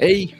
[0.00, 0.32] Hey,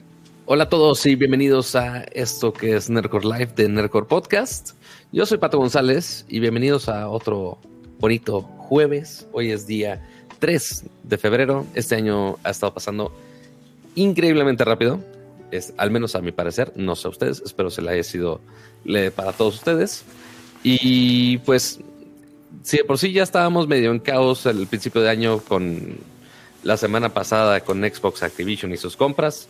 [0.46, 4.70] hola a todos y bienvenidos a esto que es Nerdcore Live de Nerdcore Podcast.
[5.10, 7.58] Yo soy Pato González y bienvenidos a otro
[7.98, 9.26] bonito jueves.
[9.32, 10.00] Hoy es día
[10.38, 11.66] 3 de febrero.
[11.74, 13.12] Este año ha estado pasando
[13.96, 15.00] increíblemente rápido.
[15.50, 18.40] Es, al menos a mi parecer, no sé a ustedes, espero se le haya sido
[19.16, 20.04] para todos ustedes.
[20.62, 21.80] Y pues,
[22.62, 25.98] si de por sí ya estábamos medio en caos al principio de año con
[26.62, 29.48] la semana pasada con Xbox Activision y sus compras.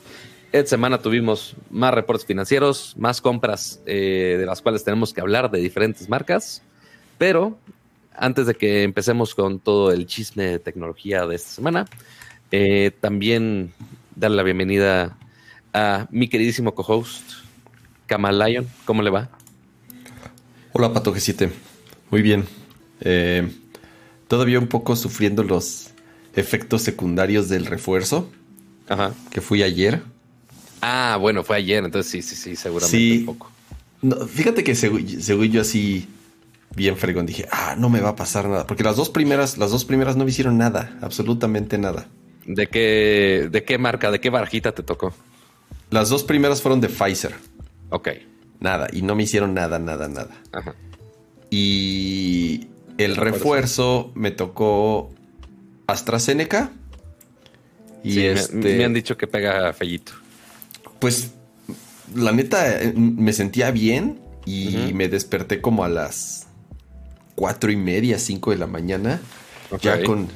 [0.52, 5.50] Esta semana tuvimos más reportes financieros, más compras eh, de las cuales tenemos que hablar
[5.50, 6.62] de diferentes marcas.
[7.18, 7.58] Pero
[8.14, 11.86] antes de que empecemos con todo el chisme de tecnología de esta semana,
[12.50, 13.72] eh, también
[14.14, 15.18] darle la bienvenida
[15.72, 17.22] a mi queridísimo co-host,
[18.06, 18.66] Kamal Lion.
[18.84, 19.28] ¿Cómo le va?
[20.72, 21.50] Hola, Pato G7.
[22.10, 22.46] Muy bien.
[23.00, 23.50] Eh,
[24.28, 25.92] todavía un poco sufriendo los
[26.38, 28.30] efectos secundarios del refuerzo.
[28.88, 29.12] Ajá.
[29.30, 30.02] Que fui ayer.
[30.80, 33.50] Ah, bueno, fue ayer, entonces sí, sí, sí, seguramente un poco.
[34.28, 36.08] fíjate que según, yo así
[36.76, 38.66] bien fregón dije, ah, no me va a pasar nada.
[38.66, 42.06] Porque las dos primeras, las dos primeras no me hicieron nada, absolutamente nada.
[42.46, 45.12] ¿De qué, de qué marca, de qué barjita te tocó?
[45.90, 47.34] Las dos primeras fueron de Pfizer.
[47.90, 48.08] Ok.
[48.60, 50.30] Nada, y no me hicieron nada, nada, nada.
[50.52, 50.74] Ajá.
[51.50, 55.10] Y el refuerzo me tocó
[55.88, 56.70] AstraZeneca.
[58.04, 60.12] Y este, me, han dicho que pega fellito.
[61.00, 61.32] Pues
[62.14, 66.46] la neta eh, me sentía bien y me desperté como a las
[67.34, 69.20] cuatro y media, cinco de la maña.
[69.82, 70.28] Ya con,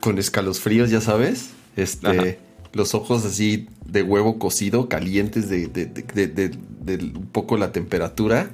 [0.00, 1.50] con escalofríos, ya sabes.
[1.76, 2.38] Este,
[2.72, 8.50] los ojos así de huevo cocido, calientes de, de, un poco la temperatura.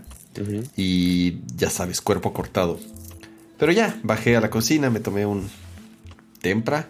[0.76, 2.78] Y ya sabes, cuerpo cortado.
[3.58, 5.48] Pero ya, bajé a la cocina, me tomé un,
[6.46, 6.88] tempra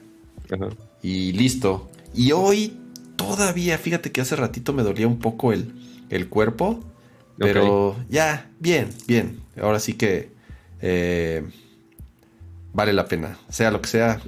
[1.02, 1.88] y listo.
[2.14, 2.76] Y hoy
[3.16, 5.72] todavía, fíjate que hace ratito me dolía un poco el,
[6.10, 6.84] el cuerpo,
[7.38, 9.40] pero ya, bien, bien.
[9.58, 10.28] Ahora sí que
[10.82, 11.42] eh,
[12.74, 14.20] vale la pena, sea lo que sea,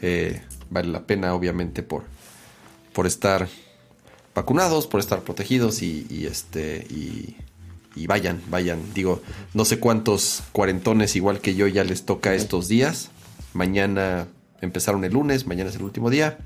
[0.00, 0.40] eh,
[0.70, 2.04] vale la pena obviamente por,
[2.92, 3.48] por estar
[4.32, 7.34] vacunados, por estar protegidos y, este y,
[7.96, 8.94] y, vayan, vayan.
[8.94, 9.22] Digo,
[9.54, 13.10] no sé cuántos cuarentones igual que yo ya les toca estos días.
[13.54, 14.28] Mañana
[14.60, 16.38] empezaron el lunes, mañana es el último día,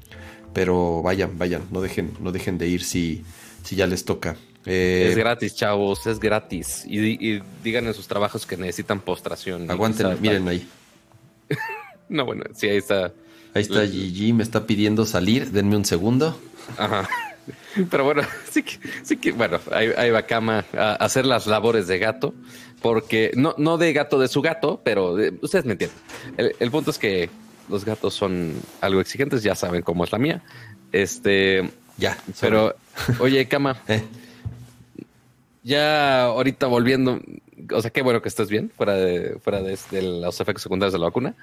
[0.53, 3.25] pero vayan, vayan, no dejen, no dejen de ir si,
[3.63, 4.37] si ya les toca.
[4.67, 6.85] Eh, es gratis, chavos, es gratis.
[6.87, 9.71] Y, digan en sus trabajos que necesitan postración.
[9.71, 10.69] Aguanten, miren ahí.
[12.09, 13.13] no, bueno, sí, ahí está.
[13.55, 16.39] Ahí está Gigi, me está pidiendo salir, denme un segundo.
[16.77, 17.09] Ajá.
[17.91, 21.99] Pero bueno, sí que, sí que bueno, ahí, va Cama a hacer las labores de
[21.99, 22.35] gato,
[22.81, 25.99] porque no, no de gato de su gato, pero ustedes me entienden.
[26.37, 27.29] el punto es que
[27.71, 30.43] los gatos son algo exigentes, ya saben cómo es la mía.
[30.93, 32.75] Este, ya, pero
[33.21, 34.03] oye, Cama, eh.
[35.63, 37.21] ya ahorita volviendo,
[37.73, 40.99] o sea, qué bueno que estés bien, fuera de, fuera de, los efectos secundarios de
[40.99, 41.35] la vacuna.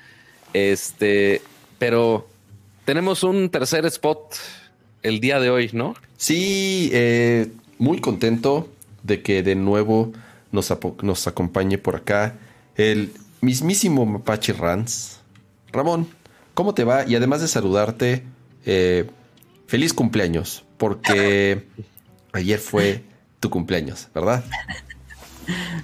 [0.54, 1.42] Este,
[1.80, 2.28] pero
[2.86, 4.36] tenemos un tercer spot
[5.04, 5.96] el día de hoy, ¿no?
[6.18, 8.70] Sí, eh, muy contento
[9.04, 10.12] de que de nuevo
[10.52, 12.36] nos, nos acompañe por acá
[12.76, 13.12] el
[13.42, 15.20] mismísimo Mapache Rans.
[15.72, 16.08] Ramón,
[16.57, 17.06] ¿cómo te va?
[17.07, 18.23] Y además de saludarte,
[18.66, 19.07] eh,
[19.68, 21.68] feliz cumpleaños, porque
[22.34, 23.03] ayer fue
[23.40, 24.44] tu cumpleaños, ¿verdad?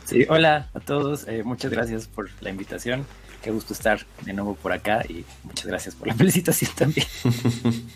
[0.03, 3.05] Sí, hola a todos, eh, muchas gracias por la invitación.
[3.43, 7.07] Qué gusto estar de nuevo por acá y muchas gracias por la felicitación también.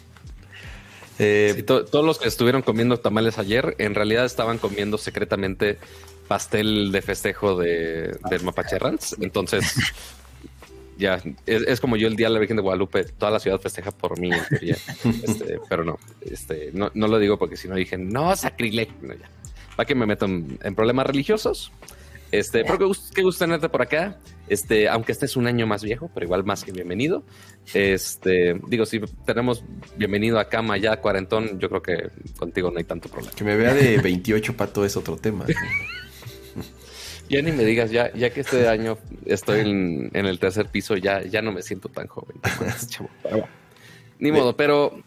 [1.19, 5.79] Eh, todos los que estuvieron comiendo tamales ayer, en realidad estaban comiendo secretamente
[6.27, 9.15] pastel de festejo de, del Mapache Rants.
[9.19, 9.73] Entonces,
[10.97, 13.91] ya, es, como yo el día de la Virgen de Guadalupe, toda la ciudad festeja
[13.91, 14.31] por mí,
[14.61, 19.13] este, pero no, este, no, no, lo digo porque si no dije, no, sacrilegio, no,
[19.13, 19.29] ya.
[19.75, 21.71] Para que me meto en, problemas religiosos.
[22.31, 24.17] Este, pero qué gusto, qué gusto tenerte por acá.
[24.49, 27.23] Este, aunque este es un año más viejo, pero igual más que bienvenido.
[27.73, 29.63] Este, digo, si tenemos
[29.95, 33.33] bienvenido a cama ya cuarentón, yo creo que contigo no hay tanto problema.
[33.35, 35.45] Que me vea de 28 pato es otro tema.
[37.29, 41.23] Ya ni me digas, ya, ya que este año estoy en, el tercer piso, ya,
[41.23, 42.37] ya no me siento tan joven.
[44.19, 45.01] ni modo, pero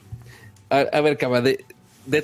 [0.70, 1.64] a, ver, Caba, de,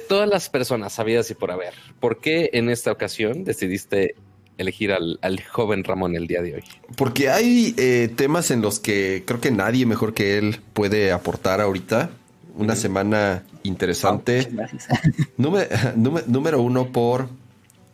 [0.09, 4.15] todas las personas sabidas y por haber, ¿por qué en esta ocasión decidiste
[4.59, 5.19] elegir al,
[5.51, 6.65] joven Ramón el día de hoy?
[6.97, 11.61] Porque hay eh, temas en los que creo que nadie mejor que él puede aportar
[11.61, 12.11] ahorita.
[12.57, 14.49] Una semana interesante.
[15.37, 17.29] número, uno por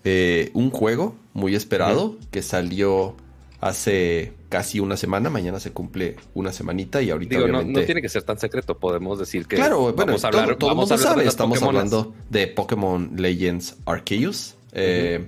[0.05, 3.17] eh, un juego muy esperado que salió
[3.61, 7.81] hace casi una semana, mañana se cumple una semanita y ahorita obviamente...
[7.81, 10.75] no, tiene que ser tan secreto, podemos decir que claro, bueno, vamos a hablar, todo,
[10.75, 14.57] mundo sabe, estamos hablando de Pokémon Legends Arceus.
[14.73, 15.25] Eh,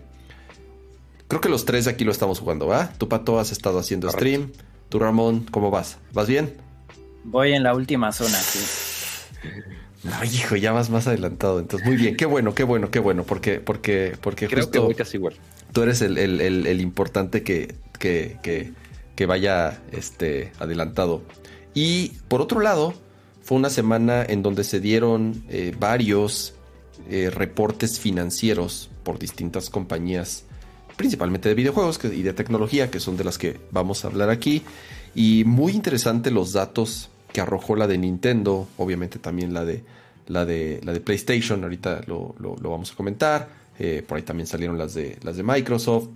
[1.28, 2.92] creo que los tres de aquí lo estamos jugando, ¿va?
[2.98, 4.50] Tú, Pato, has estado haciendo stream.
[4.88, 5.98] Tú, Ramón, ¿cómo vas?
[6.12, 6.54] ¿Vas bien?
[7.22, 8.58] Voy en la última zona, sí.
[10.12, 11.58] Ay, hijo, ya vas más adelantado.
[11.58, 12.16] Entonces, muy bien.
[12.16, 13.24] Qué bueno, qué bueno, qué bueno.
[13.24, 15.34] Porque, porque, porque Creo que voy casi igual.
[15.72, 21.22] Tú eres el, importante que, que, vaya este, adelantado.
[21.72, 22.94] Y por otro lado,
[23.42, 26.54] fue una semana en donde se dieron eh, varios
[27.10, 30.44] eh, reportes financieros por distintas compañías,
[30.96, 34.62] principalmente de videojuegos y de tecnología, que son de las que vamos a hablar aquí.
[35.14, 39.84] Y muy interesante los datos que arrojó la de Nintendo, obviamente también la de,
[40.28, 43.64] la de, la de PlayStation, ahorita lo, lo vamos a comentar.
[43.78, 46.08] Eh, por ahí también salieron las de, las de Microsoft,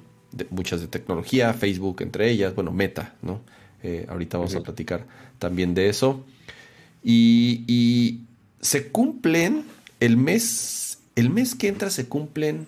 [0.51, 3.41] muchas de tecnología, Facebook entre ellas, bueno, Meta, ¿no?
[3.83, 5.07] Eh, ahorita vamos a platicar
[5.39, 6.25] también de eso.
[7.03, 8.21] Y,
[8.61, 9.65] se cumplen,
[10.01, 12.67] el mes, el mes que entra se cumplen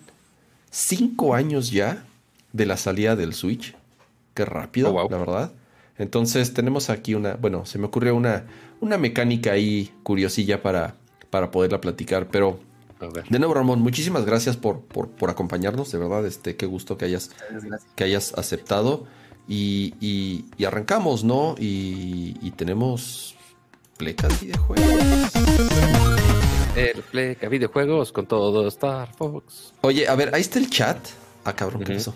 [0.69, 2.05] cinco años ya
[2.53, 3.75] de la salida del Switch.
[4.33, 5.51] Qué rápido, oh, la verdad.
[6.01, 8.45] Entonces tenemos aquí una, bueno, se me ocurrió una,
[8.79, 10.95] una mecánica ahí curiosilla para,
[11.29, 12.59] para poderla platicar, pero
[13.29, 15.91] de nuevo, Ramón, muchísimas gracias por, por, acompañarnos.
[15.91, 17.31] De verdad, este, qué gusto que hayas,
[17.95, 19.05] que hayas aceptado.
[19.47, 21.55] Y, y, arrancamos, ¿no?
[21.57, 23.35] Y, tenemos
[23.97, 25.31] plecas videojuegos.
[26.75, 29.73] El pleca videojuegos con todo Star Fox.
[29.81, 30.97] Oye, a ver, ahí está el chat.
[31.43, 32.13] Ah, cabrón, ¿qué eso?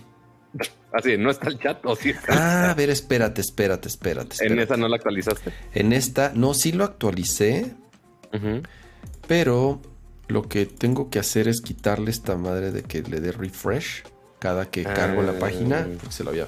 [0.95, 4.77] Así, ¿no está el chat o sí Ah, a ver, espérate, espérate, espérate, En esta
[4.77, 5.51] no la actualizaste.
[5.73, 7.73] En esta, no, sí lo actualicé.
[9.27, 9.81] Pero
[10.27, 14.03] lo que tengo que hacer es quitarle esta madre de que le dé refresh
[14.39, 15.85] cada que cargo la página.
[15.85, 16.11] Ah.
[16.11, 16.47] se lo había.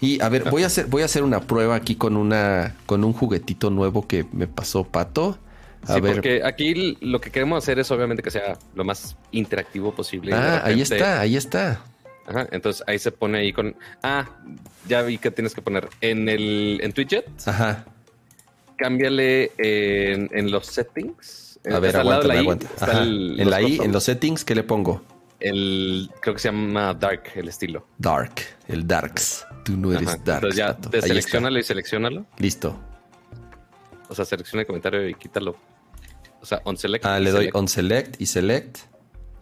[0.00, 3.02] Y a ver, voy a hacer, voy a hacer una prueba aquí con una, con
[3.02, 5.38] un juguetito nuevo que me pasó Pato.
[5.86, 6.14] A sí, ver.
[6.14, 10.34] porque aquí lo que queremos hacer es obviamente que sea lo más interactivo posible.
[10.34, 11.82] Ah, ahí está, ahí está.
[12.30, 13.76] Ajá, entonces ahí se pone ahí con.
[14.02, 14.28] Ah,
[14.88, 17.22] ya vi que tienes que poner en el en Twitch.
[17.44, 17.84] Ajá.
[18.78, 22.68] Cámbiale en, en los settings a ver, aguanta, aguanta.
[23.02, 25.02] en la I, en los settings, ¿qué le pongo?
[25.38, 27.86] El, creo que se llama Dark, el estilo.
[27.98, 28.34] Dark,
[28.68, 29.46] el Darks.
[29.64, 30.44] Tú no eres Dark.
[30.44, 32.26] Entonces ya, deseleccionalo y seleccionalo.
[32.38, 32.78] Listo.
[34.08, 35.56] O sea, selecciona el comentario y quítalo.
[36.40, 37.04] O sea, on select.
[37.04, 38.78] Ah, le doy on select y select.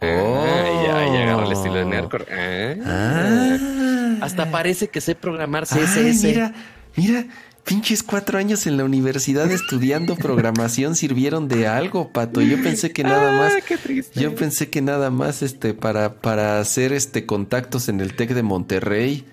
[0.01, 0.85] Ah, oh.
[0.85, 2.25] ya, ya agarra el estilo de Nerdcore.
[2.31, 2.75] Ah.
[2.85, 4.17] ah.
[4.21, 6.23] Hasta parece que sé programar CSS.
[6.23, 6.53] mira,
[6.95, 7.25] mira.
[7.65, 12.41] Pinches cuatro años en la universidad estudiando programación sirvieron de algo, Pato.
[12.41, 13.53] Yo pensé que nada más.
[13.53, 13.75] Ah,
[14.15, 18.41] yo pensé que nada más este para, para hacer este contactos en el TEC de
[18.41, 19.23] Monterrey.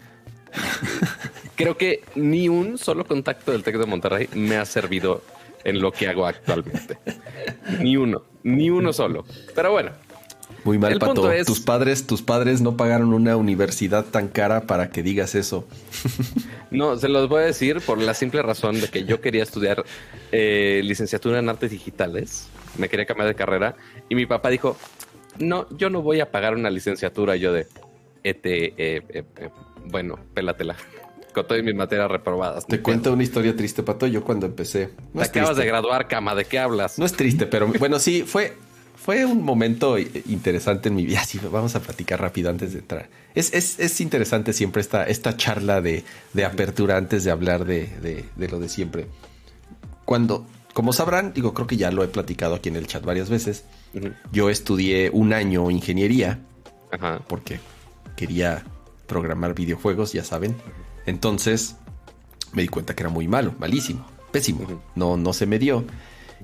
[1.57, 5.23] Creo que ni un solo contacto del TEC de Monterrey me ha servido
[5.65, 6.99] en lo que hago actualmente.
[7.81, 9.25] ni uno, ni uno solo.
[9.55, 9.93] Pero bueno,
[10.67, 11.31] muy mal, Pato.
[11.47, 15.67] Tus padres, tus padres no pagaron una universidad tan cara para que digas eso.
[16.71, 19.85] no, se los voy a decir por la simple razón de que yo quería estudiar
[20.33, 22.49] eh, licenciatura en artes digitales.
[22.77, 23.77] Me quería cambiar de carrera
[24.09, 24.77] y mi papá dijo,
[25.39, 27.37] no, yo no voy a pagar una licenciatura.
[27.37, 27.67] yo de,
[28.25, 29.25] este, eh, eh,
[29.87, 30.77] bueno, pélatela
[31.33, 32.67] con todas mis materias reprobadas.
[32.67, 34.07] Te cuento una historia triste, Pato.
[34.07, 34.89] Yo cuando empecé.
[35.15, 36.35] Te acabas de graduar, cama.
[36.35, 36.99] ¿De qué hablas?
[36.99, 38.55] No es triste, pero bueno, sí, fue
[39.07, 41.23] fue un momento interesante en mi vida.
[41.27, 43.09] Sí, vamos a platicar rápido antes de entrar.
[43.37, 47.87] Es, es, es interesante siempre esta, esta charla de, de apertura antes de hablar de,
[48.37, 49.07] de, lo de siempre.
[50.05, 50.45] Cuando,
[50.75, 53.65] como sabrán, digo, creo que ya lo he platicado aquí en el chat varias veces.
[54.33, 56.41] Yo estudié un año ingeniería
[57.29, 57.61] porque
[58.17, 58.65] quería
[59.07, 60.57] programar videojuegos, ya saben.
[61.07, 61.77] Entonces
[62.53, 64.83] me di cuenta que era muy malo, malísimo, pésimo.
[64.97, 65.85] No, no se me dio.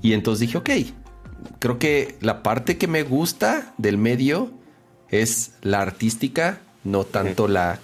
[0.01, 0.71] Y entonces dije, ok,
[1.59, 4.53] creo que la parte que me gusta del medio
[5.09, 7.79] es la artística, no tanto la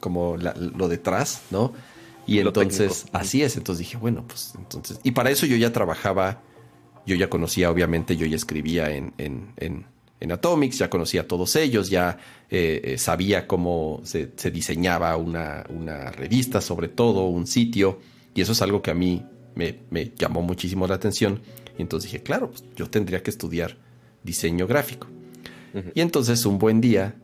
[0.00, 1.72] como lo detrás, ¿no?
[2.26, 3.56] Y entonces, así es.
[3.56, 5.00] Entonces dije, bueno, pues entonces.
[5.02, 6.42] Y para eso yo ya trabajaba,
[7.06, 9.86] yo ya conocía, obviamente, yo ya escribía en, en,
[10.20, 12.18] en, Atomics, ya conocía a todos ellos, ya
[12.50, 17.98] eh, eh, sabía cómo se, se diseñaba una, una, revista, sobre todo, un sitio.
[18.34, 19.24] Y eso es algo que a mí
[19.58, 21.42] me, me llamó muchísimo la atención.
[21.76, 23.76] Y entonces dije, claro, pues, yo tendría que estudiar
[24.22, 25.08] diseño gráfico.
[25.94, 27.14] Y entonces un buen día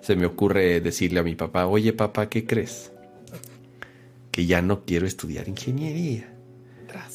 [0.00, 2.92] se me ocurre decirle a mi papá, oye papá, ¿qué crees?
[4.30, 6.32] Que ya no quiero estudiar ingeniería,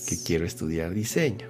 [0.07, 1.47] que quiero estudiar diseño.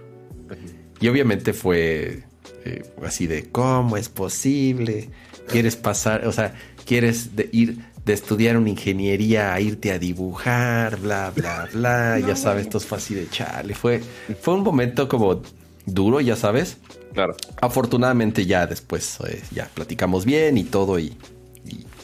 [1.02, 2.24] Y obviamente fue
[2.64, 5.10] eh, así de, ¿cómo es posible?
[5.48, 6.56] ¿Quieres pasar, o sea,
[6.86, 12.20] quieres ir de estudiar una ingeniería a irte a dibujar, bla, bla, bla.
[12.26, 13.74] ya sabes, esto es fácil de echarle.
[13.74, 14.02] Fue,
[14.40, 15.42] fue un momento como
[15.86, 16.78] duro, ya sabes.
[17.14, 17.36] Claro.
[17.62, 21.18] Afortunadamente ya después eh, ya platicamos bien y todo y,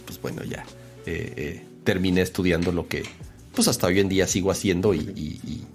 [0.06, 0.64] pues bueno, ya
[1.06, 3.04] eh, eh, terminé estudiando lo que
[3.54, 5.66] pues hasta hoy en día sigo haciendo y,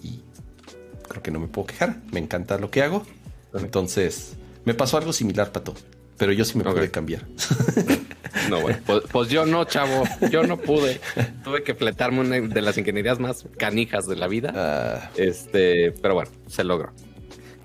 [1.06, 2.00] creo que no me puedo quejar.
[2.10, 3.06] Me encanta lo que hago.
[3.54, 4.32] Entonces,
[4.64, 5.74] me pasó algo similar, Pato.
[6.18, 7.22] Pero yo sí me pude cambiar.
[8.50, 10.04] No, bueno, pues, pues, yo no, chavo.
[10.30, 11.00] Yo no pude.
[11.42, 14.52] Tuve que fletarme una de las ingenierías más canijas de la vida.
[14.54, 15.10] Ah.
[15.16, 16.92] Este, pero bueno, se logró.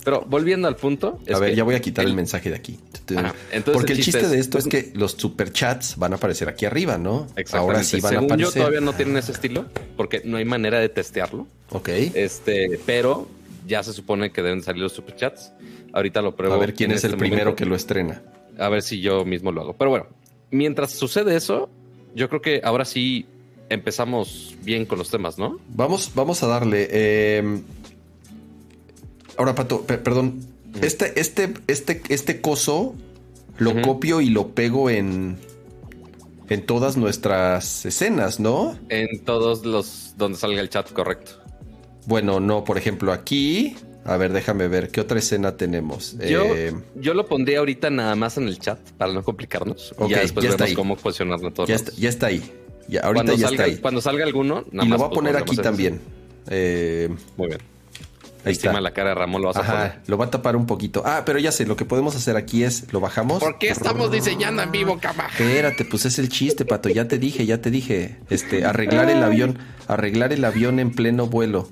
[0.03, 1.19] Pero volviendo al punto.
[1.31, 2.79] a ver, ya voy a quitar el, mensaje de aquí.
[3.71, 7.27] Porque el chiste, de esto es, que los superchats van a aparecer aquí arriba, ¿no?
[7.51, 8.53] Ahora sí van a aparecer.
[8.53, 9.65] Yo todavía no tienen ese estilo
[9.97, 11.47] porque no hay manera de testearlo.
[11.69, 11.89] Ok.
[11.89, 13.27] Este, pero
[13.67, 15.51] ya se supone que deben salir los superchats.
[15.93, 16.55] Ahorita lo pruebo.
[16.55, 18.21] A ver quién es el este primero que lo estrena.
[18.61, 19.73] A ver si yo mismo lo hago.
[19.73, 20.07] Pero bueno,
[20.51, 21.69] mientras sucede eso,
[22.15, 23.25] yo creo que ahora sí
[23.69, 25.59] empezamos bien con los temas, ¿no?
[25.69, 26.87] Vamos, vamos a darle.
[26.91, 27.61] Eh,
[29.37, 30.45] Ahora, Pato, perdón.
[30.81, 32.95] Este, este, este, este coso
[33.57, 35.37] lo copio y lo pego en.
[36.49, 38.77] En todas nuestras escenas, ¿no?
[38.89, 41.31] En todos los donde salga el chat, correcto.
[42.07, 43.75] Bueno, no, por ejemplo, aquí.
[44.03, 46.17] A ver, déjame ver, ¿qué otra escena tenemos?
[46.17, 49.93] Yo, eh, yo lo pondría ahorita nada más en el chat para no complicarnos.
[50.07, 51.67] y ya después vemos cómo posicionarlo todo.
[51.67, 52.51] Ya está, ya está ahí.
[52.87, 53.77] Ya, ahorita ya está ahí.
[53.77, 56.01] Cuando salga alguno, nada y lo voy a pues poner aquí también.
[56.47, 57.59] Eh, Muy bien.
[58.43, 58.79] Ahí está.
[58.81, 59.99] la cara de Ramón, lo vas a poner.
[60.07, 61.03] Lo va a tapar un poquito.
[61.05, 63.39] Ah, pero ya sé, lo que podemos hacer aquí es, lo bajamos.
[63.39, 65.27] ¿Por qué estamos diseñando en vivo, cama?
[65.27, 66.89] Espérate, pues es el chiste, pato.
[66.89, 68.17] Ya te dije, ya te dije.
[68.29, 71.67] Este, arreglar el avión, arreglar el avión en pleno vuelo.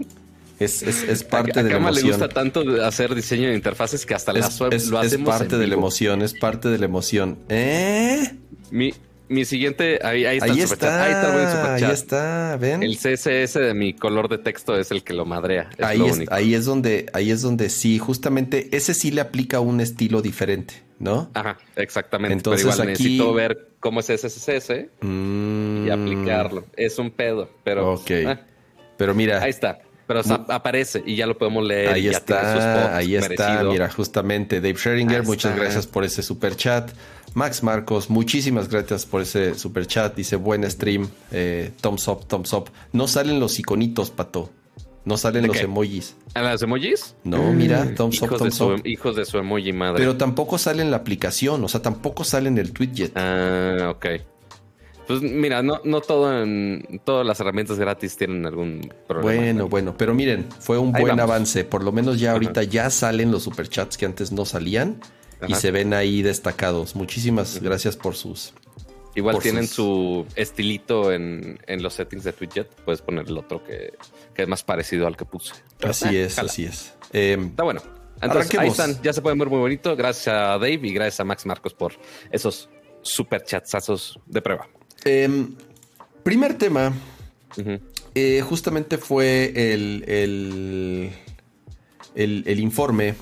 [0.60, 2.06] Es, es, es parte de la emoción.
[2.06, 5.34] le gusta tanto hacer diseño de interfaces que hasta las web lo hacemos.
[5.34, 7.40] Es parte de la emoción, es parte de la emoción.
[7.48, 8.30] ¿Eh?
[8.70, 8.94] Mi,
[9.30, 12.84] mi siguiente, ahí, ahí está, ahí está, ahí está, ahí está, ven.
[12.84, 15.70] El CSS de mi color de texto es el que lo madrea.
[15.82, 19.80] ahí, es, ahí es donde, ahí es donde sí, justamente ese sí le aplica un
[19.80, 21.30] estilo diferente, ¿no?
[21.36, 22.34] Ajá, exactamente.
[22.34, 25.92] Entonces pero igual necesito ver cómo es ese CSS y mm.
[25.92, 26.66] aplicarlo.
[26.76, 27.94] Es un pedo, pero.
[27.94, 28.12] Ok.
[28.26, 28.42] Ah.
[28.98, 29.42] pero mira.
[29.42, 29.80] Ahí está.
[30.10, 31.90] Pero aparece y ya lo podemos leer.
[31.90, 33.64] Ahí está, ahí está.
[33.64, 36.90] Mira, justamente Dave Scheringer, muchas gracias por ese super chat.
[37.36, 40.16] Max Marcos, muchísimas gracias por ese super chat.
[40.16, 41.08] Dice buen stream.
[41.32, 42.72] Eh, thumbs up, thumbs up.
[42.92, 44.50] No salen los iconitos, pato.
[45.06, 46.16] No salen los emojis.
[46.34, 47.16] ¿A las emojis?
[47.24, 48.82] No, mira, mm, thumbs up, thumbs up.
[48.86, 50.00] Hijos de su emoji madre.
[50.00, 54.06] Pero tampoco sale en la aplicación, o sea, tampoco sale en el tweet Ah, ok.
[55.10, 59.42] Pues mira, no, no todo en todas las herramientas gratis tienen algún problema.
[59.42, 61.66] Bueno, bueno, pero miren, fue un buen avance.
[61.66, 65.02] Por lo menos ya ahorita ya salen los superchats que antes no salían
[65.48, 66.96] y se ven ahí destacados.
[66.96, 68.54] Muchísimas gracias por sus.
[69.16, 72.64] Igual tienen su estilito en, los settings de Twitch.
[72.86, 73.96] Puedes poner el otro que,
[74.36, 75.56] es más parecido al que puse.
[75.82, 76.94] Así es, así es.
[77.14, 77.82] Em, Está bueno.
[78.22, 79.96] Entonces, ahí están, ya se pueden ver muy bonito.
[79.96, 81.94] Gracias a Dave y gracias a Max Marcos por
[82.30, 82.70] esos
[83.02, 84.70] super chatsazos de prueba.
[85.06, 85.56] Em,
[86.24, 86.94] primer tema,
[88.16, 91.12] eh, justamente fue el, el,
[92.16, 93.16] el, informe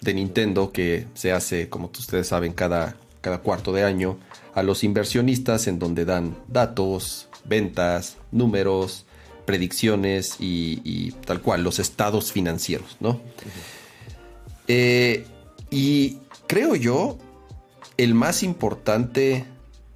[0.00, 4.18] de Nintendo que se hace, como ustedes saben, cada, cada cuarto de año
[4.54, 9.06] a los inversionistas en donde dan datos, ventas, números,
[9.44, 13.20] predicciones y, tal cual, los estados financieros, ¿no?
[14.68, 15.26] Eh,
[15.70, 17.18] y creo yo,
[17.96, 19.44] el más importante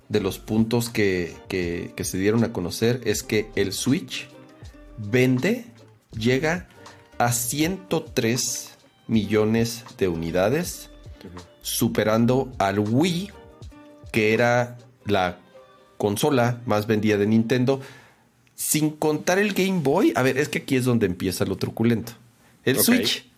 [0.09, 1.35] de los puntos que,
[2.03, 4.29] se dieron a conocer es que el Switch
[4.99, 5.65] vende,
[6.17, 6.69] llega
[7.19, 8.71] a 103
[9.07, 10.91] millones de unidades,
[11.63, 13.31] superando al Wii,
[14.13, 15.39] que era la
[15.97, 17.81] consola más vendida de Nintendo,
[18.55, 20.13] sin contar el Game Boy.
[20.17, 22.13] A ver, es que aquí es donde empieza lo truculento.
[22.65, 23.29] El Switch.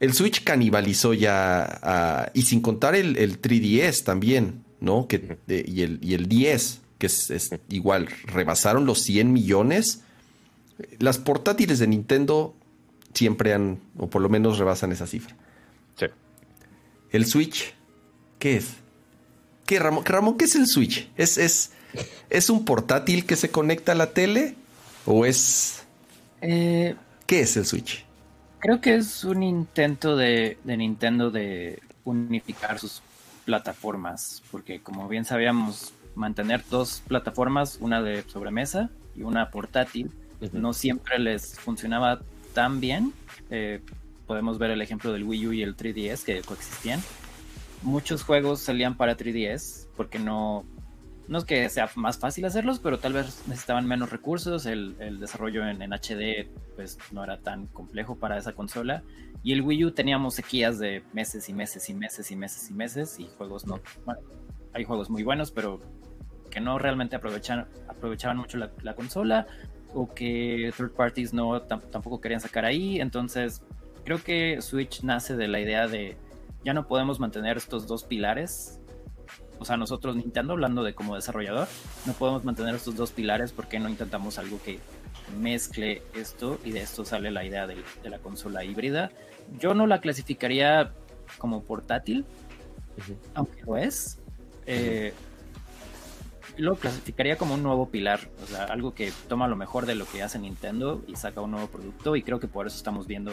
[0.00, 4.64] El Switch canibalizó ya y sin contar el, el 3DS también.
[4.80, 5.06] ¿No?
[5.08, 10.02] Que, y, el, y el 10, que es, igual, rebasaron los 100 millones.
[10.98, 12.54] Las portátiles de Nintendo
[13.14, 15.34] siempre han, o por lo menos rebasan esa cifra.
[15.96, 16.06] Sí.
[17.10, 17.74] El Switch,
[18.38, 18.74] ¿qué es?
[19.66, 20.38] ¿Qué, Ramón?
[20.38, 21.10] ¿qué es el Switch?
[21.16, 21.72] ¿Es, es,
[22.30, 24.54] ¿Es un portátil que se conecta a la tele?
[25.04, 25.82] ¿O es...
[26.40, 26.94] Eh,
[27.26, 28.04] ¿Qué es el Switch?
[28.60, 33.02] Creo que es un intento de, de Nintendo de unificar sus
[33.48, 40.10] plataformas, porque como bien sabíamos, mantener dos plataformas, una de sobremesa y una portátil,
[40.52, 42.20] no siempre les funcionaba
[42.52, 43.14] tan bien.
[43.48, 43.80] Eh,
[44.26, 47.00] podemos ver el ejemplo del Wii U y el 3DS que coexistían.
[47.80, 50.66] Muchos juegos salían para 3DS porque no,
[51.28, 55.66] no es que sea más fácil hacerlos, pero tal vez necesitaban menos recursos, el, desarrollo
[55.68, 59.02] en, HD pues no era tan complejo para esa consola,
[59.42, 62.74] y el Wii U teníamos sequías de meses y meses y meses y meses y
[62.74, 64.20] meses, y juegos no, bueno,
[64.72, 65.80] hay juegos muy buenos, pero
[66.50, 69.46] que no realmente aprovechan, aprovechaban mucho la, consola,
[69.92, 73.62] o que third parties no tampoco querían sacar ahí, entonces
[74.04, 76.16] creo que Switch nace de la idea de
[76.64, 78.77] ya no podemos mantener estos dos pilares
[79.58, 81.68] o sea, nosotros Nintendo, hablando de como desarrollador,
[82.06, 84.78] no podemos mantener estos dos pilares porque no intentamos algo que
[85.40, 89.10] mezcle esto y de esto sale la idea de, la consola híbrida.
[89.58, 90.92] Yo no la clasificaría
[91.38, 92.24] como portátil,
[93.34, 94.18] aunque lo es.
[94.66, 95.12] Eh,
[96.56, 100.06] lo clasificaría como un nuevo pilar, o sea, algo que toma lo mejor de lo
[100.06, 103.32] que hace Nintendo y saca un nuevo producto y creo que por eso estamos viendo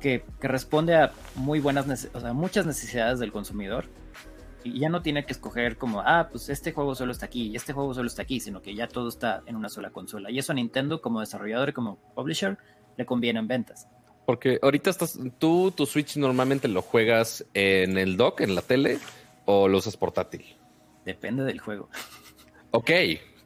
[0.00, 3.86] que, responde a muy buenas, o sea, muchas necesidades del consumidor
[4.64, 7.56] y ya no tiene que escoger como, ah, pues este juego solo está aquí y
[7.56, 10.30] este juego solo está aquí, sino que ya todo está en una sola consola.
[10.30, 12.58] Y eso a Nintendo como desarrollador y como publisher
[12.96, 13.88] le conviene en ventas.
[14.26, 18.98] Porque ahorita estás, tú tu Switch normalmente lo juegas en el dock, en la tele,
[19.44, 20.44] o lo usas portátil.
[21.04, 21.88] Depende del juego.
[22.72, 22.88] Ok,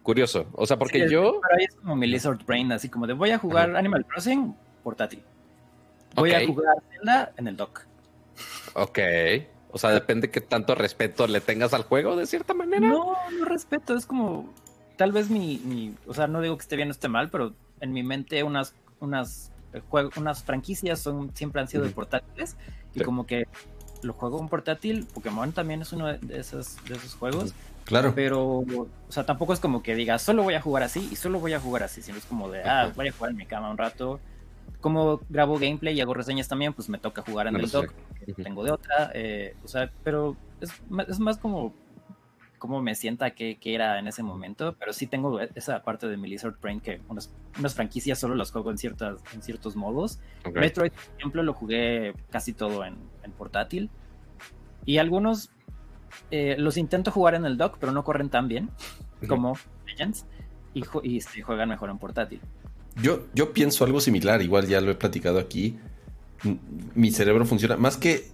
[0.02, 0.44] curioso.
[0.52, 1.40] O sea, porque yo.
[1.40, 4.54] Pero ahí es como mi Lizard Brain, así como de voy a jugar Animal Crossing
[4.82, 5.22] portátil.
[6.14, 7.86] Voy a jugar Zelda en el dock.
[8.74, 8.98] Ok.
[9.74, 12.86] O sea, depende qué tanto respeto le tengas al juego, de cierta manera.
[12.86, 13.96] No, no respeto.
[13.96, 14.48] Es como,
[14.96, 17.92] tal vez mi, o sea, no digo que esté bien o esté mal, pero en
[17.92, 19.82] mi mente unas, unas, eh,
[20.16, 22.56] unas franquicias son, siempre han sido de portátiles
[22.94, 23.48] y como que
[24.02, 25.08] lo juego en portátil.
[25.12, 27.52] Pokémon también es uno de esos, de esos juegos.
[27.82, 28.12] Claro.
[28.14, 31.40] Pero, o sea, tampoco es como que diga, solo voy a jugar así y solo
[31.40, 33.72] voy a jugar así, sino es como de, ah, voy a jugar en mi cama
[33.72, 34.20] un rato
[34.80, 37.92] como grabo gameplay y hago reseñas también, pues me toca jugar en el dock,
[38.42, 40.70] tengo de otra, eh, o sea, pero es,
[41.08, 41.74] es, más como
[42.58, 46.16] cómo me sienta que, que, era en ese momento, pero sí tengo esa parte de
[46.16, 50.18] mi Lizard Brain que unas, unas franquicias solo las juego en, ciertas, en ciertos modos.
[50.54, 53.90] Metroid, por ejemplo, lo jugué casi todo en, en portátil.
[54.86, 55.50] Y algunos
[56.30, 58.70] eh, los intento jugar en el dock, pero no corren tan bien
[59.28, 60.26] como Legends
[60.72, 62.40] y, y se juegan mejor en portátil.
[63.02, 65.78] Yo, yo pienso algo similar, igual ya lo he platicado aquí.
[66.94, 68.28] Mi cerebro funciona más que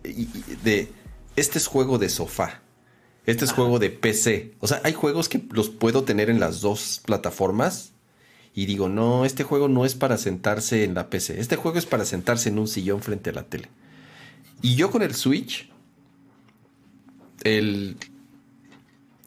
[0.64, 0.88] de.
[1.36, 2.62] Este es juego de sofá.
[3.26, 4.54] Este es juego de PC.
[4.60, 7.92] O sea, hay juegos que los puedo tener en las dos plataformas.
[8.54, 11.40] Y digo, no, este juego no es para sentarse en la PC.
[11.40, 13.68] Este juego es para sentarse en un sillón frente a la tele.
[14.62, 15.70] Y yo con el Switch,
[17.44, 17.96] el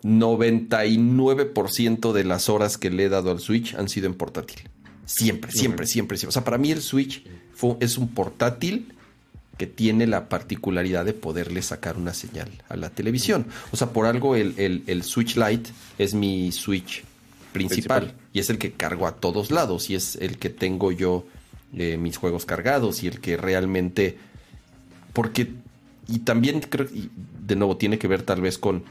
[0.04, 4.70] 99% de las horas que le he dado al Switch han sido en portátil.
[5.06, 6.30] Siempre, siempre, siempre, siempre.
[6.30, 7.24] O sea, para mí el Switch
[7.80, 8.94] es un portátil
[9.58, 13.46] que tiene la particularidad de poderle sacar una señal a la televisión.
[13.72, 17.04] O sea, por algo el, Switch Lite es mi Switch
[17.52, 21.28] principal, y es el que cargo a todos lados y es el que tengo yo
[21.78, 24.18] eh, mis juegos cargados y el que realmente...
[25.14, 25.52] Porque...
[26.08, 27.10] Y también creo, y
[27.46, 28.84] de nuevo, tiene que ver tal vez con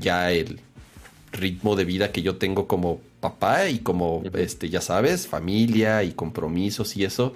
[0.00, 0.60] ya el
[1.32, 6.12] ritmo de vida que yo tengo como papá y como, este, ya sabes, familia y
[6.12, 7.32] compromisos y eso.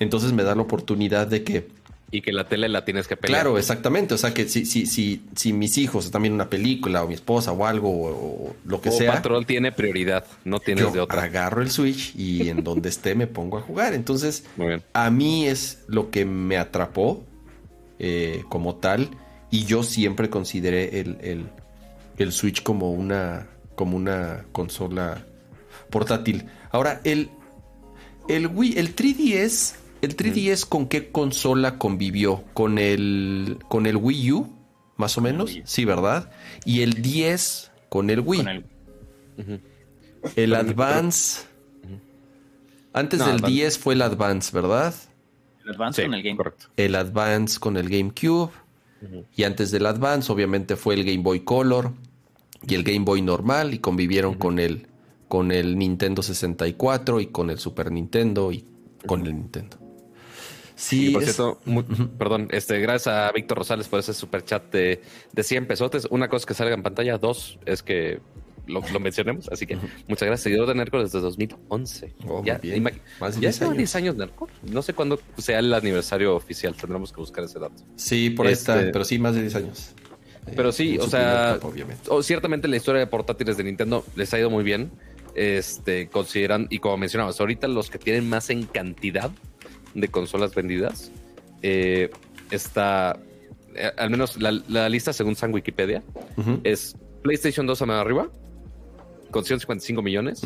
[0.00, 1.68] Entonces me da la oportunidad de que...
[2.10, 3.42] Y que la tele la tienes que pelear.
[3.42, 4.14] Claro, exactamente.
[4.14, 7.52] O sea, que si, si, si, si mis hijos, también una película o mi esposa
[7.52, 9.12] o algo o, lo que o sea...
[9.12, 11.24] Patrol tiene prioridad, no tienes de otra.
[11.24, 13.92] agarro el Switch y en donde esté me pongo a jugar.
[13.92, 14.44] Entonces,
[14.94, 17.24] a mí es lo que me atrapó
[17.98, 19.10] eh, como tal
[19.50, 21.46] y yo siempre consideré el, el,
[22.16, 23.46] el Switch como una
[23.78, 25.24] como una consola
[25.90, 26.46] portátil.
[26.70, 27.30] Ahora, el,
[28.28, 32.44] el Wii, el 3DS, el 3DS con qué consola convivió?
[32.54, 34.52] Con el, con el Wii U,
[34.96, 36.30] más o menos, sí, ¿verdad?
[36.64, 38.64] Y el 10 con el Wii.
[40.36, 40.54] el...
[40.54, 41.46] Advance.
[42.92, 44.94] Antes del 10 fue el Advance, ¿verdad?
[45.64, 46.36] El Advance con el Game.
[46.36, 46.66] Correcto.
[46.76, 48.50] El Advance con el GameCube.
[49.36, 51.92] Y antes del Advance, obviamente, fue el Game Boy Color
[52.66, 54.87] y el Game Boy normal y convivieron con el
[55.28, 58.64] con el Nintendo 64 y con el Super Nintendo y
[59.06, 59.76] con el Nintendo.
[60.74, 61.60] Sí, por cierto,
[62.18, 66.06] perdón, este, gracias a Víctor Rosales por ese super chat de, de 100 pesotes.
[66.10, 68.20] Una cosa que salga en pantalla, dos es que
[68.68, 69.48] lo, mencionemos.
[69.48, 72.14] Así que muchas gracias, seguidor de Nerco desde 2011.
[72.44, 72.88] ya, bien.
[73.20, 73.76] Más de 10 años.
[73.76, 74.48] 10 años Nerco.
[74.62, 77.82] No sé cuándo sea el aniversario oficial, tendremos que buscar ese dato.
[77.96, 79.94] Sí, por esta, este pero sí, más de 10 años.
[80.54, 81.58] Pero sí, o sea,
[82.22, 84.90] ciertamente la historia de portátiles de Nintendo les ha ido muy bien.
[85.38, 89.30] Este, consideran, y como mencionabas, ahorita los que tienen más en cantidad
[89.94, 91.12] de consolas vendidas,
[91.62, 92.10] eh,
[92.50, 93.20] está,
[93.76, 96.02] eh, al menos la, lista según San Wikipedia,
[96.64, 98.28] es PlayStation 2 a más arriba,
[99.30, 100.42] con 155 millones.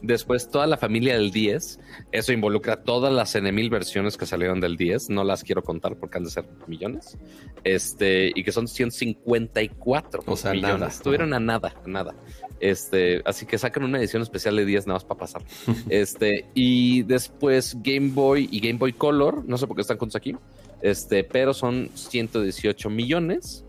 [0.00, 1.80] Después toda la familia del 10.
[2.12, 5.10] Eso involucra todas las N mil versiones que salieron del 10.
[5.10, 7.16] No las quiero contar porque han de ser millones.
[7.64, 10.78] Este, y que son 154 o sea, millones.
[10.78, 10.88] Nada.
[10.88, 12.14] Estuvieron a nada, a nada.
[12.60, 15.42] Este, así que sacan una edición especial de 10 nada más para pasar.
[15.88, 19.44] este, y después Game Boy y Game Boy Color.
[19.46, 20.36] No sé por qué están juntos aquí.
[20.80, 23.64] Este, pero son 118 millones.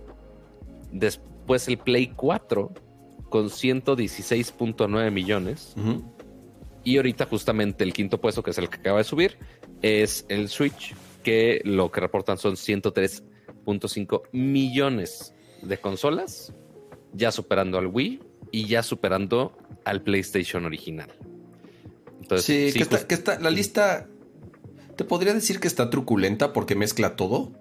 [0.92, 2.72] Después el Play 4
[3.34, 5.74] con 116.9 millones.
[6.84, 9.40] Y ahorita justamente el quinto puesto, que es el que acaba de subir,
[9.82, 10.94] es el Switch,
[11.24, 16.54] que lo que reportan son 103.5 millones de consolas,
[17.12, 18.20] ya superando al Wii
[18.52, 21.10] y ya superando al PlayStation original.
[22.22, 24.10] Entonces, sí, que, está, la lista,
[24.96, 27.52] te podría decir que está truculenta porque mezcla todo.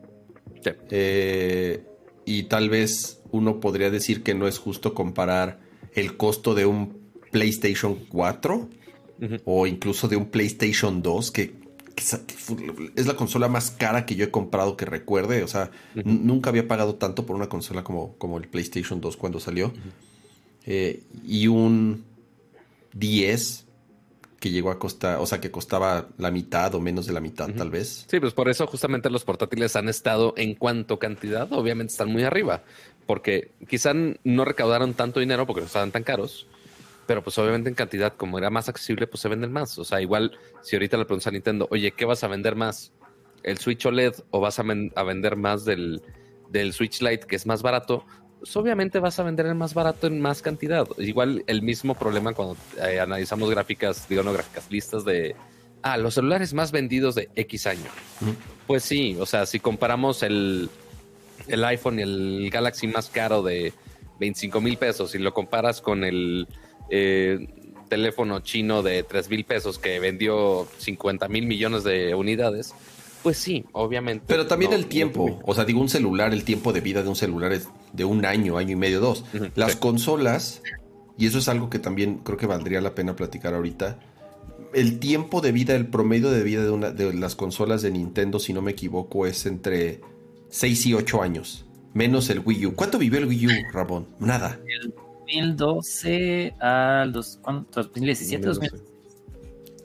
[0.90, 1.82] Eh,
[2.26, 5.61] y tal vez uno podría decir que no es justo comparar
[5.94, 7.00] el costo de un
[7.30, 8.68] PlayStation 4
[9.44, 11.54] o incluso de un PlayStation 2, que,
[12.96, 15.42] es la consola más cara que yo he comprado que recuerde.
[15.42, 15.70] O sea,
[16.04, 19.72] nunca había pagado tanto por una consola como, como el PlayStation 2 cuando salió.
[20.66, 22.04] Eh, y un
[22.94, 23.66] 10
[24.42, 27.48] que llegó a costar, o sea, que costaba la mitad o menos de la mitad,
[27.50, 28.06] tal vez.
[28.10, 32.24] Sí, pues por eso justamente los portátiles han estado en cuanto cantidad, obviamente están muy
[32.24, 32.64] arriba,
[33.06, 36.46] porque quizá no recaudaron tanto dinero porque no estaban tan caros,
[37.06, 39.78] pero pues obviamente en cantidad, como era más accesible, pues se venden más.
[39.78, 42.92] O sea, igual si ahorita le preguntas a Nintendo, oye, ¿qué vas a vender más?
[43.42, 46.02] ¿El Switch OLED o vas a, a vender más del,
[46.48, 48.04] del Switch Lite que es más barato?
[48.42, 50.84] pues obviamente vas a vender el más barato en más cantidad.
[50.98, 55.36] Igual el mismo problema cuando eh, analizamos gráficas, digo, no gráficas, listas de,
[55.82, 57.88] ah, los celulares más vendidos de X año.
[58.66, 60.70] Pues sí, o sea, si comparamos el,
[61.48, 63.72] el iPhone y el Galaxy más caro de
[64.20, 66.46] 25 mil pesos y lo comparas con el
[66.90, 67.48] eh,
[67.88, 72.74] teléfono chino de 3 mil pesos que vendió 50 mil millones de unidades,
[73.22, 74.24] pues sí, obviamente.
[74.26, 75.40] Pero también el tiempo.
[75.44, 78.24] o sea, digo, un celular, el tiempo de vida de un celular es de un
[78.24, 79.24] año, año y medio, dos.
[79.54, 80.62] Las consolas,
[81.18, 83.98] y eso es algo que también creo que valdría la pena platicar ahorita.
[84.74, 88.38] El tiempo de vida, el promedio de vida de, una, de las consolas de Nintendo,
[88.38, 90.00] si no me equivoco, es entre
[90.52, 91.64] 6 y 8 años.
[91.94, 92.74] Menos el Wii U.
[92.74, 94.06] ¿Cuánto vivió el Wii U, Rabón?
[94.18, 94.60] Nada.
[95.26, 98.92] El 2012 al 2017, 2017.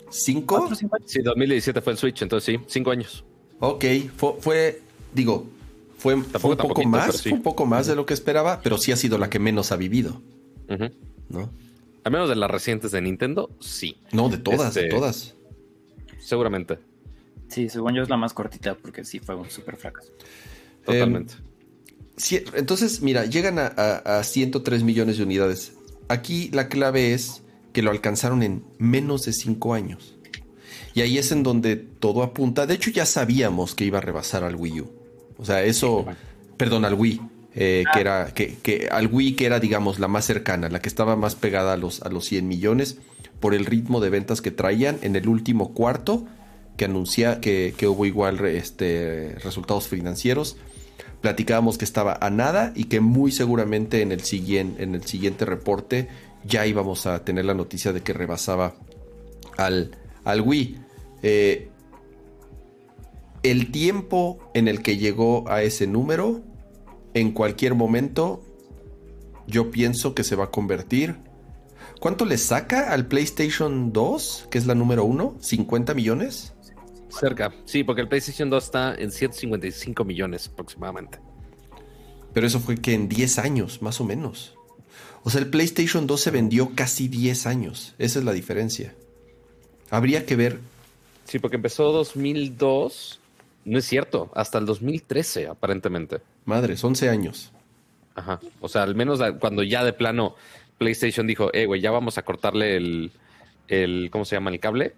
[0.09, 0.69] ¿Cinco?
[1.05, 3.23] Sí, 2017 fue el Switch, entonces sí, cinco años.
[3.59, 3.85] Ok,
[4.39, 4.81] fue,
[5.13, 5.47] digo,
[5.97, 9.17] fue, un poco más, un poco más de lo que esperaba, pero sí ha sido
[9.17, 10.21] la que menos ha vivido.
[11.29, 11.49] ¿No?
[12.03, 13.97] Al menos de las recientes de Nintendo, sí.
[14.11, 15.35] No, de todas, de este, todas.
[16.19, 16.79] Seguramente.
[17.47, 20.11] Sí, según yo es la más cortita porque sí fue un súper fracaso.
[20.87, 21.35] Totalmente.
[22.31, 25.73] Em, entonces, mira, llegan a, a 103 millones de unidades.
[26.07, 30.15] Aquí la clave es que lo alcanzaron en menos de cinco años.
[30.95, 32.65] Y ahí es en donde todo apunta.
[32.65, 34.91] De hecho, ya sabíamos que iba a rebasar al Wii U.
[35.37, 36.07] O sea, eso,
[36.57, 37.21] perdón, al Wii,
[37.53, 41.15] eh, que era, que, al Wii que era, digamos, la más cercana, la que estaba
[41.15, 42.97] más pegada a los, a los 100 millones
[43.39, 46.25] por el ritmo de ventas que traían en el último cuarto,
[46.77, 50.57] que anuncia que, hubo igual este, resultados financieros.
[51.27, 55.43] Platicábamos que estaba a nada y que muy seguramente en el, siguiente, en el siguiente
[55.43, 56.07] reporte
[56.45, 58.75] ya íbamos a tener la noticia de que rebasaba
[59.57, 59.91] al,
[60.23, 60.77] al Wii.
[61.23, 61.67] Eh,
[63.43, 66.43] el tiempo en el que llegó a ese número,
[67.13, 68.41] en cualquier momento,
[69.47, 71.17] yo pienso que se va a convertir.
[71.99, 75.35] ¿Cuánto le saca al PlayStation 2, que es la número uno?
[75.41, 76.53] ¿50 millones?
[77.09, 81.19] Cerca, sí, porque el PlayStation 2 está en 155 millones aproximadamente.
[82.33, 84.55] Pero eso fue que en 10 años, más o menos.
[85.23, 87.95] O sea, el PlayStation 2 se vendió casi 10 años.
[87.97, 88.93] Esa es la diferencia.
[89.89, 90.59] Habría que ver.
[91.25, 93.19] Sí, porque empezó 2002.
[93.65, 96.19] No es cierto, hasta el 2013 aparentemente.
[96.45, 97.51] Madres, 11 años.
[98.15, 98.39] Ajá.
[98.61, 100.35] O sea, al menos cuando ya de plano
[100.77, 103.11] PlayStation dijo, eh, güey, ya vamos a cortarle el,
[103.67, 104.51] el, ¿cómo se llama?
[104.51, 104.93] El cable.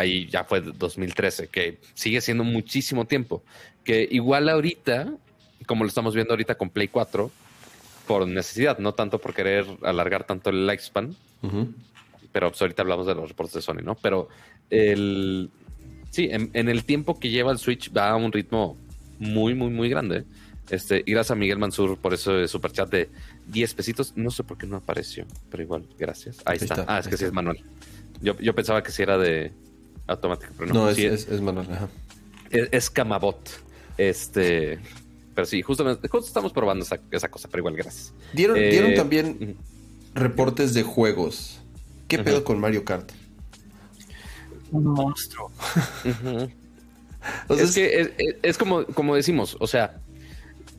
[0.00, 3.42] Ahí ya fue 2013, que sigue siendo muchísimo tiempo.
[3.84, 5.12] Que igual ahorita,
[5.66, 7.30] como lo estamos viendo ahorita con Play 4,
[8.06, 11.14] por necesidad, no tanto por querer alargar tanto el lifespan.
[12.32, 13.94] Pero pues, ahorita hablamos de los reportes de Sony, ¿no?
[13.94, 14.30] Pero
[14.70, 15.50] el.
[16.08, 18.78] Sí, en, el tiempo que lleva el Switch va a un ritmo
[19.18, 20.24] muy, muy, muy grande.
[20.70, 23.10] Este, y gracias a Miguel Mansur por eso super chat de
[23.48, 24.14] 10 pesitos.
[24.16, 26.38] No sé por qué no apareció, pero igual, gracias.
[26.46, 26.86] Ahí, está.
[26.88, 27.58] Ah, es que sí es manual.
[28.22, 29.52] Yo, yo pensaba que sí era de
[30.10, 30.84] automático, pero no.
[30.84, 31.88] No, es, es, manual.
[32.50, 33.38] Es, es Camabot.
[33.96, 34.78] Este,
[35.34, 38.12] pero sí, justamente, justo estamos probando esa, cosa, pero igual, gracias.
[38.32, 39.56] Dieron, dieron eh, también.
[40.14, 41.60] reportes de juegos.
[42.08, 43.12] ¿Qué pedo con Mario Kart?
[44.72, 45.50] Un monstruo.
[47.48, 50.00] es que es, como, como decimos, o sea,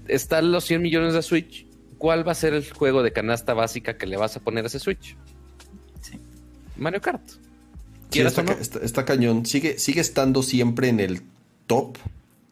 [0.08, 1.65] están los 100 millones de Switch.
[1.98, 4.67] ¿Cuál va a ser el juego de canasta básica que le vas a poner a
[4.67, 5.15] ese Switch?
[6.02, 6.20] Sí.
[6.76, 7.22] Mario Kart.
[8.19, 9.45] Está, cañón.
[9.45, 11.21] Sigue, sigue estando siempre en el
[11.67, 11.97] top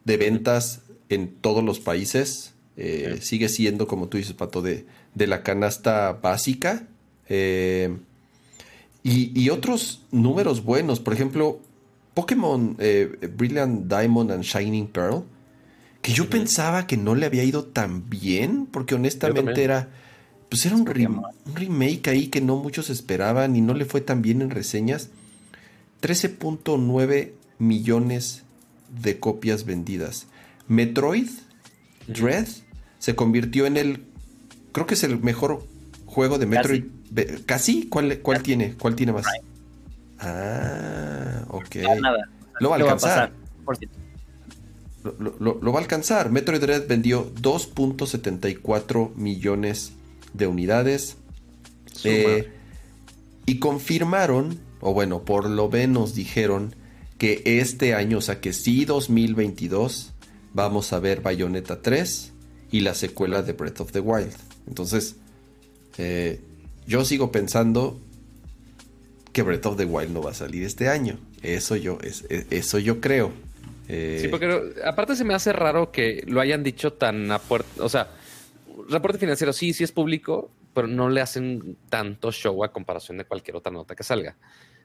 [0.05, 2.53] de ventas en todos los países.
[2.77, 6.87] Eh, sigue siendo, como tú dices, Pato, de, de la canasta básica.
[7.27, 7.97] Eh,
[9.03, 10.99] y, otros números buenos.
[10.99, 11.59] Por ejemplo,
[12.13, 15.23] Pokémon eh, Brilliant Diamond and Shining Pearl.
[16.01, 18.65] Que yo pensaba que no le había ido tan bien.
[18.65, 19.89] Porque honestamente era.
[20.49, 24.21] Pues era un, un, remake ahí que no muchos esperaban y no le fue tan
[24.21, 25.09] bien en reseñas.
[26.01, 28.43] 13.9 millones
[29.01, 30.27] de copias vendidas.
[30.67, 31.29] Metroid
[32.07, 32.47] Dread
[32.99, 34.05] se convirtió en el.
[34.71, 35.63] Creo que es el mejor
[36.05, 36.85] juego de Metroid.
[37.45, 37.87] ¿Casi?
[37.87, 38.75] ¿Cuál, cuál tiene?
[38.75, 39.25] ¿Cuál tiene más?
[40.19, 41.75] Ah, ok.
[42.59, 43.31] Lo va a alcanzar.
[45.29, 46.29] Lo, va a alcanzar.
[46.29, 49.93] Metroid Dread vendió 2.74 millones
[50.33, 51.17] de unidades.
[52.03, 52.51] Eh,
[53.45, 56.75] y confirmaron, o bueno, por lo menos dijeron
[57.17, 60.13] que este año, o sea que sí 2022,
[60.53, 62.33] vamos a ver Bayonetta 3
[62.71, 64.33] y la secuela de Breath of the Wild.
[64.67, 65.15] Entonces,
[65.97, 66.39] eh,
[66.87, 67.99] yo sigo pensando
[69.33, 71.19] que Breath of the Wild no va a salir este año.
[71.41, 73.31] Eso yo, es, eso yo creo.
[73.87, 77.83] Eh, sí, porque aparte se me hace raro que lo hayan dicho tan a puerta.
[77.83, 78.11] O sea,
[78.87, 83.25] reporte financiero sí, sí es público, pero no le hacen tanto show a comparación de
[83.25, 84.35] cualquier otra nota que salga.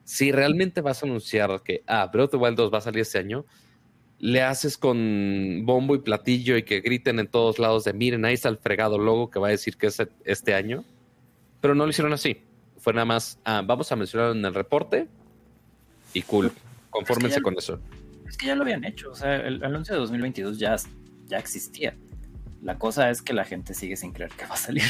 [0.04, 3.00] Si realmente vas a anunciar que ah, Breath of the Wild 2 va a salir
[3.00, 3.46] este año,
[4.18, 8.34] le haces con bombo y platillo y que griten en todos lados de miren, ahí
[8.34, 10.84] está el fregado logo que va a decir que es este año.
[11.60, 12.42] Pero no lo hicieron así.
[12.78, 15.08] Fue nada más, ah, vamos a mencionarlo en el reporte
[16.12, 16.52] y cool.
[16.90, 17.80] Confórmense con eso.
[18.28, 19.10] Es que ya lo habían hecho.
[19.10, 20.76] O sea, el anuncio de 2022 ya,
[21.26, 21.96] ya existía.
[22.62, 24.84] La cosa es que la gente sigue sin creer que va a salir.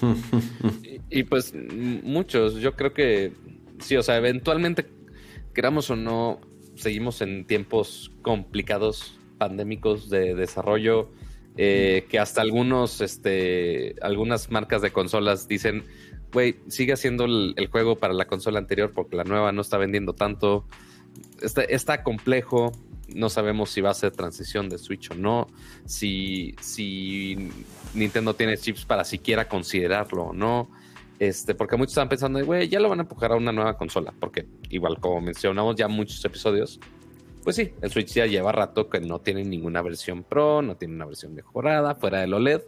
[0.82, 3.32] y, y, pues muchos, yo creo que
[3.80, 4.86] sí, o sea, eventualmente,
[5.54, 6.40] queramos o no,
[6.76, 11.10] seguimos en tiempos complicados, pandémicos de desarrollo,
[11.56, 15.84] eh, que hasta algunos, este, algunas marcas de consolas dicen,
[16.32, 20.14] güey, sigue haciendo el, juego para la consola anterior porque la nueva no está vendiendo
[20.14, 20.64] tanto.
[21.42, 22.72] Está, está, complejo.
[23.08, 25.48] No sabemos si va a ser transición de Switch o no.
[25.84, 27.50] Si, si
[27.94, 30.70] Nintendo tiene chips para siquiera considerarlo o no.
[31.20, 34.14] Este, porque muchos están pensando, güey, ya lo van a empujar a una nueva consola.
[34.18, 36.80] Porque, igual como mencionamos ya muchos episodios,
[37.44, 40.94] pues sí, el Switch ya lleva rato que no tiene ninguna versión Pro, no tiene
[40.94, 42.62] una versión mejorada fuera del OLED.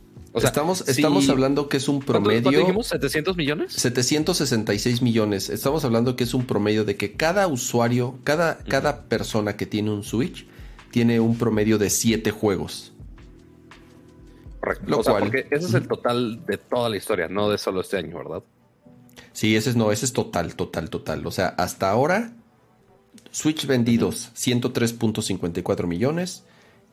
[0.44, 2.42] estamos, estamos hablando que es un promedio.
[2.42, 2.92] ¿Cuánto, dijimos?
[2.92, 3.72] ¿700 millones?
[3.72, 5.50] 766 millones.
[5.50, 9.90] Estamos hablando que es un promedio de que cada usuario, cada, cada persona que tiene
[9.90, 10.46] un Switch,
[10.90, 12.92] tiene un promedio de 7 juegos.
[14.60, 14.98] Correcto.
[14.98, 17.98] o sea, porque ese es el total de toda la historia, no de solo este
[17.98, 18.42] año, ¿verdad?
[19.32, 21.26] Sí, ese es no, ese es total, total, total.
[21.26, 22.32] O sea, hasta ahora,
[23.30, 26.44] Switch vendidos, 103.54 millones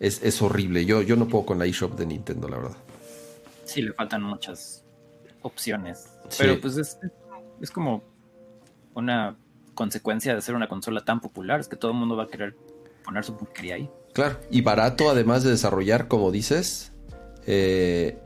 [0.00, 0.84] es, es, horrible.
[0.84, 2.78] Yo, yo no puedo con la eShop de Nintendo, la verdad.
[3.66, 4.82] Sí, le faltan muchas
[5.42, 6.08] opciones.
[6.36, 6.98] Pero pues es,
[7.60, 8.02] es como
[8.94, 9.36] una
[9.74, 12.56] consecuencia de ser una consola tan popular, es que todo el mundo va a querer
[13.04, 13.90] poner su porquería ahí.
[14.12, 16.92] Claro, y barato además de desarrollar, como dices.
[17.46, 18.18] Eh,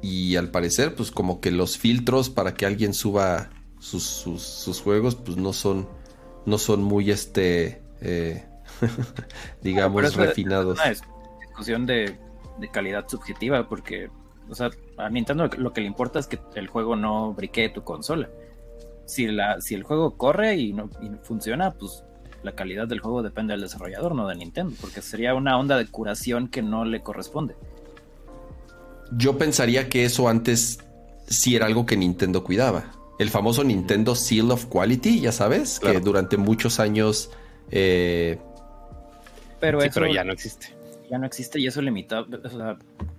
[0.00, 5.36] y al parecer, pues como que los filtros para que alguien suba sus, juegos, pues
[5.36, 5.88] no son,
[6.46, 8.46] no son muy, este, eh,
[9.62, 10.78] digamos, refinados.
[10.84, 12.16] Es una discusión de,
[12.58, 14.10] de calidad subjetiva, porque
[14.48, 17.82] O sea, a Nintendo lo que le importa es que el juego no briquee tu
[17.82, 18.28] consola.
[19.06, 22.04] Si, la, si el juego corre y no, y funciona, pues
[22.42, 25.86] la calidad del juego depende del desarrollador, no de Nintendo, porque sería una onda de
[25.86, 27.54] curación que no le corresponde.
[29.12, 30.78] Yo pensaría que eso antes
[31.26, 32.84] sí era algo que Nintendo cuidaba.
[33.18, 37.30] El famoso Nintendo Seal of Quality, ya sabes, que durante muchos años...
[37.70, 38.38] Eh,
[39.60, 40.74] pero, pero ya no existe.
[41.10, 42.26] Ya no existe y eso limitaba...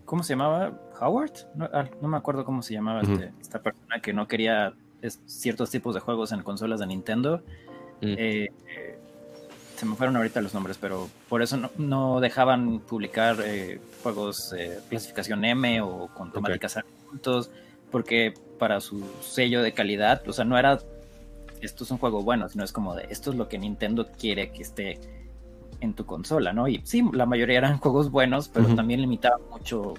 [0.03, 0.73] ¿Cómo se llamaba?
[0.99, 1.31] ¿Howard?
[1.55, 4.73] No, ah, me acuerdo cómo se llamaba este, esta persona que no quería
[5.25, 7.41] ciertos tipos de juegos en consolas de Nintendo.
[8.01, 8.15] Mm.
[8.17, 8.49] Eh,
[9.75, 14.55] se me fueron ahorita los nombres, pero por eso no, dejaban publicar eh, juegos
[14.89, 17.51] clasificación M o con temáticas okay.
[17.91, 20.79] porque para su sello de calidad, o sea, no era
[21.63, 24.51] esto es un juego bueno, sino es como de esto es lo que Nintendo quiere
[24.51, 24.99] que esté
[25.79, 26.67] en tu consola, ¿no?
[26.67, 29.95] Y sí, la mayoría eran juegos buenos, pero también limitaba mucho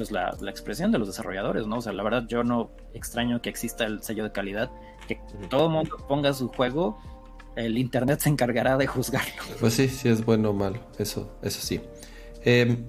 [0.00, 1.76] pues la, expresión de los desarrolladores, ¿no?
[1.76, 4.70] O sea, la verdad yo no extraño que exista el sello de calidad,
[5.06, 6.98] que todo el mundo ponga su juego
[7.54, 9.42] el internet se encargará de juzgarlo.
[9.60, 11.82] Pues sí, sí es bueno o malo, eso, eso sí.
[12.44, 12.82] Em,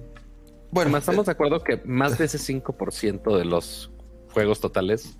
[0.70, 3.90] bueno, estamos eh, de acuerdo que más de ese 5% de los
[4.32, 5.18] juegos totales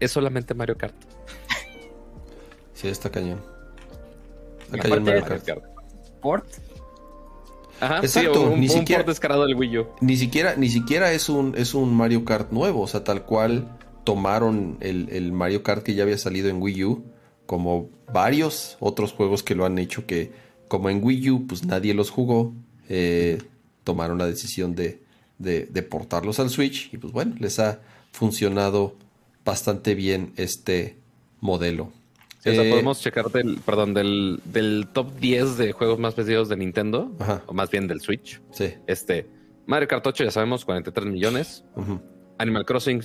[0.00, 0.96] es solamente Mario Kart.
[2.74, 3.40] Sí, está cañón.
[4.64, 5.64] Está cañón Mario Kart.
[6.20, 6.46] ¿Port?
[7.80, 9.86] Ajá, Exacto, ni siquiera descarado del Wii U.
[10.00, 13.76] Ni siquiera, ni siquiera es un, es un Mario Kart nuevo, o sea, tal cual
[14.04, 17.04] tomaron el, el Mario Kart que ya había salido en Wii U
[17.46, 20.32] como varios otros juegos que lo han hecho que
[20.68, 22.54] como en Wii U pues nadie los jugó,
[22.88, 23.38] eh,
[23.82, 25.02] tomaron la decisión de,
[25.38, 27.80] de, portarlos al Switch y pues bueno, les ha
[28.12, 28.94] funcionado
[29.44, 30.96] bastante bien este
[31.40, 31.92] modelo.
[32.44, 37.12] Eh, podemos checar del, perdón, del, del, top 10 de juegos más vendidos de Nintendo,
[37.46, 38.40] o más bien del Switch.
[38.50, 38.74] Sí.
[38.86, 39.28] Este,
[39.66, 41.64] Mario Kart 8, ya sabemos, 43 millones.
[42.38, 43.02] Animal Crossing,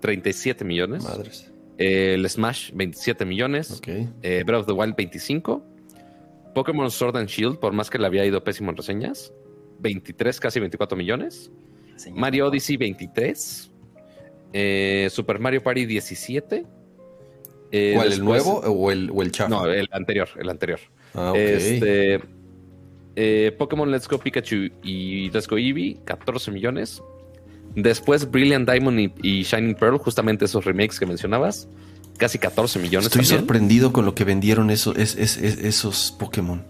[0.00, 1.02] 37 millones.
[1.02, 5.64] Madres el Smash 27 millones, eh, Breath of the Wild 25,
[6.54, 9.32] Pokémon Sword and Shield, por más que le había ido pésimo en reseñas,
[9.80, 11.50] 23, casi 24 millones,
[12.12, 13.70] Mario Odyssey 23,
[14.52, 16.66] eh, Super Mario Party 17.
[17.76, 20.80] Eh, ¿Cuál, el nuevo o el, o el No, el anterior, el anterior.
[21.14, 22.20] Ah, este,
[23.58, 27.02] Pokémon Let's Go Pikachu y Let's Go Eevee, 14 millones.
[27.74, 31.68] Después Brilliant Diamond y, Shining Pearl, justamente esos remakes que mencionabas,
[32.16, 33.06] casi 14 millones.
[33.08, 36.64] Estoy sorprendido con lo que vendieron esos, esos Pokémon.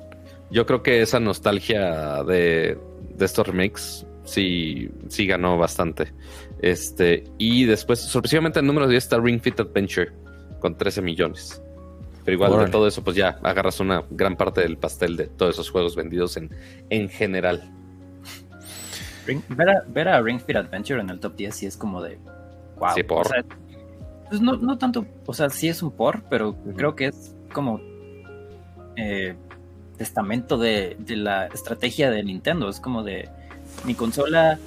[0.51, 2.79] Yo creo que esa nostalgia de,
[3.21, 6.13] estos remakes sí, sí ganó bastante.
[6.61, 10.26] Este, y después, sorpresivamente, el número 10 está Ring Fit Adventure
[10.67, 11.63] con 13 millones.
[12.25, 15.55] Pero igual de todo eso, pues ya agarras una gran parte del pastel de todos
[15.55, 16.51] esos juegos vendidos en,
[16.91, 17.73] en general
[19.89, 22.19] ver, a, Ring Fit Adventure en el top 10 sí es como de
[22.79, 22.91] wow.
[22.95, 23.27] Sí, por.
[24.29, 27.81] pues no, no tanto, o sea, sí es un por, pero creo que es como
[28.97, 29.35] eh,
[29.99, 32.69] testamento de, la estrategia de Nintendo.
[32.69, 33.29] Es como de
[33.85, 34.59] mi consola.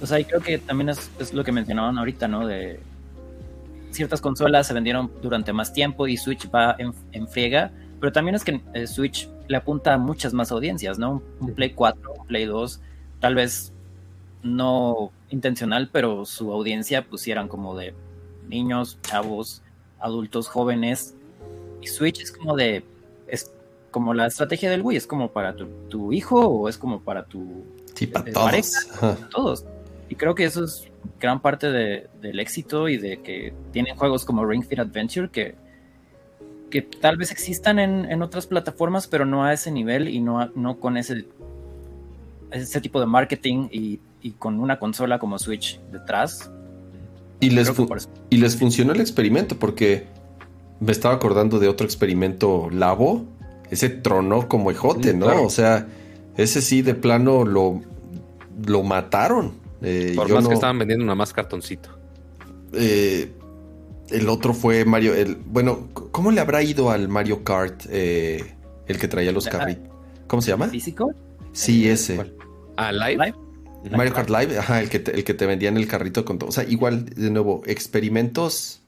[0.00, 2.46] O sea, y creo que también es, lo que mencionaban ahorita, ¿no?
[2.46, 2.78] De
[3.96, 8.44] ciertas consolas se vendieron durante más tiempo y Switch va en, friega, pero también es
[8.44, 11.22] que eh, Switch le apunta a muchas más audiencias, ¿no?
[11.40, 12.80] un Play 4, un Play 2,
[13.20, 13.72] tal vez
[14.42, 17.94] no intencional, pero su audiencia pusieran como de
[18.48, 19.62] niños, chavos,
[19.98, 21.14] adultos, jóvenes.
[21.82, 22.84] Y Switch es como de,
[23.26, 23.50] es
[23.90, 25.54] como la estrategia del Wii, es como para
[25.88, 28.88] tu, hijo o es como para tu sí, para todos.
[29.30, 29.64] todos.
[30.08, 30.88] Y creo que eso es
[31.20, 35.54] gran parte del éxito y de que tienen juegos como Ring Fit Adventure que,
[36.70, 40.78] que tal vez existan en, otras plataformas, pero no a ese nivel y no, no
[40.78, 41.26] con ese,
[42.50, 46.50] ese tipo de marketing y y con una consola como Switch detrás.
[47.38, 47.70] Y les,
[48.28, 50.06] y les funcionó el experimento porque
[50.80, 53.24] me estaba acordando de otro experimento Labo.
[53.70, 55.44] Ese tronó como ejote, ¿no?
[55.44, 55.86] O sea,
[56.36, 57.82] ese sí de plano lo,
[58.66, 59.52] lo mataron.
[59.82, 61.90] Eh, Por más que estaban vendiendo una más cartoncito.
[62.72, 63.32] Eh,
[64.10, 65.14] el otro fue Mario.
[65.14, 68.54] El, bueno, ¿cómo le habrá ido al Mario Kart eh,
[68.86, 69.88] el que traía los carritos?
[70.26, 70.68] ¿Cómo se llama?
[70.68, 71.12] ¿Físico?
[71.52, 72.20] Sí, ese.
[72.76, 73.34] ¿A ¿Ah, live?
[73.90, 76.48] Mario Kart Live, ajá, el que, te, el que te vendían el carrito con todo.
[76.48, 78.82] O sea, igual, de nuevo, experimentos.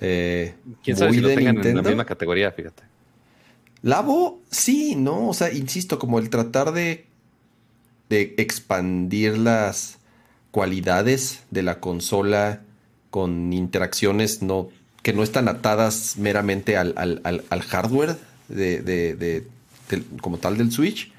[0.00, 2.82] Eh, ¿Quién sabe si lo tengan en la misma categoría, fíjate?
[3.82, 5.28] Labo, sí, ¿no?
[5.28, 7.06] O sea, insisto, como el tratar de,
[8.10, 9.98] de expandir las
[10.50, 12.60] cualidades de la consola
[13.08, 14.68] con interacciones no,
[15.02, 16.94] que no están atadas meramente al,
[17.68, 18.16] hardware
[18.48, 19.46] de, de,
[20.20, 21.12] como tal del Switch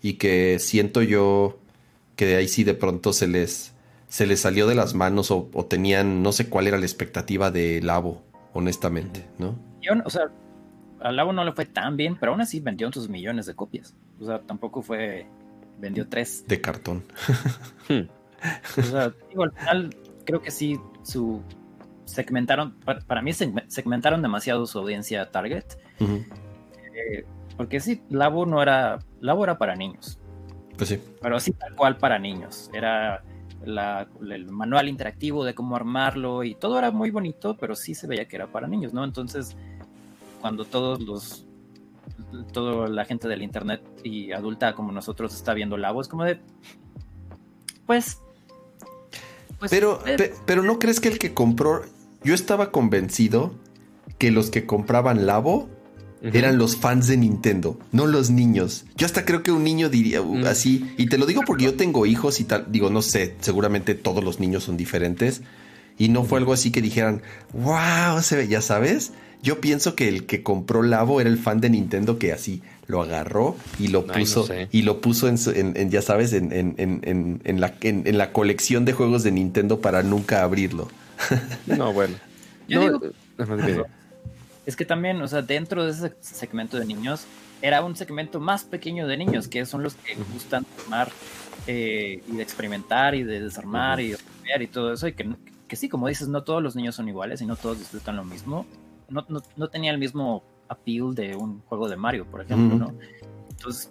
[0.00, 1.58] y que siento yo
[2.14, 3.72] que de ahí sí de pronto se les,
[4.08, 7.82] se les salió de las manos o, tenían, no sé cuál era la expectativa de
[7.82, 8.22] Labo,
[8.52, 9.56] honestamente, ¿no?
[9.82, 10.30] Yo, o sea,
[11.00, 13.94] a Labo no le fue tan bien, pero aún así vendió sus millones de copias.
[14.20, 15.26] O sea, tampoco fue,
[15.78, 16.44] vendió tres.
[16.46, 17.04] De cartón.
[18.78, 21.42] o sea, al final creo que sí, su
[22.04, 22.74] segmentaron,
[23.06, 25.64] para, mí segmentaron demasiado su audiencia target.
[26.00, 27.24] Eh,
[27.56, 30.18] porque sí, Labo no era, Labo era para niños.
[30.76, 31.00] Pues sí.
[31.20, 32.70] Pero sí, tal cual para niños.
[32.72, 33.22] Era
[33.64, 38.28] el manual interactivo de cómo armarlo y todo era muy bonito, pero sí se veía
[38.28, 39.04] que era para niños, ¿no?
[39.04, 39.56] Entonces,
[40.40, 41.45] cuando todos los
[42.52, 46.40] toda la gente del internet y adulta como nosotros está viendo Labo, es como de
[47.86, 48.20] pues,
[49.58, 51.82] pues pero, eh, pero no crees que el que compró
[52.22, 53.54] yo estaba convencido
[54.18, 55.68] que los que compraban Labo
[56.22, 58.84] eran los fans de Nintendo, no los niños.
[58.96, 60.46] Yo hasta creo que un niño diría uh, mm.
[60.46, 63.94] así, y te lo digo porque yo tengo hijos y tal, digo, no sé, seguramente
[63.94, 65.42] todos los niños son diferentes,
[65.98, 67.22] y no fue algo así que dijeran,
[67.52, 69.12] wow, se ve, ya sabes.
[69.42, 73.02] Yo pienso que el que compró Labo era el fan de Nintendo que así lo
[73.02, 78.32] agarró y lo puso y lo puso en, ya sabes en, en la, en, la
[78.32, 80.88] colección de juegos de Nintendo para nunca abrirlo.
[81.66, 82.16] no, bueno.
[84.66, 87.24] Es que también, o sea, dentro de ese segmento de niños,
[87.62, 91.08] era un segmento más pequeño de niños, que son los que gustan armar
[91.68, 94.18] eh, y de experimentar y de desarmar y de
[94.60, 95.28] y todo eso, y que,
[95.68, 98.24] que, sí, como dices, no todos los niños son iguales y no todos disfrutan lo
[98.24, 98.66] mismo.
[99.08, 102.94] No, no, no tenía el mismo appeal de un juego de Mario, por ejemplo, ¿no?
[103.50, 103.90] Entonces,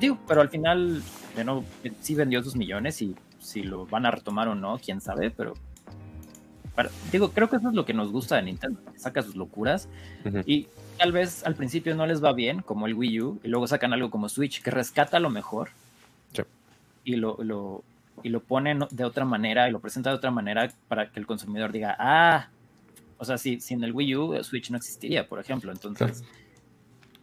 [0.00, 1.02] digo, pero al final,
[1.34, 1.64] bueno,
[2.00, 5.54] sí vendió sus millones y si lo van a retomar o no, quién sabe, pero
[7.10, 9.88] digo, creo que eso es lo que nos gusta de Nintendo, saca sus locuras
[10.46, 13.66] y tal vez al principio no les va bien, como el Wii U, y luego
[13.66, 15.70] sacan algo como Switch que rescata lo mejor
[17.04, 17.82] y lo, lo,
[18.22, 21.26] y lo ponen de otra manera y lo presenta de otra manera para que el
[21.26, 22.48] consumidor diga, ah,
[23.22, 26.24] o sea, si sin el Wii U, Switch no existiría, por ejemplo, entonces...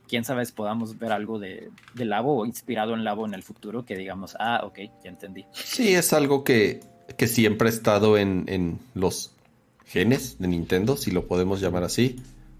[0.07, 3.43] quién sabe si podamos ver algo de, de Labo o inspirado en Labo en el
[3.43, 5.45] futuro que digamos, ah, ok, ya entendí.
[5.51, 6.79] Sí, es algo que,
[7.15, 9.35] que siempre ha estado en, en los
[9.85, 12.15] genes de Nintendo, si lo podemos llamar así.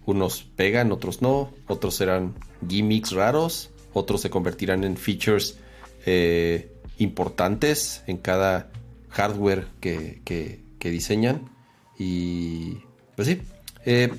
[0.06, 2.36] Unos pegan, otros no, otros serán
[2.68, 5.58] gimmicks raros, otros se convertirán en features
[6.06, 8.70] eh, importantes en cada
[9.10, 11.50] hardware que, diseñan.
[11.98, 12.80] Y
[13.20, 13.42] pues sí,
[13.84, 14.14] eh,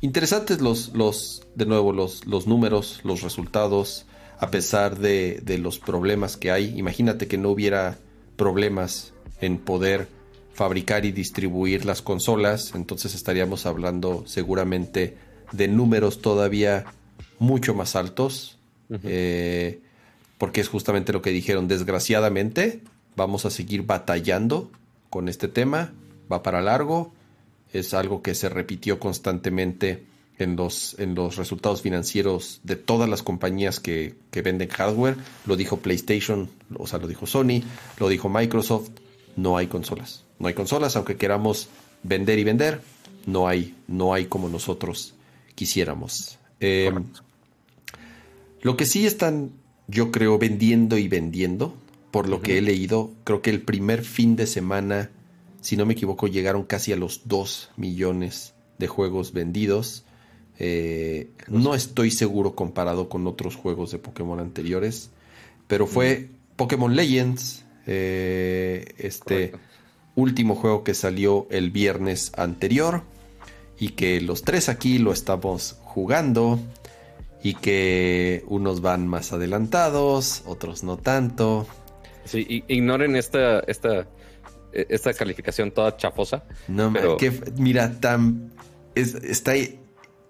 [0.00, 4.06] interesantes los, los, de nuevo, los, los números, los resultados,
[4.40, 6.76] a pesar de, de los problemas que hay.
[6.76, 7.96] Imagínate que no hubiera
[8.34, 10.08] problemas en poder
[10.52, 15.16] fabricar y distribuir las consolas, entonces estaríamos hablando seguramente
[15.52, 16.86] de números todavía
[17.38, 18.58] mucho más altos,
[19.04, 19.80] eh,
[20.38, 22.80] porque es justamente lo que dijeron, desgraciadamente
[23.14, 24.72] vamos a seguir batallando
[25.08, 25.92] con este tema,
[26.28, 27.12] va para largo,
[27.72, 30.04] es algo que se repitió constantemente
[30.38, 35.16] en los, en los resultados financieros de todas las compañías que, que venden hardware,
[35.46, 37.62] lo dijo PlayStation, o sea, lo dijo Sony,
[37.98, 38.90] lo dijo Microsoft,
[39.36, 40.24] no hay consolas.
[40.38, 41.68] No hay consolas, aunque queramos
[42.02, 42.80] vender y vender,
[43.26, 45.14] no hay, no hay como nosotros
[45.54, 46.38] quisiéramos.
[46.60, 47.04] Em,
[48.62, 49.52] lo que sí están,
[49.86, 51.74] yo creo, vendiendo y vendiendo,
[52.10, 55.10] por lo que he leído, creo que el primer fin de semana,
[55.62, 60.04] si no me equivoco, llegaron casi a los 2 millones de juegos vendidos.
[60.58, 65.10] Eh, no estoy seguro comparado con otros juegos de Pokémon anteriores,
[65.68, 69.52] pero fue Pokémon Legends, eh, este
[70.16, 73.02] último juego que salió el viernes anterior
[73.78, 76.58] y que los tres aquí lo estamos jugando
[77.42, 81.66] y que unos van más adelantados, otros no tanto.
[82.24, 84.06] Sí, ignoren esta, esta,
[84.72, 86.44] esta calificación toda chafosa.
[86.68, 87.16] No, pero...
[87.16, 88.52] que, mira, tan,
[88.94, 89.54] está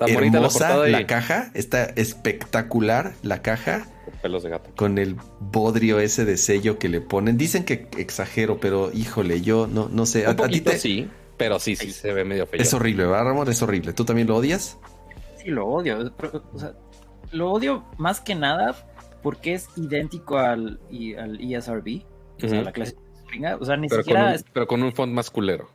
[0.01, 3.87] hermosa la, la caja, está espectacular la caja
[4.23, 4.71] pelos de gato.
[4.77, 7.37] Con el bodrio ese de sello que le ponen.
[7.37, 10.27] Dicen que exagero, pero híjole, yo no, no sé.
[10.27, 10.79] a, ti te...
[10.79, 12.61] sí, pero sí, sí se ve medio feo.
[12.61, 13.51] Es horrible, ¿verdad, Ramón?
[13.51, 13.93] Es horrible.
[13.93, 14.79] ¿Tú también lo odias?
[15.43, 16.13] Sí, lo odio.
[16.53, 16.75] O sea,
[17.33, 18.89] lo odio más que nada
[19.23, 20.81] porque es idéntico al,
[21.19, 22.03] al ESRB,
[22.43, 22.97] o sea, la clase
[23.61, 24.25] O sea, ni pero siquiera.
[24.25, 25.69] Con un, pero con un font más culero.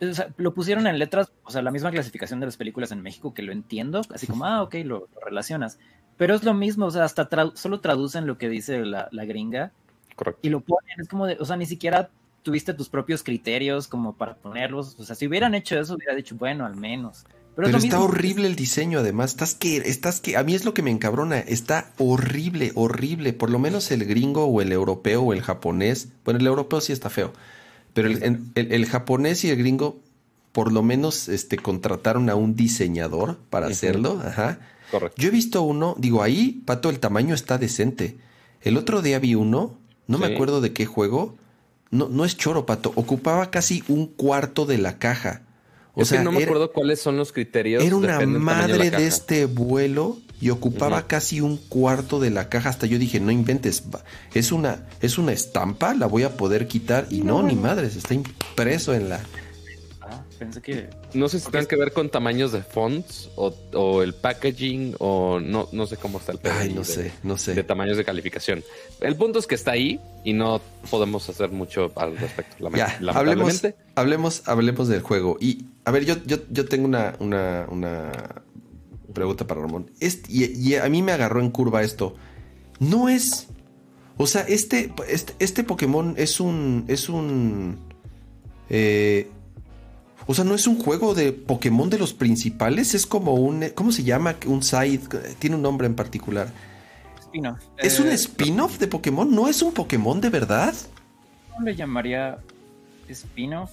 [0.00, 3.02] O sea, lo pusieron en letras, o sea, la misma clasificación de las películas en
[3.02, 5.78] México que lo entiendo, así como, ah, ok, lo relacionas.
[6.16, 9.72] Pero es lo mismo, o sea, hasta solo traducen lo que dice la, gringa.
[10.16, 10.40] Correcto.
[10.42, 12.10] Y lo ponen, es como de, o sea, ni siquiera
[12.42, 14.98] tuviste tus propios criterios como para ponerlos.
[14.98, 17.24] O sea, si hubieran hecho eso, hubiera dicho, bueno, al menos.
[17.56, 19.30] Pero, está horrible el diseño, además.
[19.30, 21.38] Estás que, estás que, a mí es lo que me encabrona.
[21.38, 23.32] Está horrible, horrible.
[23.32, 26.08] Por lo menos el gringo o el europeo o el japonés.
[26.24, 27.32] Bueno, el europeo sí está feo.
[27.92, 30.00] Pero el, japonés y el gringo,
[30.50, 34.20] por lo menos, este, contrataron a un diseñador para hacerlo.
[34.24, 34.58] Ajá.
[34.90, 35.20] Correcto.
[35.20, 38.16] Yo he visto uno, digo, ahí, Pato, el tamaño está decente.
[38.62, 39.78] El otro día vi uno,
[40.08, 41.36] no me acuerdo de qué juego.
[41.90, 42.92] No, no es choro, Pato.
[42.96, 45.42] Ocupaba casi un cuarto de la caja.
[45.94, 47.82] O sea, no me acuerdo cuáles son los criterios.
[47.82, 52.68] Era una madre de, este vuelo y ocupaba casi un cuarto de la caja.
[52.68, 53.84] Hasta yo dije, no inventes,
[54.34, 57.06] es una, es una estampa, la voy a poder quitar.
[57.10, 59.20] Y no, ni madres, está impreso en la.
[60.38, 60.90] Pensé que.
[61.14, 65.68] No sé si tienen que ver con tamaños de fonts o, el packaging o no,
[65.72, 67.54] no sé cómo está el Ay, no sé, no sé.
[67.54, 68.62] De tamaños de calificación.
[69.00, 70.60] El punto es que está ahí y no
[70.90, 72.70] podemos hacer mucho al respecto.
[72.74, 73.62] Ya, hablemos,
[73.94, 75.36] hablemos, hablemos del juego.
[75.40, 78.12] Y a ver, yo, yo, yo tengo una, una, una
[79.14, 79.90] pregunta para Ramón.
[80.00, 82.16] Este, y, a mí me agarró en curva esto.
[82.80, 83.48] No es.
[84.16, 86.84] O sea, este, este, este Pokémon es un.
[86.88, 87.78] Es un.
[88.68, 89.30] Eh,
[90.26, 92.94] o sea, no es un juego de Pokémon de los principales.
[92.94, 93.70] Es como un.
[93.74, 94.36] ¿Cómo se llama?
[94.46, 95.00] Un side.
[95.38, 96.48] Tiene un nombre en particular.
[97.20, 97.58] Spin-off.
[97.78, 99.32] ¿Es un eh, spin-off de Pokémon?
[99.34, 100.74] ¿No es un Pokémon de verdad?
[101.50, 102.38] ¿Cómo le llamaría
[103.08, 103.70] spin-off?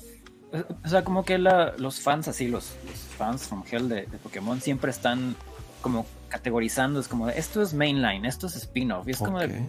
[0.83, 2.73] O sea, como que los fans así, los,
[3.17, 5.35] fans from Hell de, Pokémon siempre están
[5.81, 9.63] como categorizando, es como, esto es mainline, esto es spin-off, y es como de,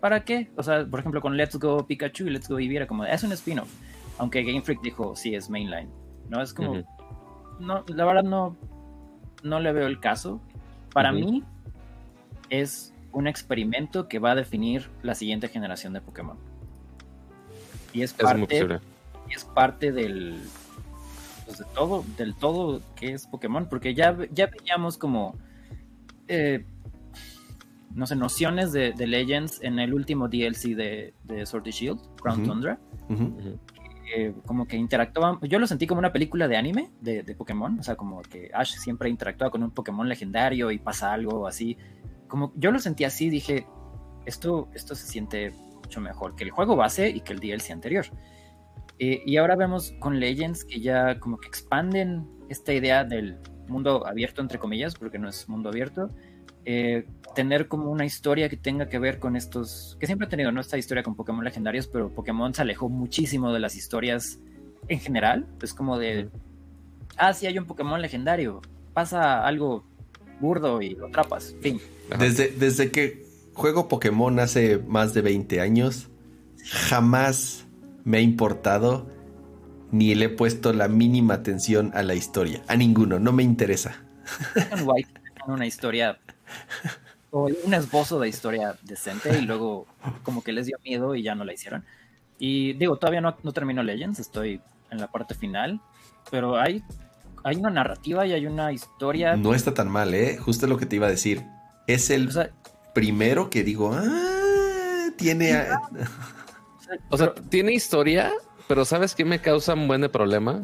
[0.00, 0.50] ¿para qué?
[0.56, 3.22] O sea, por ejemplo, con Let's Go Pikachu y Let's Go Eevee era como, es
[3.22, 3.68] un spin-off,
[4.18, 5.88] aunque Game Freak dijo, sí, es mainline,
[6.28, 6.42] ¿no?
[6.42, 6.82] Es como,
[7.60, 8.56] no, la verdad no,
[9.42, 10.40] no le veo el caso.
[10.92, 11.44] Para mí
[12.50, 16.36] es un experimento que va a definir la siguiente generación de Pokémon.
[17.92, 18.80] Y es parte
[19.28, 20.40] y es parte del
[21.46, 25.34] pues de todo, del todo que es Pokémon, porque ya, ya veíamos como
[26.28, 26.64] eh,
[27.94, 32.44] no sé, nociones de, Legends en el último DLC de, de Sword and Shield, Crown
[32.44, 32.78] Tundra.
[34.46, 37.82] Como que interactuaban, yo lo sentí como una película de anime de, de, Pokémon, o
[37.82, 41.76] sea, como que Ash siempre interactúa con un Pokémon legendario y pasa algo así.
[42.26, 43.66] Como yo lo sentí así, dije,
[44.26, 45.52] esto, esto se siente
[45.82, 48.06] mucho mejor que el juego base y que el DLC anterior.
[48.98, 53.38] Eh, y ahora vemos con Legends que ya como que expanden esta idea del
[53.68, 56.10] mundo abierto, entre comillas, porque no es mundo abierto.
[56.70, 60.52] Eh, tener como una historia que tenga que ver con estos, que siempre ha tenido,
[60.52, 60.60] ¿no?
[60.60, 64.38] Esta historia con Pokémon legendarios, pero Pokémon se alejó muchísimo de las historias
[64.88, 65.46] en general.
[65.62, 66.28] Es como de,
[67.16, 68.60] ah, sí hay un Pokémon legendario,
[68.92, 69.82] pasa algo
[70.40, 71.80] burdo y lo atrapas, fin.
[72.18, 76.10] Desde, desde que juego Pokémon hace más de 20 años,
[76.66, 77.64] jamás
[78.04, 79.06] me ha importado
[79.90, 82.62] ni le he puesto la mínima atención a la historia.
[82.68, 84.04] A ninguno, no me interesa.
[84.84, 85.08] White
[85.52, 86.18] una historia
[87.30, 89.86] o un esbozo de historia decente y luego
[90.22, 91.84] como que les dio miedo y ya no la hicieron.
[92.38, 95.80] Y digo, todavía no, no termino Legends, estoy en la parte final,
[96.30, 96.82] pero hay,
[97.44, 99.36] hay una narrativa y hay una historia.
[99.36, 100.38] No está tan mal, ¿eh?
[100.38, 101.44] Justo lo que te iba a decir.
[101.86, 102.30] Es el
[102.94, 105.66] primero que digo, ah, tiene...
[107.10, 108.32] O sea, tiene historia,
[108.66, 110.62] pero ¿sabes qué me causa un buen de problema?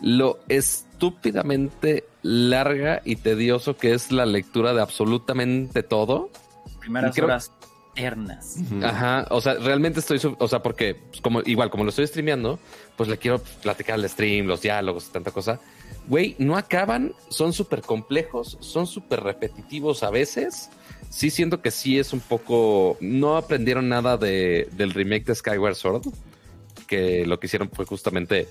[0.00, 6.30] Lo estúpidamente larga y tedioso que es la lectura de absolutamente todo.
[6.80, 7.52] Primeras horas
[7.94, 8.58] eternas.
[8.82, 12.58] Ajá, o sea, realmente estoy, o sea, porque pues, como igual como lo estoy streameando,
[12.96, 15.60] pues le quiero platicar el stream, los diálogos, tanta cosa.
[16.08, 20.70] Güey, no acaban, son súper complejos, son súper repetitivos a veces
[21.10, 22.96] sí siento que sí es un poco.
[23.00, 26.02] No aprendieron nada de, del remake de Skyward Sword.
[26.86, 28.48] Que lo que hicieron fue justamente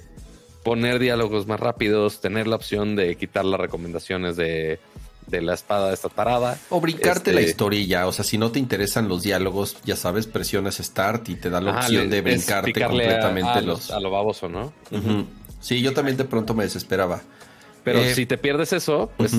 [0.66, 4.80] poner diálogos más rápidos, tener la opción de quitar las recomendaciones de,
[5.28, 6.57] de la espada de esta parada.
[6.72, 10.26] O brincarte la este, historia, o sea, si no te interesan los diálogos, ya sabes,
[10.26, 14.49] presionas Start y te da la opción de brincarte completamente a, los, A lo baboso,
[14.49, 14.74] ¿no?
[15.61, 17.22] Sí, yo también de pronto me desesperaba.
[17.84, 19.34] Pero eh, si te pierdes eso, pues...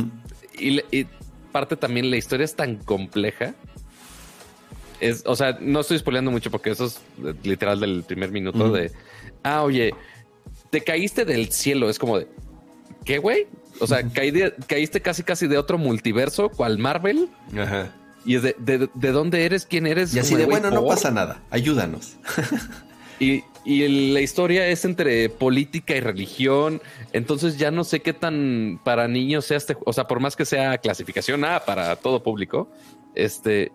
[0.56, 1.06] y,
[1.50, 3.54] parte también la historia es tan compleja.
[5.00, 7.00] Es, o sea, no estoy spoileando mucho porque eso es
[7.42, 8.92] literal del primer minuto de,
[9.42, 9.92] ah, oye,
[10.76, 11.88] te caíste del cielo.
[11.88, 12.28] Es como de,
[13.06, 13.46] ¿qué, güey?
[13.80, 17.30] O sea, caíste casi casi de otro multiverso, cual Marvel.
[17.58, 17.94] Ajá.
[18.26, 18.54] Y es de,
[18.92, 20.14] de, dónde eres, quién eres.
[20.14, 22.16] Y así de, bueno, no pasa nada, ayúdanos.
[23.20, 26.82] y, y la historia es entre política y religión.
[27.14, 30.44] Entonces ya no sé qué tan para niños sea este, o sea, por más que
[30.44, 32.70] sea clasificación A para todo público,
[33.14, 33.72] este,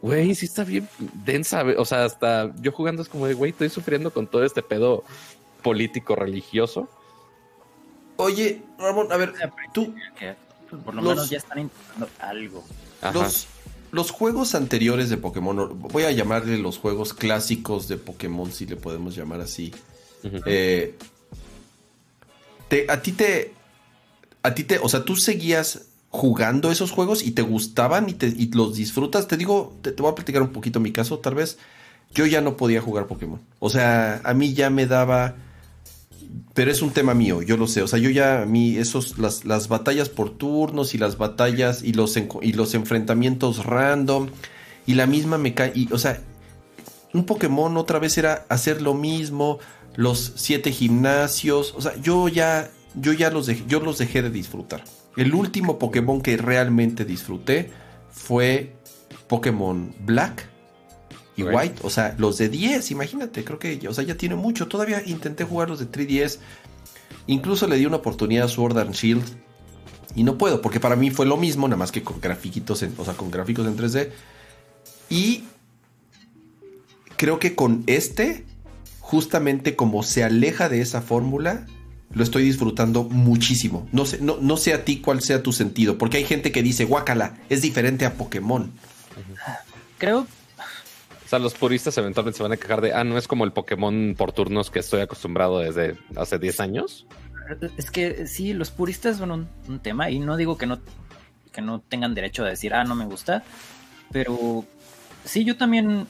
[0.00, 0.88] güey, sí está bien
[1.24, 1.64] densa.
[1.76, 5.04] O sea, hasta yo jugando es como de, güey, estoy sufriendo con todo este pedo
[5.60, 6.88] político religioso.
[8.16, 9.32] Oye, Ramón, a ver,
[9.72, 9.94] tú.
[10.84, 12.64] por lo menos ya están intentando algo.
[13.14, 13.46] Los,
[13.92, 18.76] los juegos anteriores de Pokémon, voy a llamarle los juegos clásicos de Pokémon, si le
[18.76, 19.72] podemos llamar así.
[20.46, 20.96] Eh,
[22.88, 23.54] a ti te.
[24.42, 24.78] A ti te.
[24.78, 29.28] O sea, tú seguías jugando esos juegos y te gustaban y, te, y los disfrutas.
[29.28, 31.58] Te digo, te, voy a platicar un poquito mi caso, tal vez.
[32.12, 33.40] Yo ya no podía jugar Pokémon.
[33.60, 35.36] O sea, a mí ya me daba.
[36.54, 37.82] Pero es un tema mío, yo lo sé.
[37.82, 41.82] O sea, yo ya a mí, esos, las, las batallas por turnos y las batallas
[41.82, 44.28] y los, y los enfrentamientos random
[44.86, 45.94] y la misma mecánica.
[45.94, 46.20] O sea,
[47.14, 49.58] un Pokémon otra vez era hacer lo mismo,
[49.96, 51.74] los siete gimnasios.
[51.76, 54.84] O sea, yo ya, yo ya los yo los dejé de disfrutar.
[55.16, 57.70] El último Pokémon que realmente disfruté
[58.10, 58.74] fue
[59.28, 60.49] Pokémon Black
[61.36, 61.80] y White.
[61.82, 64.68] O sea, los de 10, imagínate, creo que o sea, ya tiene mucho.
[64.68, 66.38] Todavía intenté jugar los de 3DS.
[67.26, 69.24] Incluso le di una oportunidad a Sword and Shield.
[70.14, 72.94] Y no puedo, porque para mí fue lo mismo, nada más que con grafiquitos, en,
[72.98, 74.10] o sea, con gráficos en 3D.
[75.08, 75.44] Y
[77.16, 78.44] creo que con este,
[78.98, 81.66] justamente como se aleja de esa fórmula,
[82.12, 83.88] lo estoy disfrutando muchísimo.
[83.92, 86.62] No sé, no, no sé a ti cuál sea tu sentido, porque hay gente que
[86.62, 88.72] dice, guácala, es diferente a Pokémon.
[89.98, 90.26] Creo.
[91.30, 93.52] O sea, los puristas eventualmente se van a quejar de, ah, no es como el
[93.52, 97.06] Pokémon por turnos que estoy acostumbrado desde hace 10 años.
[97.76, 100.80] Es que sí, los puristas son un, un tema y no digo que no,
[101.52, 103.44] que no tengan derecho a decir, ah, no me gusta,
[104.10, 104.64] pero
[105.24, 106.08] sí, yo también,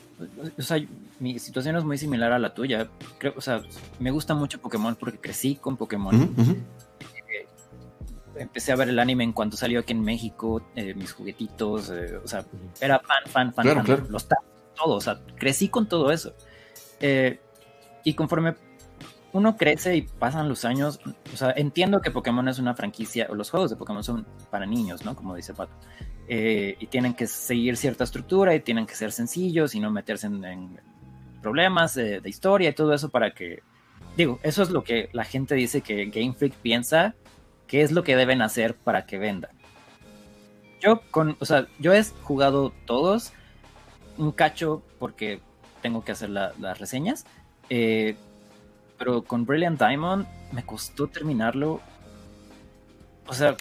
[0.58, 0.82] o sea,
[1.18, 2.88] mi situación es muy similar a la tuya.
[3.18, 3.60] Creo, o sea,
[3.98, 6.34] me gusta mucho Pokémon porque crecí con Pokémon.
[7.12, 7.46] Eh,
[8.36, 12.16] empecé a ver el anime en cuanto salió aquí en México, eh, mis juguetitos, eh,
[12.24, 12.42] o sea,
[12.80, 14.26] era fan, fan, fan, claro, fan los
[14.82, 16.34] todo, o sea, crecí con todo eso.
[18.04, 18.54] y conforme
[19.32, 21.00] uno crece y pasan los años,
[21.32, 24.66] o sea, entiendo que Pokémon es una franquicia, o los juegos de Pokémon son para
[24.66, 25.14] niños, ¿no?
[25.14, 25.72] Como dice Pato.
[26.28, 30.80] y tienen que seguir cierta estructura y tienen que ser sencillos y no meterse en
[31.40, 33.62] problemas de, historia y todo eso para que,
[34.16, 37.14] digo, eso es lo que la gente dice que Game Freak piensa
[37.66, 39.50] que es lo que deben hacer para que venda.
[40.80, 43.32] Yo con, o sea, yo he jugado todos,
[44.20, 45.40] un cacho porque
[45.82, 47.24] tengo que hacer las reseñas,
[47.70, 48.16] eh,
[48.98, 51.80] pero con Brilliant Diamond me costó terminarlo.
[53.26, 53.56] O sea,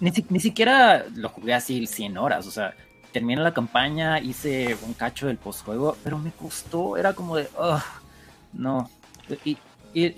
[0.00, 2.74] ni, siquiera lo jugué así 100 horas, o sea,
[3.12, 7.48] terminé la campaña, hice un cacho del postjuego, pero me costó, era como de,
[8.52, 8.88] no.
[9.44, 9.58] Y,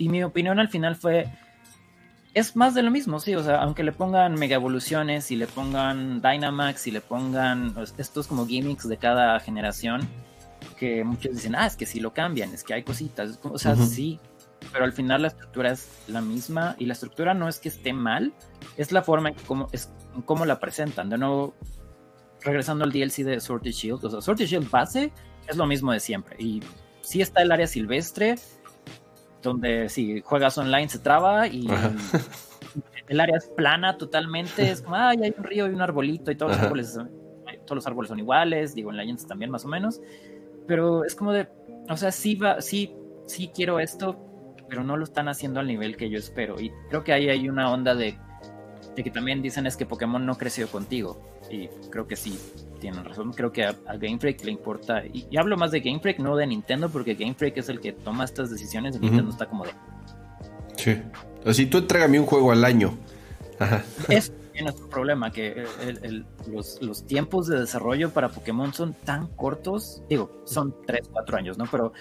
[0.09, 1.27] mi opinión al final fue,
[2.33, 5.47] es más de lo mismo, sí, o sea, aunque le pongan mega evoluciones y le
[5.47, 10.07] pongan Dynamax y le pongan estos como gimmicks de cada generación,
[10.77, 13.75] que muchos dicen, ah, es que si lo cambian, es que hay cositas, o sea,
[13.75, 14.19] sí,
[14.71, 17.93] pero al final la estructura es la misma y la estructura no es que esté
[17.93, 18.33] mal,
[18.77, 21.09] es la forma en cómo, es, en cómo la presentan.
[21.09, 21.55] De nuevo,
[22.41, 25.11] regresando al DLC de Sword and Shield, o sea, Sword and Shield base
[25.47, 26.35] es lo mismo de siempre.
[26.39, 26.61] Y
[27.01, 28.35] sí está el área silvestre,
[29.41, 31.67] donde si juegas online se traba y
[33.07, 34.69] el área es plana totalmente.
[34.69, 36.93] Es como, ay, hay un río y un arbolito y todos los árboles,
[37.65, 38.75] todos los árboles son iguales.
[38.75, 40.01] Digo, en Legends también más o menos.
[40.67, 41.49] Pero es como de,
[41.89, 44.17] o sea, sí va, sí, sí quiero esto,
[44.69, 46.59] pero no lo están haciendo al nivel que yo espero.
[46.59, 48.17] Y creo que ahí hay una onda de,
[48.95, 51.21] de que también dicen es que Pokémon no creció contigo.
[51.49, 52.39] Y creo que sí,
[52.81, 53.31] tienen razón.
[53.31, 55.05] Creo que a, Game Freak le importa.
[55.05, 57.93] Y, hablo más de Game Freak, no de Nintendo, porque Game Freak es el que
[57.93, 59.71] toma estas decisiones y Nintendo está como de.
[60.75, 61.01] Sí.
[61.45, 62.97] Así tú entrégame un juego al año.
[63.59, 63.83] Ajá.
[64.09, 65.65] Es nuestro problema, que
[66.47, 70.03] los, los, tiempos de desarrollo para Pokémon son tan cortos.
[70.09, 71.65] Digo, son 3, 4 años, ¿no?
[71.69, 71.93] Pero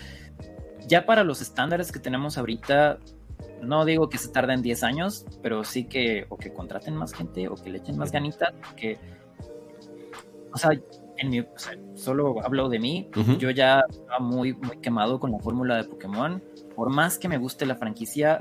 [0.86, 2.98] ya para los estándares que tenemos ahorita,
[3.62, 7.48] no digo que se tarden 10 años, pero sí que o que contraten más gente
[7.48, 8.98] o que le echen más ganitas, que
[10.52, 10.70] o sea,
[11.18, 11.44] en mi,
[11.94, 16.42] solo hablo de mí, yo ya estaba muy, muy quemado con la fórmula de Pokémon.
[16.74, 18.40] Por más que me guste la franquicia,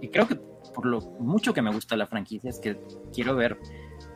[0.00, 0.36] y creo que
[0.74, 2.78] por lo mucho que me gusta la franquicia es que
[3.12, 3.58] quiero ver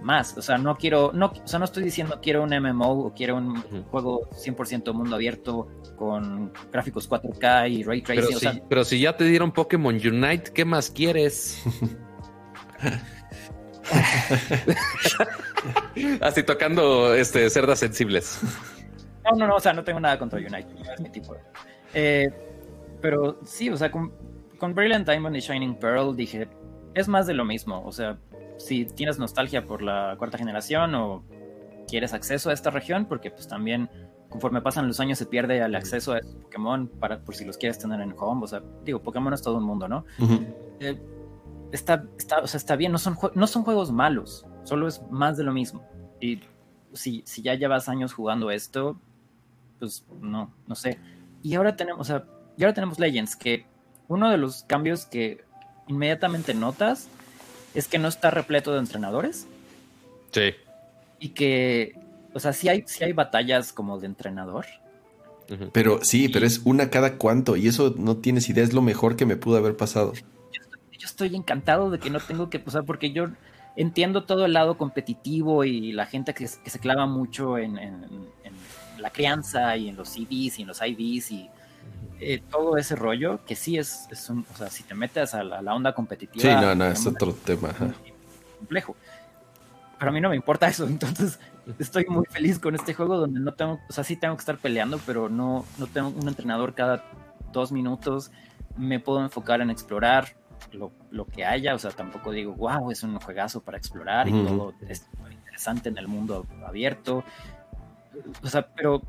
[0.02, 0.36] más.
[0.36, 3.36] O sea, no quiero, no, o sea, no estoy diciendo quiero un MMO o quiero
[3.36, 8.38] un juego 100% mundo abierto con gráficos 4K y ray tracing.
[8.38, 11.62] Pero, si, pero si ya te dieron Pokémon Unite, ¿qué más quieres?
[16.20, 18.40] Así tocando este, cerdas sensibles.
[19.24, 21.36] No, no, no, o sea, no tengo nada contra United, es mi tipo.
[21.94, 22.30] Eh,
[23.00, 24.12] pero sí, o sea, con,
[24.58, 26.48] con Brilliant Diamond y Shining Pearl dije,
[26.94, 27.82] es más de lo mismo.
[27.84, 28.18] O sea,
[28.58, 31.24] si tienes nostalgia por la cuarta generación o
[31.88, 33.88] quieres acceso a esta región, porque pues también
[34.28, 37.78] conforme pasan los años se pierde el acceso a Pokémon para, por si los quieres
[37.78, 38.42] tener en home.
[38.44, 40.04] O sea, digo, Pokémon es todo un mundo, ¿no?
[41.70, 45.36] está, está, o sea, está bien, no son, no son juegos malos, solo es más
[45.36, 45.84] de lo mismo.
[46.20, 46.40] Y
[46.92, 48.98] si, si ya llevas años jugando esto,
[49.78, 50.98] pues no, no sé.
[51.42, 52.24] Y ahora tenemos, o sea,
[52.56, 53.66] y ahora tenemos Legends, que
[54.08, 55.44] uno de los cambios que
[55.88, 57.08] inmediatamente notas
[57.74, 59.46] es que no está repleto de entrenadores.
[60.30, 60.54] Sí.
[61.18, 61.94] Y que,
[62.34, 64.66] o sea, sí hay, sí hay batallas como de entrenador.
[65.72, 69.16] Pero sí, pero es una cada cuánto y eso no tienes idea, es lo mejor
[69.16, 70.12] que me pudo haber pasado.
[70.12, 73.26] Yo estoy, encantado de que no tengo que, pasar porque yo
[73.76, 77.78] entiendo todo el lado competitivo y la gente que, se clava mucho en,
[78.98, 81.50] la crianza y en los CVs y en los IVs y
[82.20, 85.42] eh, todo ese rollo, que sí es, es un, o sea, si te metes a
[85.42, 86.40] la, onda competitiva.
[86.40, 87.74] Sí, no, no, es otro tema.
[88.58, 88.94] Complejo.
[89.98, 91.40] Pero a mí no me importa eso, entonces
[91.78, 94.58] estoy muy feliz con este juego donde no tengo, o sea, sí tengo que estar
[94.58, 97.04] peleando, pero no, no tengo un entrenador cada
[97.52, 98.30] dos minutos.
[98.76, 100.34] Me puedo enfocar en explorar
[100.72, 104.32] lo, lo que haya, o sea, tampoco digo, wow, es un juegazo para explorar y
[104.32, 107.24] todo es muy interesante en el mundo abierto.
[108.42, 109.02] O sea, pero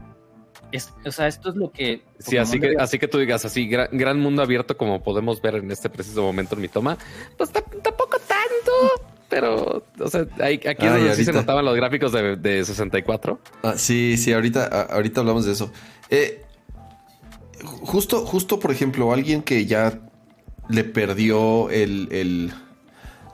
[1.05, 2.03] o sea, esto es lo que.
[2.19, 5.69] Sí, así que, así que tú digas así, gran, mundo abierto como podemos ver en
[5.71, 6.97] este preciso momento en mi toma,
[7.37, 9.05] pues tampoco tanto.
[9.29, 13.39] Pero, o sea, aquí sí se notaban los gráficos de, 64.
[13.63, 15.71] Ah, sí, sí, ahorita, ahorita hablamos de eso.
[16.09, 16.43] Eh,
[17.63, 19.99] justo, justo, por ejemplo, alguien que ya
[20.69, 22.53] le perdió el, el,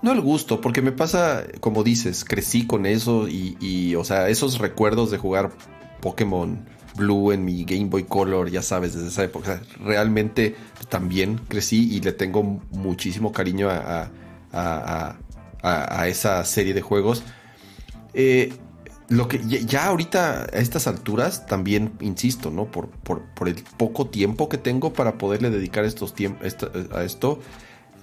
[0.01, 4.29] no el gusto, porque me pasa, como dices, crecí con eso y, y, o sea,
[4.29, 5.51] esos recuerdos de jugar
[6.01, 6.65] Pokémon
[6.95, 9.61] Blue en mi Game Boy Color, ya sabes, desde esa época.
[9.83, 10.55] realmente
[10.89, 14.09] también crecí y le tengo muchísimo cariño a,
[14.51, 17.23] a, esa serie de juegos.
[18.13, 18.53] Eh,
[19.09, 22.65] lo que ya, ahorita a estas alturas también insisto, ¿no?
[22.65, 26.55] Por, por, el poco tiempo que tengo para poderle dedicar estos tiempos
[26.93, 27.39] a esto.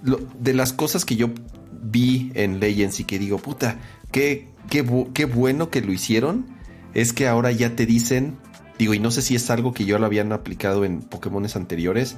[0.02, 1.30] de las cosas que yo
[1.72, 3.78] vi en Legends y que digo, puta,
[4.11, 4.84] qué, qué,
[5.14, 6.46] qué bueno que lo hicieron.
[6.92, 8.38] Es que ahora ya te dicen
[8.78, 12.16] Digo, y no sé si es algo que yo lo habían aplicado en Pokémones anteriores.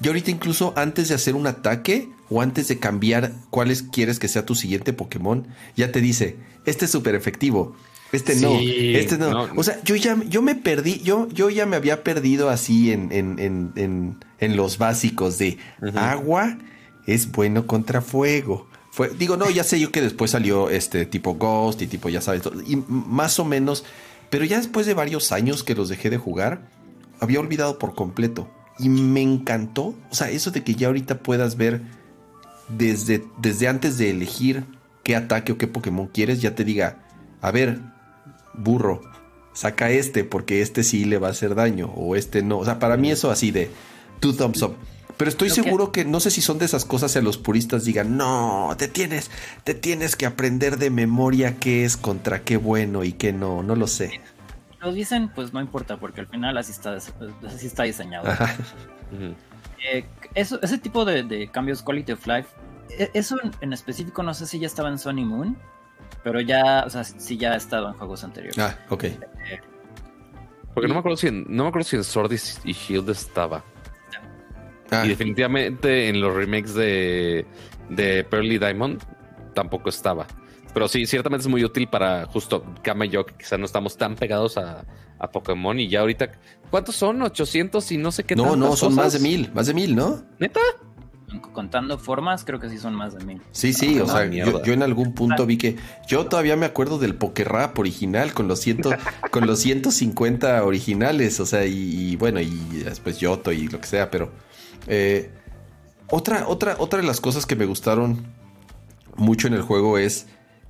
[0.00, 4.28] Yo ahorita incluso antes de hacer un ataque o antes de cambiar cuáles quieres que
[4.28, 5.46] sea tu siguiente Pokémon,
[5.76, 7.76] ya te dice, este es súper efectivo,
[8.12, 9.48] este no, este no.
[9.56, 13.12] O sea, yo ya yo me perdí, yo, yo ya me había perdido así en,
[13.12, 15.58] en, en, en los básicos de
[15.94, 16.58] agua
[17.06, 18.68] es bueno contra fuego.
[18.90, 22.22] Fue, digo, no, ya sé yo que después salió este tipo Ghost y tipo, ya
[22.22, 23.84] sabes, y más o menos
[24.30, 26.68] pero ya después de varios años que los dejé de jugar,
[27.20, 28.48] había olvidado por completo.
[28.78, 29.94] Y me encantó.
[30.10, 31.82] O sea, eso de que ya ahorita puedas ver
[32.68, 34.64] desde, desde antes de elegir
[35.02, 36.98] qué ataque o qué Pokémon quieres, ya te diga,
[37.40, 37.80] a ver,
[38.54, 39.00] burro,
[39.52, 42.58] saca este porque este sí le va a hacer daño o este no.
[42.58, 43.70] O sea, para mí eso así de
[44.20, 44.76] two thumbs up.
[45.16, 46.04] Pero estoy seguro que...
[46.04, 49.30] no sé si son de esas cosas que los puristas digan, no, te tienes,
[49.64, 53.76] te tienes que aprender de memoria qué es contra qué bueno y qué no, no
[53.76, 54.20] lo sé.
[54.80, 58.28] Lo dicen, pues no importa, porque al final así está, así está diseñado.
[59.78, 60.04] Eh,
[60.34, 62.48] eso, ese tipo de, cambios quality of life,
[62.90, 65.56] e, eso en, específico no sé si ya estaba en Sony Moon,
[66.24, 68.58] pero ya, o sea, sí ya ha estado en juegos anteriores.
[68.58, 69.04] Ah, ok.
[69.04, 69.20] Eh,
[70.74, 72.32] porque no me acuerdo si en, no me acuerdo si en Sword
[72.64, 73.62] y Shield estaba.
[74.90, 75.04] Ah.
[75.04, 77.46] Y definitivamente en los remakes de,
[77.88, 79.00] de Pearly Diamond
[79.54, 80.26] tampoco estaba.
[80.76, 83.96] Pero sí, ciertamente es muy útil para justo Kama y yo, que quizás no estamos
[83.96, 84.84] tan pegados a,
[85.32, 85.80] Pokémon.
[85.80, 86.32] Y ya ahorita,
[86.70, 87.22] ¿cuántos son?
[87.22, 88.36] 800 y no sé qué.
[88.36, 90.22] No, no, son más de mil, más de mil, ¿no?
[90.38, 90.60] ¿Neta?
[91.54, 93.40] Contando formas, creo que sí son más de mil.
[93.52, 97.16] Sí, sí, o sea, yo, en algún punto vi que yo todavía me acuerdo del
[97.18, 98.90] Rap original con los ciento,
[99.30, 101.72] con los 150 originales, o sea, y,
[102.10, 102.50] y bueno, y
[102.84, 104.30] después Yoto y lo que sea, pero
[104.88, 105.30] eh,
[106.10, 108.26] otra, otra, otra de las cosas que me gustaron
[109.16, 110.26] mucho en el juego es,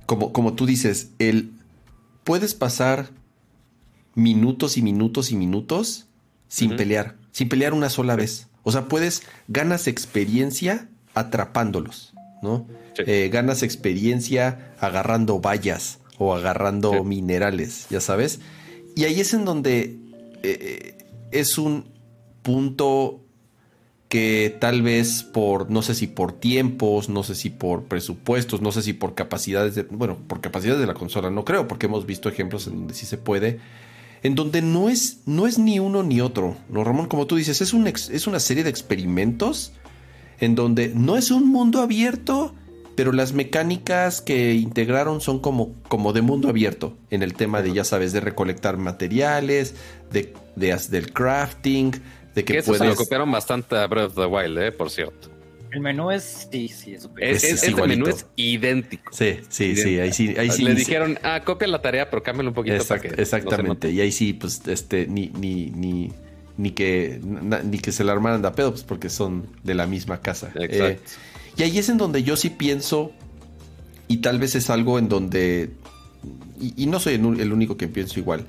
[0.07, 1.51] como, como tú dices, el
[2.23, 3.11] puedes pasar
[4.15, 6.07] minutos y minutos y minutos
[6.47, 8.47] sin pelear, sin pelear una sola vez.
[8.63, 12.67] O sea, puedes, ganas experiencia atrapándolos, ¿no?
[12.97, 18.39] Eh, ganas experiencia agarrando vallas o agarrando minerales, ya sabes.
[18.95, 19.99] Y ahí es en donde
[20.41, 20.97] eh,
[21.31, 21.85] es un
[22.41, 23.26] punto
[24.09, 28.71] que tal vez por, no sé si por tiempos, no sé si por presupuestos, no
[28.71, 32.05] sé si por capacidades de, bueno, por capacidades de la consola, no creo, porque hemos
[32.05, 33.59] visto ejemplos en donde sí se puede,
[34.23, 37.07] en donde no es, no es ni uno ni otro, ¿no, Ramón?
[37.07, 39.73] Como tú dices, es, un es una serie de experimentos
[40.39, 42.53] en donde no es un mundo abierto,
[42.95, 47.73] pero las mecánicas que integraron son como, como de mundo abierto, en el tema de,
[47.73, 49.75] ya sabes, de recolectar materiales,
[50.11, 51.91] de, de del crafting,
[52.37, 55.27] de que, eso se lo copiaron bastante a Breath of the Wild, eh, por cierto.
[55.71, 57.23] El menú es, sí, sí, es súper.
[57.23, 59.11] Es, es, este menú es idéntico.
[59.11, 60.61] Sí, sí, sí, ahí sí, ahí sí.
[60.61, 64.11] Le dijeron, ah, copia la tarea, pero cámbialo un poquito para que Exactamente, y ahí
[64.11, 66.11] sí, pues, este, ni, ni, ni,
[66.57, 67.19] ni que,
[67.63, 70.51] ni que se la armaran de pedo, pues porque son de la misma casa.
[70.53, 70.85] Exacto.
[70.85, 70.99] Eh,
[71.57, 73.13] y ahí es en donde yo sí pienso,
[74.07, 75.71] y tal vez es algo en donde,
[76.61, 78.45] y, no soy el único que pienso igual,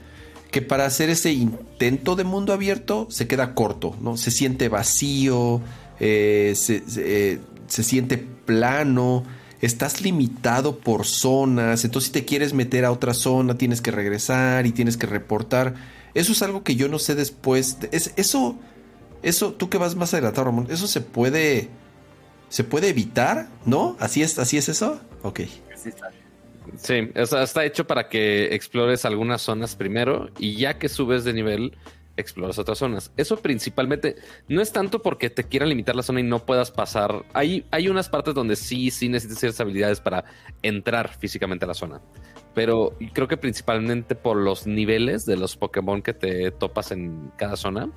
[0.50, 4.16] que para hacer ese intento de mundo abierto se queda corto, ¿no?
[4.16, 5.60] Se siente vacío,
[6.00, 6.54] eh,
[6.96, 9.24] eh, se, siente plano,
[9.60, 14.66] estás limitado por zonas, entonces si te quieres meter a otra zona tienes que regresar
[14.66, 15.74] y tienes que reportar.
[16.14, 17.76] Eso es algo que yo no sé después.
[17.92, 18.56] Es, eso,
[19.22, 21.68] eso, tú que vas más adelantado, Ramón, eso se puede,
[22.48, 23.96] se puede evitar, ¿no?
[24.00, 24.98] Así es, así es eso.
[25.22, 25.40] Ok.
[26.76, 31.76] Sí, está hecho para que explores algunas zonas primero y ya que subes de nivel,
[32.16, 33.12] exploras otras zonas.
[33.16, 34.16] Eso principalmente
[34.48, 37.24] no es tanto porque te quieran limitar la zona y no puedas pasar.
[37.32, 40.24] Hay, hay unas partes donde sí, sí necesitas ciertas habilidades para
[40.62, 42.00] entrar físicamente a la zona.
[42.54, 47.56] Pero creo que principalmente por los niveles de los Pokémon que te topas en cada
[47.56, 47.90] zona,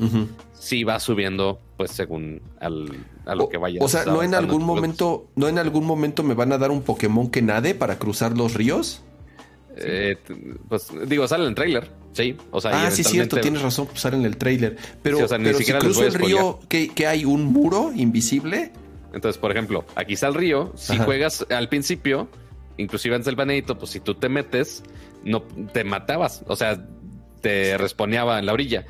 [0.53, 2.89] sí va subiendo pues según al,
[3.25, 3.83] a lo que vayas.
[3.83, 6.83] O sea, no en algún momento, no en algún momento me van a dar un
[6.83, 9.01] Pokémon que nade para cruzar los ríos.
[9.77, 10.17] Eh,
[10.67, 12.35] pues digo, sale en el trailer, sí.
[12.51, 14.77] O sea, ah, sí, cierto, tienes razón, pues, sale en el trailer.
[15.01, 17.25] Pero, si cruzo el río, ¿qué, hay?
[17.25, 18.71] ¿Un muro invisible?
[19.13, 20.71] Entonces, por ejemplo, aquí está el río.
[20.75, 22.27] Si juegas al principio,
[22.77, 24.83] inclusive antes del baneito, pues si tú te metes,
[25.23, 26.43] no te matabas.
[26.47, 26.85] O sea,
[27.41, 28.85] te responeaba en la orilla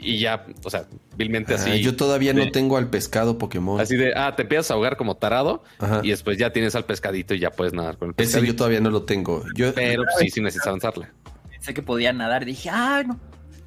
[0.00, 0.86] y ya, o sea,
[1.16, 1.70] vilmente así.
[1.70, 3.80] Ah, yo todavía no tengo al pescado Pokémon.
[3.80, 5.64] Así de, ah, te empiezas a ahogar como tarado
[6.02, 8.44] y después ya tienes al pescadito y ya puedes nadar con el pescado.
[8.44, 9.44] Ese yo todavía no lo tengo.
[9.54, 9.74] Yo...
[9.74, 11.08] Pero sí, sí necesitas avanzarle.
[11.50, 12.44] Pensé que podía nadar.
[12.44, 13.18] Dije, ah, no,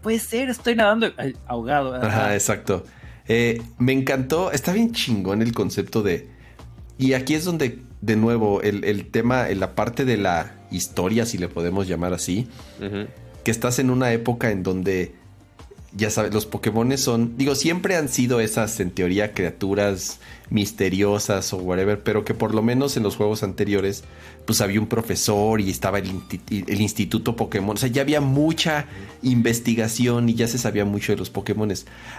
[0.01, 1.11] puede ser, estoy nadando
[1.47, 1.95] ahogado.
[1.95, 2.85] Ajá, exacto.
[3.27, 6.29] Eh, me encantó, está bien chingón el concepto de...
[6.97, 11.26] Y aquí es donde, de nuevo, el, el tema, en la parte de la historia,
[11.26, 12.47] si le podemos llamar así,
[13.43, 15.14] que estás en una época en donde
[15.93, 21.58] ya sabes, los Pokémon son, digo, siempre han sido esas, en teoría, criaturas misteriosas o
[21.58, 24.04] whatever, pero que por lo menos en los juegos anteriores,
[24.45, 28.86] pues había un profesor y estaba el, Instituto Pokémon, o sea, ya había mucha
[29.22, 31.72] investigación y ya se sabía mucho de los Pokémon.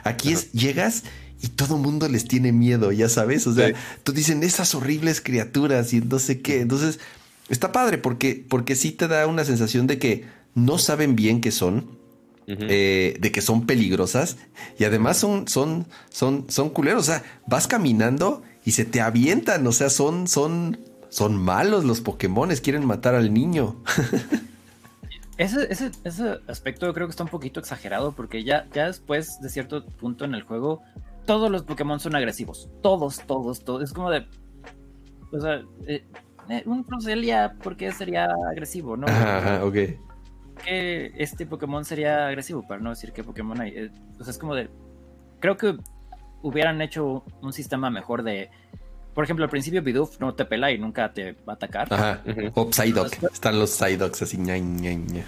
[0.05, 1.05] Aquí es, llegas
[1.41, 3.73] y todo el mundo les tiene miedo, ya sabes, o sea,
[4.05, 7.01] tú dicen esas horribles criaturas y no sé qué, entonces,
[7.49, 10.25] está padre porque, porque sí te da una sensación de que
[10.55, 12.03] no saben bien qué son
[12.47, 14.37] eh, de que son peligrosas
[14.79, 17.03] y además son, son, son, son culeros.
[17.03, 19.67] O sea, vas caminando y se te avientan.
[19.67, 20.79] O sea, son, son,
[21.09, 23.77] son malos los Pokémones, quieren matar al niño.
[25.39, 29.41] ese, ese, ese, aspecto yo creo que está un poquito exagerado porque ya, ya después
[29.41, 30.83] de cierto punto en el juego,
[31.27, 32.69] todos los Pokémon son agresivos.
[32.83, 33.83] Todos, todos, todos.
[33.83, 34.27] Es como de.
[35.33, 36.05] O sea, eh,
[36.49, 38.97] eh, un Procelia, ¿por qué sería agresivo?
[38.97, 39.07] ¿no?
[39.07, 39.77] Ajá, ok
[40.63, 43.71] que este Pokémon sería agresivo, para no decir qué Pokémon hay.
[43.71, 44.71] Eh, o sea, es como de.
[45.41, 45.77] Creo que
[46.43, 48.51] hubieran hecho un sistema mejor de.
[49.15, 51.93] Por ejemplo, al principio Bidoof no te pela y nunca te va a atacar.
[51.93, 52.23] Ajá.
[52.55, 53.13] O Psyduck.
[53.31, 54.39] Están los Psyducks así.
[54.39, 54.55] Ña,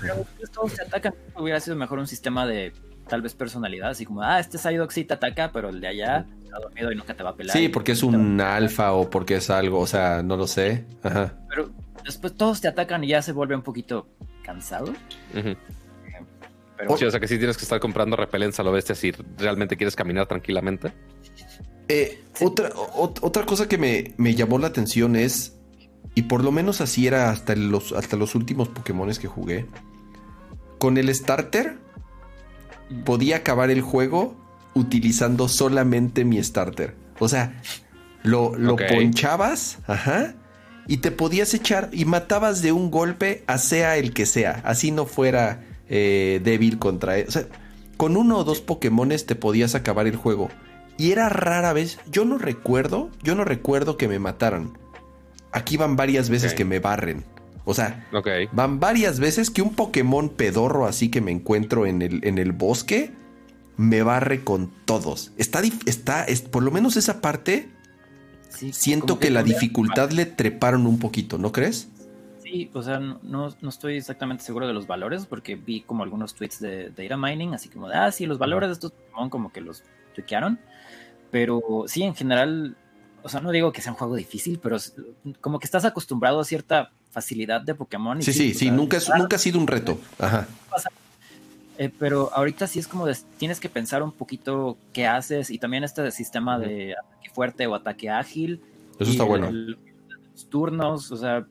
[0.00, 1.14] Pero todos se atacan.
[1.36, 2.72] Hubiera sido mejor un sistema de
[3.08, 3.90] tal vez personalidad.
[3.90, 6.96] Así como, ah, este Psyduck sí te ataca, pero el de allá está dormido y
[6.96, 7.56] nunca te va a pelar.
[7.56, 9.80] Sí, porque es un alfa o porque es algo.
[9.80, 10.84] O sea, no lo sé.
[11.02, 11.34] Ajá.
[11.48, 11.70] Pero
[12.04, 14.08] después todos te atacan y ya se vuelve un poquito
[14.42, 14.92] cansado.
[15.32, 16.96] Pero...
[16.96, 19.76] Sí, o sea que sí tienes que estar comprando repelencia a lo bestia si realmente
[19.76, 20.92] quieres caminar tranquilamente.
[21.88, 25.56] Eh, otra, otra cosa que me, llamó la atención es,
[26.14, 29.66] y por lo menos así era hasta los, hasta los últimos Pokémon que jugué,
[30.78, 31.78] con el starter.
[33.04, 34.36] Podía acabar el juego
[34.74, 36.94] utilizando solamente mi starter.
[37.18, 37.60] O sea,
[38.22, 40.34] lo, lo ponchabas, ajá,
[40.86, 44.90] y te podías echar y matabas de un golpe a sea el que sea, así
[44.90, 47.26] no fuera eh, débil contra él.
[47.28, 47.46] O sea,
[47.96, 50.50] con uno o dos Pokémones te podías acabar el juego.
[50.96, 54.78] Y era rara vez, yo no recuerdo, yo no recuerdo que me mataran.
[55.52, 57.24] Aquí van varias veces que me barren.
[57.64, 58.06] O sea,
[58.52, 62.52] van varias veces que un Pokémon pedorro así que me encuentro en el, en el
[62.52, 63.12] bosque
[63.76, 65.32] me barre con todos.
[65.38, 67.70] Está, está, es, por lo menos esa parte
[68.54, 71.88] Siento que, la dificultad le treparon un poquito, ¿no crees?
[72.42, 76.60] Sí, o sea, no, estoy exactamente seguro de los valores porque vi como algunos tweets
[76.60, 79.60] de data mining, así como de, ah, sí, los valores de estos Pokémon como que
[79.60, 79.82] los
[80.14, 80.60] tweakearon.
[81.30, 82.76] Pero sí, en general,
[83.22, 84.76] o sea, no digo que sea un juego difícil, pero
[85.40, 88.20] como que estás acostumbrado a cierta facilidad de Pokémon.
[88.20, 89.98] sí, sí, sí, nunca, nunca ha sido un reto.
[90.18, 90.48] Ajá.
[91.78, 93.06] Eh, pero ahorita sí es como
[93.36, 97.74] tienes que pensar un poquito qué haces y también este sistema de ataque fuerte o
[97.74, 98.60] ataque ágil.
[98.98, 99.50] Eso está bueno.
[99.50, 101.46] los turnos, o sea.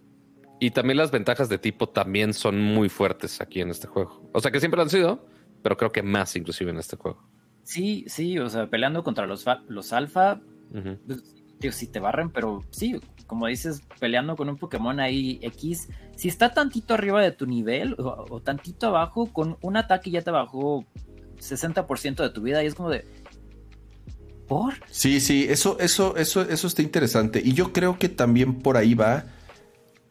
[0.59, 4.29] Y también las ventajas de tipo también son muy fuertes aquí en este juego.
[4.33, 5.25] O sea que siempre han sido,
[5.61, 7.21] pero creo que más inclusive en este juego.
[7.63, 10.39] Sí, sí, o sea, peleando contra los, los alfa,
[11.05, 16.27] pues, si te barren, pero sí, como dices, peleando con un Pokémon ahí X, si
[16.27, 20.85] está tantito arriba de tu nivel o, tantito abajo, con un ataque ya te bajó
[21.39, 23.05] 60% de tu vida y es como de...
[24.47, 24.73] ¿Por?
[24.91, 27.41] Sí, sí, eso, eso, eso, eso está interesante.
[27.43, 29.25] Y yo creo que también por ahí va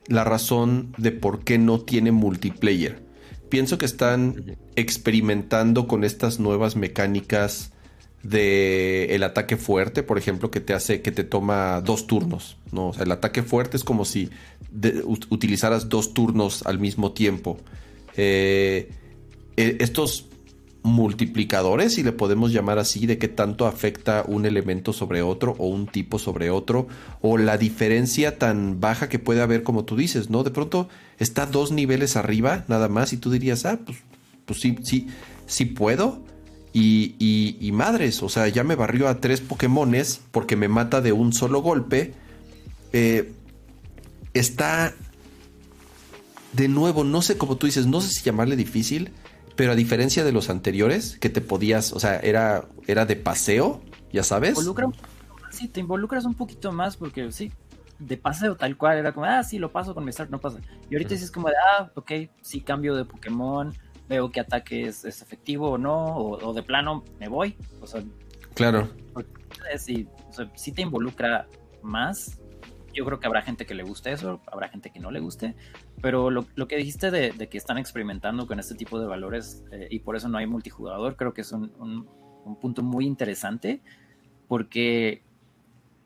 [0.06, 3.04] la razón de por qué no tiene multiplayer.
[3.50, 7.72] Pienso que están experimentando con estas nuevas mecánicas
[8.22, 12.92] de el ataque fuerte, por ejemplo, que te hace que te toma dos turnos, ¿no?
[12.98, 14.30] El ataque fuerte es como si
[15.28, 17.58] utilizaras dos turnos al mismo tiempo.
[18.16, 18.90] Eh,
[19.56, 20.26] e, estos
[20.84, 25.68] multiplicadores, si le podemos llamar así, de qué tanto afecta un elemento sobre otro o
[25.68, 26.88] un tipo sobre otro,
[27.20, 30.42] o la diferencia tan baja que puede haber, como tú dices, ¿no?
[30.42, 33.98] De pronto está dos niveles arriba, nada más, y tú dirías, ah, pues,
[34.44, 35.06] pues sí, sí,
[35.46, 36.22] sí puedo
[36.72, 41.32] y, madres, o sea, ya me barrió a tres Pokémones porque me mata de un
[41.32, 42.14] solo golpe.
[42.92, 43.32] Eh,
[44.34, 44.94] está
[46.52, 49.12] de nuevo, no sé cómo tú dices, no sé si llamarle difícil,
[49.56, 53.82] pero a diferencia de los anteriores, que te podías, o sea, era, era de paseo,
[54.12, 54.58] ya sabes.
[55.50, 57.52] sí, te involucras un poquito más porque sí,
[57.98, 60.58] de paseo tal cual, era como, ah, sí, lo paso con mi start, no pasa.
[60.90, 63.72] Y ahorita sí es como de, ah, ok, sí, cambio de Pokémon,
[64.08, 67.56] veo qué ataque es, efectivo o no, o, de plano me voy.
[67.80, 68.02] O sea,
[68.54, 68.88] claro.
[69.78, 70.08] Si,
[70.54, 71.46] si te involucra
[71.82, 72.42] más,
[72.92, 75.54] yo creo que habrá gente que le guste eso, habrá gente que no le guste,
[76.00, 80.00] pero lo, que dijiste de, que están experimentando con este tipo de valores eh, y
[80.00, 83.80] por eso no hay multijugador, creo que es un, un, punto muy interesante,
[84.48, 85.22] porque,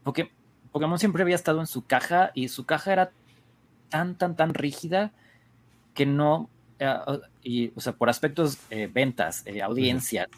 [0.04, 0.30] porque
[0.70, 3.10] Pokémon siempre había estado en su caja y su caja era
[3.88, 5.12] tan, tan, tan rígida
[5.94, 6.94] que no eh,
[7.42, 10.28] y, o sea, por aspectos eh, ventas, eh, audiencia,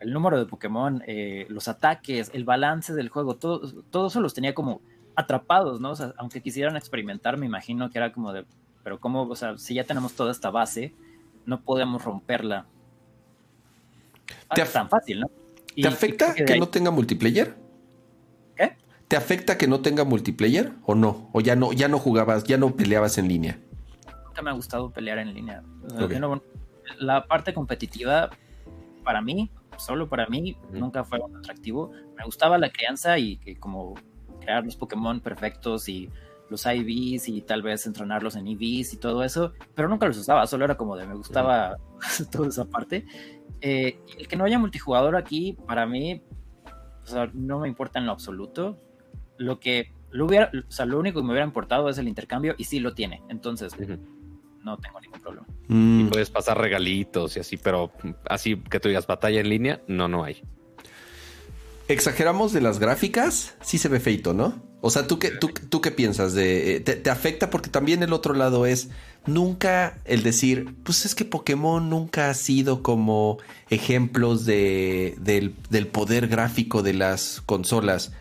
[0.00, 1.02] el número de Pokémon,
[1.48, 4.80] los ataques, el balance del juego, todo, todo eso los tenía como
[5.14, 5.90] atrapados, ¿no?
[5.90, 8.46] O sea, aunque quisieran experimentar, me imagino que era como de,
[8.82, 10.94] pero como, o sea, si ya tenemos toda esta base,
[11.44, 12.64] no podemos romperla.
[14.54, 15.30] Te tan fácil, ¿no?
[15.74, 17.54] ¿Te afecta que, no tenga multiplayer?
[18.56, 18.76] ¿Qué?
[19.06, 21.28] ¿Te afecta que no tenga multiplayer o no?
[21.32, 23.60] ¿O ya no, ya no jugabas, ya no peleabas en línea?
[24.42, 25.62] Me ha gustado pelear en línea.
[26.98, 28.30] la parte competitiva,
[29.04, 31.90] para mí, solo para mí, nunca fue un atractivo.
[32.16, 33.94] Me gustaba la crianza y que como
[34.40, 36.10] crear los Pokémon perfectos y
[36.50, 40.46] los IVs y tal vez entrenarlos en EVs y todo eso, pero nunca los usaba,
[40.48, 41.76] solo era como de me gustaba
[42.32, 43.06] toda esa parte.
[43.60, 46.22] Eh, el que no haya multijugador aquí, para mí,
[47.34, 48.78] no me importa en lo absoluto.
[49.36, 52.54] Lo que lo hubiera, o sea, lo único que me hubiera importado es el intercambio
[52.58, 53.22] y sí lo tiene.
[53.28, 53.74] Entonces,
[54.64, 55.46] no tengo ningún problema.
[55.68, 56.00] Mm.
[56.00, 57.92] Y puedes pasar regalitos y así, pero
[58.28, 60.42] así que tú digas batalla en línea, no, no hay.
[61.88, 64.62] Exageramos de las gráficas, sí se ve feito, ¿no?
[64.80, 66.32] O sea, ¿tú qué, tú, qué piensas?
[66.34, 67.50] De, eh, te, afecta?
[67.50, 68.88] Porque también el otro lado es
[69.26, 73.38] nunca el decir, pues es que Pokémon nunca ha sido como
[73.68, 78.12] ejemplos de, del, del poder gráfico de las consolas.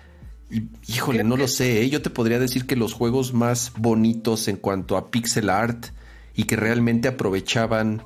[0.50, 1.84] Y, híjole, no lo sé.
[1.84, 1.90] ¿eh?
[1.90, 5.88] Yo te podría decir que los juegos más bonitos en cuanto a pixel art
[6.36, 8.04] y que realmente aprovechaban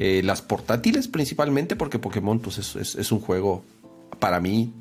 [0.00, 3.64] eh, las portátiles principalmente, porque Pokémon pues, es, un juego
[4.20, 4.72] para mí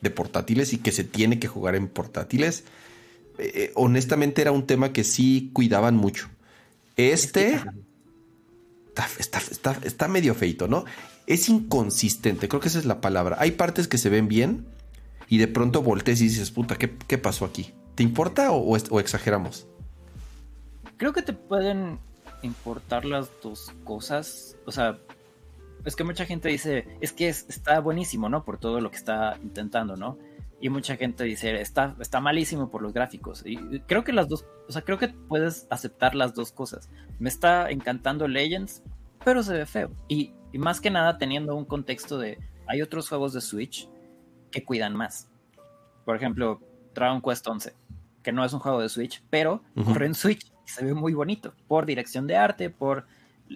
[0.00, 2.64] de portátiles y que se tiene que jugar en portátiles.
[3.38, 6.28] Eh, eh, honestamente era un tema que sí cuidaban mucho.
[6.96, 7.60] Este
[9.18, 10.84] está, medio feito, ¿no?
[11.28, 13.36] Es inconsistente, creo que esa es la palabra.
[13.38, 14.66] Hay partes que se ven bien
[15.28, 17.72] y de pronto voltees y dices, puta, ¿qué, pasó aquí?
[17.94, 19.68] ¿Te importa o, o exageramos?
[20.96, 21.98] Creo que te pueden
[22.44, 24.56] importar las dos cosas.
[24.66, 24.98] O sea,
[25.84, 28.44] es que mucha gente dice, es que está buenísimo, ¿no?
[28.44, 30.18] Por todo lo que está intentando, ¿no?
[30.60, 33.42] Y mucha gente dice, está, está malísimo por los gráficos.
[33.44, 36.88] Y creo que las dos, o sea, creo que puedes aceptar las dos cosas.
[37.18, 38.82] Me está encantando Legends,
[39.24, 39.90] pero se ve feo.
[40.08, 42.38] Y, más que nada teniendo un contexto de,
[42.68, 43.88] hay otros juegos de Switch
[44.52, 45.28] que cuidan más.
[46.04, 46.60] Por ejemplo,
[46.94, 47.74] Dragon Quest 11,
[48.22, 51.54] que no es un juego de Switch, pero corre en Switch se ve muy bonito
[51.68, 53.06] por dirección de arte, por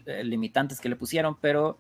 [0.07, 1.79] eh, limitantes que le pusieron, pero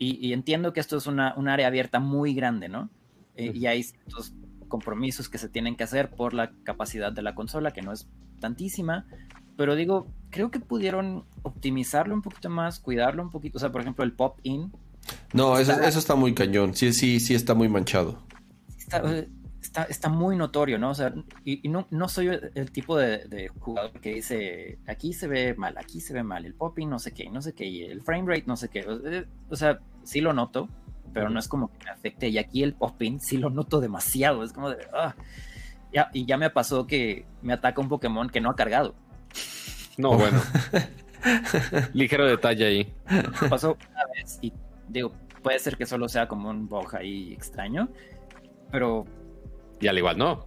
[0.00, 2.88] y, entiendo que esto es una, un área abierta muy grande, ¿no?
[3.34, 4.32] Eh, y hay ciertos
[4.68, 8.06] compromisos que se tienen que hacer por la capacidad de la consola, que no es
[8.38, 9.06] tantísima,
[9.56, 13.58] pero digo, creo que pudieron optimizarlo un poquito más, cuidarlo un poquito.
[13.58, 14.70] O sea, por ejemplo, el pop-in.
[15.32, 16.74] No, eso, eso, está muy cañón.
[16.74, 18.22] Sí, sí, sí está muy manchado.
[18.78, 19.02] Está,
[19.60, 20.90] está, muy notorio, ¿no?
[20.90, 21.12] O sea,
[21.44, 26.00] y, no, no soy el, tipo de, jugador que dice, aquí se ve mal, aquí
[26.00, 28.44] se ve mal, el pop-in no sé qué, no sé qué, y el frame rate
[28.46, 28.86] no sé qué.
[29.48, 30.68] O sea, sí lo noto,
[31.12, 32.28] pero no es como que me afecte.
[32.28, 34.44] Y aquí el pop-in sí lo noto demasiado.
[34.44, 34.78] Es como de...
[34.92, 35.14] Ah.
[35.92, 38.94] Ya, y ya me pasó que me ataca un Pokémon que no ha cargado.
[39.96, 40.40] No, bueno.
[41.94, 42.94] Ligero detalle ahí.
[43.48, 44.52] Pasó una vez y
[44.88, 47.88] digo, puede ser que solo sea como un bug ahí extraño,
[48.70, 49.06] pero...
[49.80, 50.46] Y al igual no.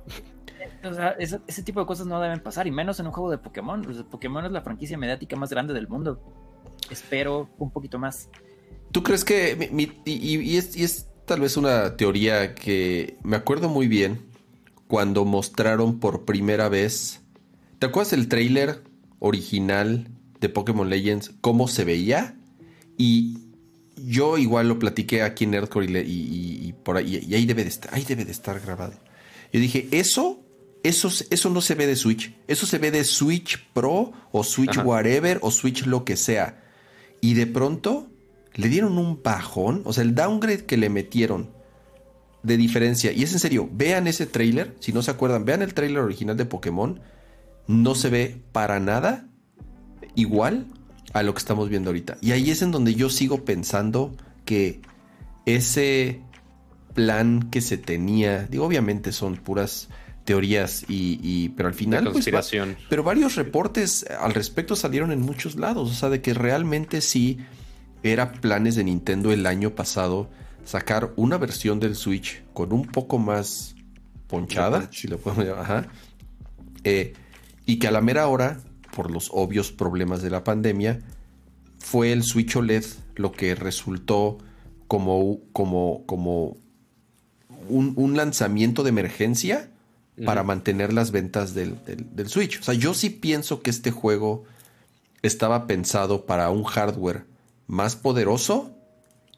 [0.83, 3.37] O sea, ese, tipo de cosas no deben pasar, y menos en un juego de
[3.37, 3.85] Pokémon.
[4.09, 6.21] Pokémon es la franquicia mediática más grande del mundo.
[6.89, 8.29] Espero un poquito más.
[8.91, 9.69] ¿Tú crees que...
[10.05, 14.21] y, es, y es tal vez una teoría que me acuerdo muy bien
[14.87, 17.21] cuando mostraron por primera vez...
[17.79, 18.83] ¿Te acuerdas del trailer
[19.21, 20.07] original
[20.41, 22.35] de Pokémon Legends, cómo se veía.
[22.97, 23.37] Y
[23.95, 27.93] yo igual lo platiqué aquí en Nerdcore y, por ahí, y ahí debe de estar,
[27.93, 28.93] ahí debe de estar grabado.
[29.51, 30.41] Yo dije, eso,
[30.83, 32.35] eso, eso no se ve de Switch.
[32.47, 36.63] Eso se ve de Switch Pro o Switch whatever o Switch lo que sea.
[37.19, 38.07] Y de pronto
[38.55, 41.51] le dieron un bajón, o sea, el downgrade que le metieron
[42.43, 43.11] de diferencia.
[43.11, 46.37] Y es en serio, vean ese trailer, si no se acuerdan, vean el trailer original
[46.37, 46.99] de Pokémon
[47.67, 49.27] no se ve para nada
[50.15, 50.67] igual
[51.13, 52.17] a lo que estamos viendo ahorita.
[52.21, 54.81] Y ahí es en donde yo sigo pensando que
[55.45, 56.21] ese
[56.93, 59.89] plan que se tenía, digo, obviamente son puras
[60.25, 62.77] teorías y, pero al final pues, conspiración.
[62.89, 67.39] pero varios reportes al respecto salieron en muchos lados, o sea, de que realmente sí
[68.03, 70.29] era planes de Nintendo el año pasado
[70.63, 73.75] sacar una versión del Switch con un poco más
[74.27, 75.87] ponchada, si lo podemos llamar, ajá,
[76.83, 77.13] eh,
[77.65, 78.59] y que a la mera hora,
[78.95, 80.99] por los obvios problemas de la pandemia,
[81.77, 82.85] fue el Switch OLED
[83.15, 84.37] lo que resultó
[84.87, 86.57] como, como, como
[87.69, 89.69] un, lanzamiento de emergencia
[90.25, 92.59] para mantener las ventas del, del, Switch.
[92.59, 94.43] O sea, yo sí pienso que este juego
[95.21, 97.25] estaba pensado para un hardware
[97.67, 98.71] más poderoso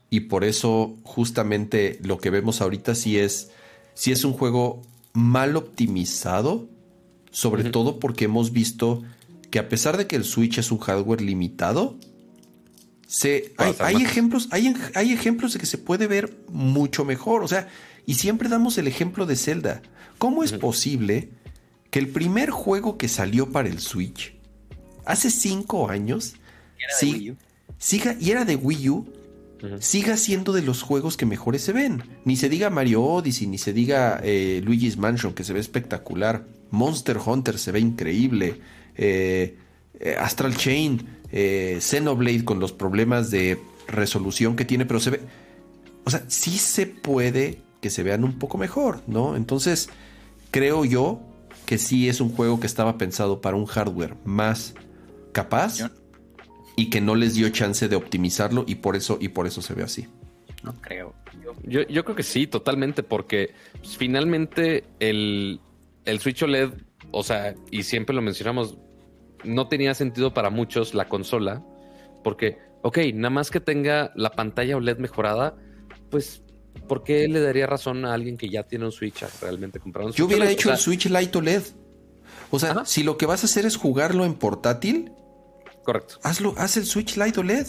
[0.09, 3.51] y por eso justamente lo que vemos ahorita sí es,
[3.93, 4.81] sí es un juego
[5.13, 6.67] mal optimizado
[7.33, 9.03] sobre todo porque hemos visto
[9.49, 11.97] que a pesar de que el Switch es un hardware limitado,
[13.07, 17.43] se, hay, ejemplos, hay, hay, ejemplos de que se puede ver mucho mejor.
[17.43, 17.67] O sea,
[18.05, 19.81] y siempre damos el ejemplo de Zelda.
[20.17, 21.29] ¿Cómo es posible
[21.89, 24.33] que el primer juego que salió para el Switch
[25.05, 26.35] hace cinco años
[27.77, 29.07] siga y era de Wii U
[29.79, 32.03] siga siendo de los juegos que mejores se ven.
[32.25, 36.45] Ni se diga Mario Odyssey, ni se diga eh, Luigi's Mansion, que se ve espectacular.
[36.71, 38.59] Monster Hunter se ve increíble.
[38.97, 39.57] Eh,
[39.99, 41.01] eh, Astral Chain,
[41.31, 45.21] Xenoblade con los problemas de resolución que tiene, pero se ve.
[46.03, 49.35] O sea, sí se puede que se vean un poco mejor, ¿no?
[49.35, 49.89] Entonces,
[50.51, 51.19] creo yo
[51.65, 54.73] que sí es un juego que estaba pensado para un hardware más
[55.33, 55.79] capaz
[56.77, 59.73] y que no les dio chance de optimizarlo y por eso, y por eso se
[59.73, 60.07] ve así.
[60.63, 61.13] No creo.
[61.63, 63.53] Yo, yo creo que sí, totalmente, porque
[63.83, 65.59] finalmente el,
[66.05, 66.69] el Switch OLED,
[67.11, 68.77] o sea, y siempre lo mencionamos,
[69.43, 71.61] no tenía sentido para muchos la consola,
[72.23, 75.57] porque, ok, nada más que tenga la pantalla OLED mejorada,
[76.09, 76.43] pues,
[76.87, 80.05] ¿por qué le daría razón a alguien que ya tiene un Switch a realmente comprar
[80.05, 80.19] un Switch?
[80.19, 81.63] Yo hubiera hecho el Switch Lite OLED.
[82.51, 85.11] O sea, si lo que vas a hacer es jugarlo en portátil,
[85.83, 86.15] Correcto.
[86.23, 87.67] Hazlo, haz el Switch Lite OLED.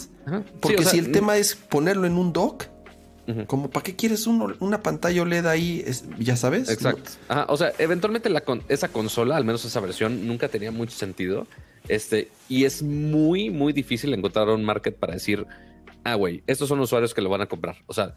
[0.61, 2.65] Porque si el tema es ponerlo en un dock,
[3.47, 5.85] como para qué quieres una pantalla OLED ahí,
[6.17, 6.69] ya sabes.
[6.69, 7.11] Exacto.
[7.47, 11.45] O sea, eventualmente la esa consola, al menos esa versión, nunca tenía mucho sentido.
[11.87, 15.45] Este, y es muy, muy difícil encontrar un market para decir,
[16.03, 17.77] ah, güey, estos son usuarios que lo van a comprar.
[17.85, 18.15] O sea,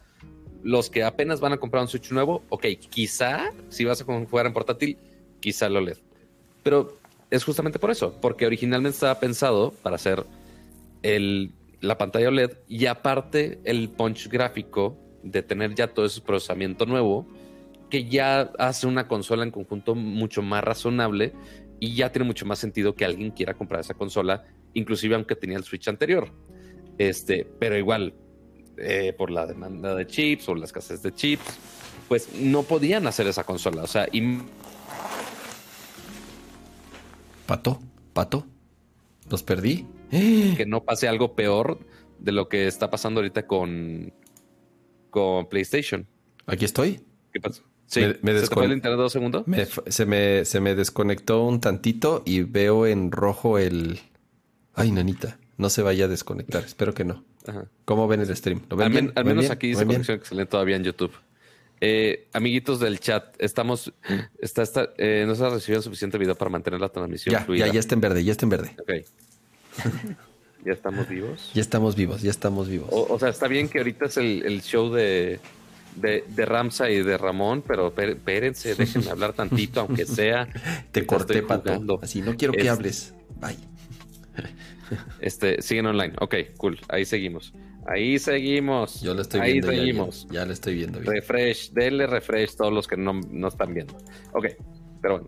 [0.63, 4.45] los que apenas van a comprar un Switch nuevo, ok, quizá si vas a jugar
[4.45, 4.97] en portátil,
[5.39, 5.97] quizá lo OLED.
[6.63, 6.97] Pero
[7.29, 10.25] es justamente por eso, porque originalmente estaba pensado para hacer
[11.03, 16.85] el, la pantalla OLED y aparte el punch gráfico de tener ya todo ese procesamiento
[16.85, 17.27] nuevo
[17.89, 21.33] que ya hace una consola en conjunto mucho más razonable
[21.79, 25.57] y ya tiene mucho más sentido que alguien quiera comprar esa consola, inclusive aunque tenía
[25.57, 26.31] el Switch anterior.
[26.97, 28.13] Este, pero igual,
[28.79, 31.57] eh, por la demanda de chips o la escasez de chips,
[32.07, 33.83] pues no podían hacer esa consola.
[33.83, 34.39] O sea, y
[37.45, 37.79] Pato,
[38.13, 38.45] pato,
[39.29, 39.85] los perdí.
[40.57, 41.79] Que no pase algo peor
[42.19, 44.13] de lo que está pasando ahorita con,
[45.09, 46.07] con PlayStation.
[46.45, 47.01] Aquí estoy.
[47.31, 47.63] ¿Qué pasó?
[47.85, 49.45] Sí, me, ¿Se el internet dos segundos?
[49.87, 53.99] se, me, se me desconectó un tantito y veo en rojo el,
[54.79, 56.63] Ay, nanita, no se vaya a desconectar.
[56.63, 57.25] Espero que no.
[57.85, 58.61] ¿Cómo ven el stream?
[58.69, 61.13] ¿Lo ven al, menos aquí dice conexión excelente todavía en YouTube.
[61.81, 63.93] Eh, amiguitos del chat, estamos,
[64.39, 67.71] está, está eh, no se ha recibido suficiente video para mantener la transmisión ya, Ya,
[67.71, 68.75] ya está en verde, ya está en verde.
[68.79, 68.91] Ok.
[70.65, 71.51] ¿Ya estamos vivos?
[71.53, 72.89] Ya estamos vivos, ya estamos vivos.
[72.91, 75.39] O, sea, está bien que ahorita es el, show de,
[75.95, 80.49] de, de, Ramsa y de Ramón, pero espérense, déjenme hablar tantito, aunque sea.
[80.91, 81.99] Te corté, Pato.
[82.01, 83.13] Así, no quiero que hables.
[83.39, 83.55] Bye.
[85.19, 86.13] Este, siguen online.
[86.19, 86.79] Ok, cool.
[86.89, 87.53] Ahí seguimos.
[87.87, 89.01] Ahí seguimos.
[89.01, 89.69] Yo lo estoy viendo.
[89.69, 90.27] Ahí seguimos.
[90.29, 90.99] Ya, lo estoy viendo.
[90.99, 93.97] Refresh, denle refresh todos los que no, no están viendo.
[94.33, 94.47] Ok,
[95.01, 95.25] pero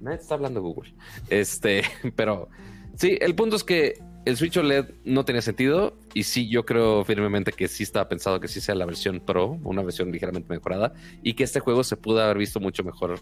[0.00, 0.14] bueno.
[0.14, 0.94] está hablando Google.
[1.30, 1.82] Este,
[2.16, 2.48] pero
[2.96, 7.04] sí, el punto es que el Switch OLED no tenía sentido y sí, yo creo
[7.04, 10.94] firmemente que sí estaba pensado que sí sea la versión Pro, una versión ligeramente mejorada
[11.22, 13.20] y que este juego se pudo haber visto mucho mejor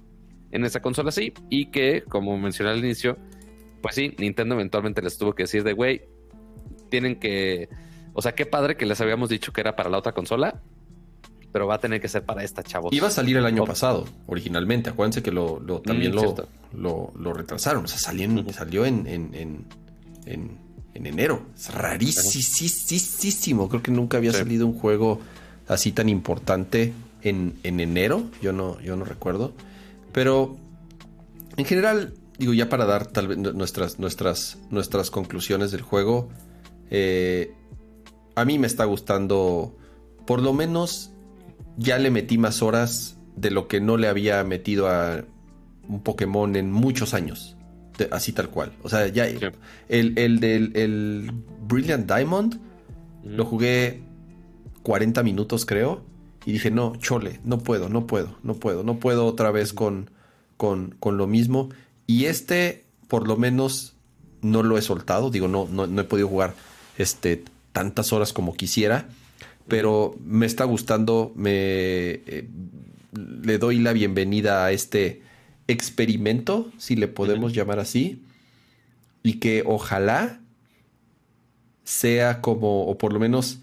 [0.53, 3.19] en esa consola así y que, como mencioné al inicio,
[3.83, 6.03] pues sí, Nintendo eventualmente les tuvo que decir de, güey,
[6.89, 7.69] tienen que,
[8.15, 10.63] o sea, qué padre que les habíamos dicho que era para la otra consola,
[11.53, 12.93] pero va a tener que ser para esta, chavos.
[12.93, 14.91] Iba a salir el año pasado, originalmente.
[14.91, 16.17] Acuérdense que lo, también mm,
[16.73, 17.85] lo, lo, retrasaron.
[17.85, 20.59] O sea, salió en, salió en, en,
[20.95, 21.43] enero.
[21.55, 23.69] Es rarísimo.
[23.69, 25.21] Creo que nunca había salido un juego
[25.69, 28.25] así tan importante en, enero.
[28.41, 29.53] Yo no, yo no recuerdo.
[30.13, 30.57] Pero
[31.57, 36.29] en general, digo, ya para dar tal vez nuestras, nuestras, nuestras conclusiones del juego,
[36.91, 37.55] eh,
[38.35, 39.77] a mí me está gustando,
[40.27, 41.13] por lo menos
[41.77, 45.25] ya le metí más horas de lo que no le había metido a
[45.89, 47.57] un Pokémon en muchos años.
[48.11, 48.73] así tal cual.
[48.83, 49.27] O sea, ya
[49.89, 51.31] el, el del el
[51.69, 52.61] Brilliant Diamond
[53.23, 54.03] lo jugué
[54.83, 56.03] 40 minutos, creo.
[56.45, 60.11] Y dije, no, chole, no puedo, no puedo, no puedo, no puedo otra vez con,
[60.57, 61.69] con, con lo mismo.
[62.13, 63.95] Y este, por lo menos,
[64.43, 65.31] no lo he soltado.
[65.31, 66.55] Digo, no, no, he podido jugar
[66.99, 69.09] este, tantas horas como quisiera.
[69.67, 71.33] Pero me está gustando.
[71.35, 72.51] Me eh,
[73.13, 75.23] le doy la bienvenida a este
[75.69, 78.23] experimento, si le podemos llamar así.
[79.23, 80.39] Y que ojalá
[81.85, 83.61] sea como, o por lo menos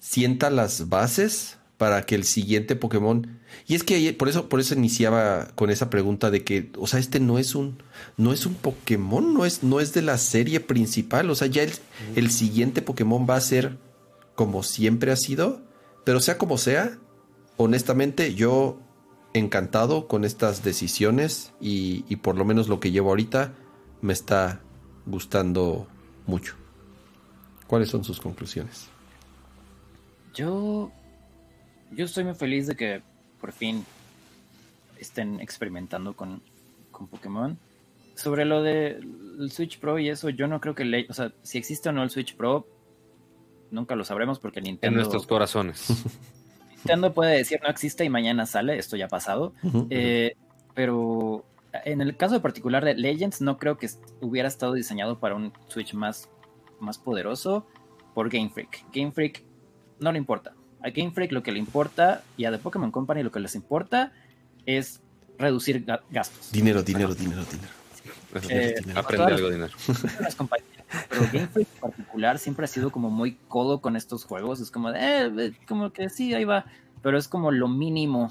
[0.00, 4.74] sienta las bases para que el siguiente Pokémon y es que por eso, por eso
[4.74, 7.82] iniciaba con esa pregunta de que, o sea, este no es un,
[8.16, 11.28] no es un Pokémon, no es, no es de la serie principal.
[11.30, 11.72] O sea, ya el,
[12.16, 13.78] el siguiente Pokémon va a ser
[14.34, 15.60] como siempre ha sido.
[16.04, 16.98] Pero sea como sea,
[17.56, 18.78] honestamente, yo
[19.34, 23.52] encantado con estas decisiones y, y por lo menos lo que llevo ahorita
[24.00, 24.60] me está
[25.04, 25.86] gustando
[26.26, 26.54] mucho.
[27.66, 28.88] ¿Cuáles son sus conclusiones?
[30.34, 30.90] Yo,
[31.90, 33.02] yo estoy muy feliz de que
[33.40, 33.84] por fin
[34.98, 36.42] estén experimentando con,
[37.10, 37.56] Pokémon.
[38.16, 41.58] Sobre lo del Switch Pro y eso, yo no creo que, le, o sea, si
[41.58, 42.66] existe o no el Switch Pro,
[43.70, 44.88] nunca lo sabremos porque Nintendo...
[44.88, 45.86] En nuestros corazones.
[46.78, 49.52] Nintendo puede decir no existe y mañana sale, esto ya ha pasado.
[49.90, 50.34] Eh,
[50.74, 51.44] pero
[51.84, 53.88] en el caso particular de Legends, no creo que
[54.20, 56.28] hubiera estado diseñado para un Switch más,
[56.80, 57.66] más poderoso
[58.14, 58.84] por Game Freak.
[58.92, 59.44] Game Freak
[60.00, 60.54] no le importa.
[60.82, 63.54] A Game Freak lo que le importa y a The Pokémon Company lo que les
[63.54, 64.12] importa
[64.66, 65.00] es
[65.38, 66.52] reducir gastos.
[66.52, 67.72] Dinero, dinero, dinero, dinero.
[68.50, 69.72] Eh, Aprende algo dinero.
[71.08, 74.60] pero Game Freak en particular siempre ha sido como muy codo con estos juegos.
[74.60, 76.66] Es como de, eh, eh, como que sí, ahí va.
[77.02, 78.30] Pero es como lo mínimo,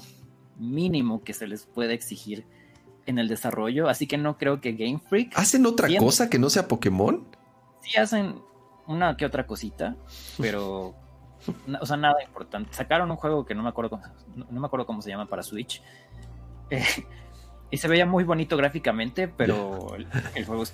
[0.58, 2.44] mínimo que se les puede exigir
[3.06, 3.88] en el desarrollo.
[3.88, 5.32] Así que no creo que Game Freak.
[5.36, 7.26] ¿Hacen otra cosa que no sea Pokémon?
[7.82, 8.36] Sí, hacen
[8.86, 9.96] una que otra cosita,
[10.38, 10.94] pero
[11.80, 12.72] o sea, nada importante.
[12.72, 14.00] Sacaron un juego que no me acuerdo,
[14.34, 15.82] no, me acuerdo cómo se llama para Switch.
[16.70, 16.84] Eh,
[17.70, 19.96] y se veía muy bonito gráficamente, pero
[20.34, 20.64] el, juego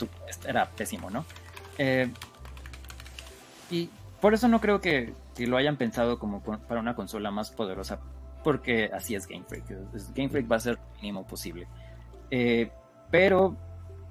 [0.45, 1.24] era pésimo, ¿no?
[1.78, 2.11] Eh,
[3.70, 7.99] y por eso no creo que, lo hayan pensado como para una consola más poderosa,
[8.45, 9.66] porque así es Game Freak.
[10.15, 11.66] Game Freak va a ser lo mínimo posible.
[12.31, 12.70] Eh,
[13.11, 13.57] pero,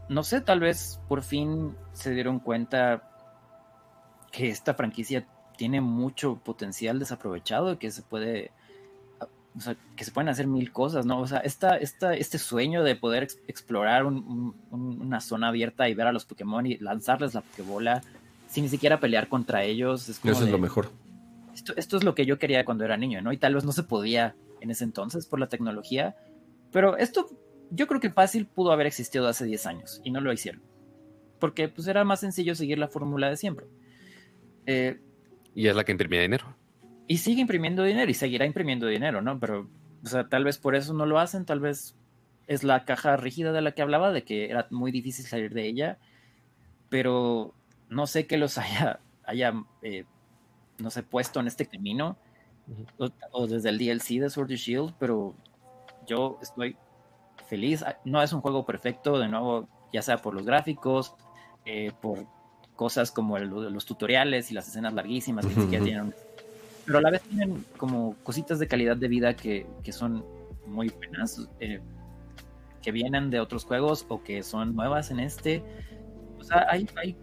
[0.10, 3.10] no sé, tal vez por fin se dieron cuenta
[4.32, 5.26] que esta franquicia
[5.64, 8.52] tiene mucho potencial desaprovechado, que se puede,
[9.56, 11.22] o sea, que se pueden hacer mil cosas, ¿no?
[11.22, 16.12] O sea, esta, esta, este sueño de poder explorar una zona abierta y ver a
[16.12, 18.04] los Pokémon y lanzarles la Pokébola
[18.46, 20.10] sin ni siquiera pelear contra ellos.
[20.10, 20.92] Es Eso es lo mejor.
[21.54, 23.32] Esto, esto es lo que yo quería cuando era niño, ¿no?
[23.32, 26.18] Y tal vez no se podía en ese entonces por la tecnología,
[26.74, 27.30] pero esto
[27.72, 30.62] yo creo que fácil pudo haber existido hace 10 años y no lo hicieron.
[31.40, 33.66] Porque pues era más sencillo seguir la fórmula de siempre.
[34.66, 35.00] Eh,
[35.56, 36.56] y es la que imprimía dinero.
[37.08, 39.40] Y sigue imprimiendo dinero y seguirá imprimiendo dinero, ¿no?
[39.40, 39.70] Pero,
[40.04, 41.96] o sea, tal vez por eso no lo hacen, tal vez
[42.48, 45.68] es la caja rígida de la que hablaba, de que era muy difícil salir de
[45.68, 45.98] ella.
[46.90, 47.54] Pero
[47.90, 50.06] no sé qué los haya, haya eh,
[50.78, 52.18] no sé, puesto en este camino,
[53.32, 55.36] o, desde el DLC de Sword and Shield, pero
[56.08, 56.78] yo estoy
[57.48, 57.84] feliz.
[57.84, 61.16] Ah, no es un juego perfecto, de nuevo, ya sea por los gráficos,
[61.66, 62.26] eh, por
[62.76, 66.14] cosas como los tutoriales y las escenas larguísimas que tienen.
[66.86, 70.26] Pero a la vez tienen como cositas de calidad de vida que, son
[70.66, 71.80] muy buenas, eh,
[72.82, 75.64] que vienen de otros juegos o que son nuevas en este.
[76.40, 77.16] O sea, hay, hay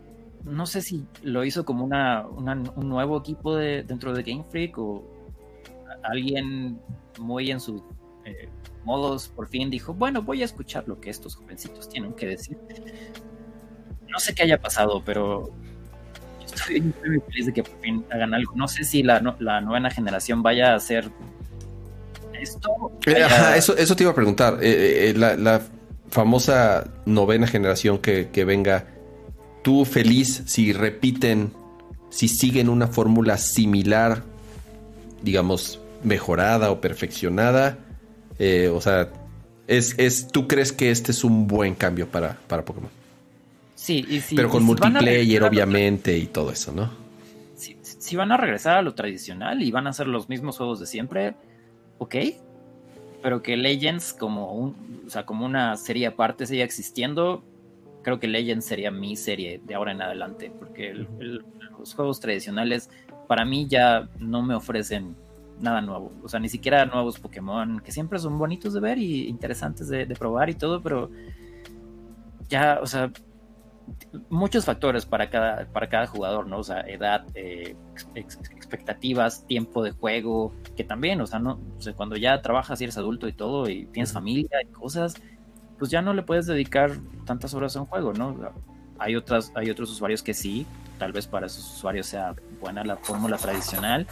[0.44, 4.78] no sé si lo hizo como una, un nuevo equipo de, dentro de Game Freak
[4.78, 5.04] o
[6.02, 6.80] alguien
[7.18, 7.82] muy en sus
[8.24, 8.48] eh,
[8.84, 12.58] modos por fin dijo, bueno, voy a escuchar lo que estos jovencitos tienen que decir.
[14.10, 15.50] No sé qué haya pasado, pero
[16.44, 18.52] estoy muy feliz de que por fin hagan algo.
[18.56, 21.10] No sé si la, la novena generación vaya a hacer
[22.40, 22.92] esto.
[23.06, 23.26] Eh,
[23.56, 24.58] eso, eso te iba a preguntar.
[24.60, 25.60] Eh, la,
[26.10, 28.84] famosa novena generación que, que venga
[29.62, 31.52] tú feliz si repiten,
[32.10, 34.24] si siguen una fórmula similar,
[35.22, 37.78] digamos, mejorada o perfeccionada.
[38.40, 39.08] Eh, o sea,
[39.68, 42.90] es, es, ¿tú crees que este es un buen cambio para, para Pokémon?
[43.80, 46.90] Sí, y Pero con multiplayer, obviamente, y todo eso, ¿no?
[47.56, 50.80] Si, si, van a regresar a lo tradicional y van a hacer los mismos juegos
[50.80, 51.34] de siempre,
[51.96, 52.14] ok.
[53.22, 57.42] Pero que Legends, como, un, o sea, como una serie aparte, siga existiendo,
[58.02, 62.90] creo que Legends sería mi serie de ahora en adelante, porque los juegos tradicionales
[63.28, 65.16] para mí ya no me ofrecen
[65.58, 69.26] nada nuevo, o sea, ni siquiera nuevos Pokémon, que siempre son bonitos de ver y
[69.26, 71.10] interesantes de, probar y todo, pero
[72.50, 73.10] ya, o sea,
[74.28, 76.58] muchos factores para cada, para cada jugador, ¿no?
[76.58, 77.76] O sea, edad, eh,
[78.14, 81.60] expectativas, tiempo de juego, que también, o sea, no,
[81.96, 85.14] cuando ya trabajas y eres adulto y todo, y tienes familia y cosas,
[85.78, 86.92] pues ya no le puedes dedicar
[87.24, 88.36] tantas horas a un juego, ¿no?
[88.98, 90.66] Hay, otras, hay otros usuarios que sí,
[90.98, 94.06] tal vez para esos usuarios sea buena la fórmula tradicional,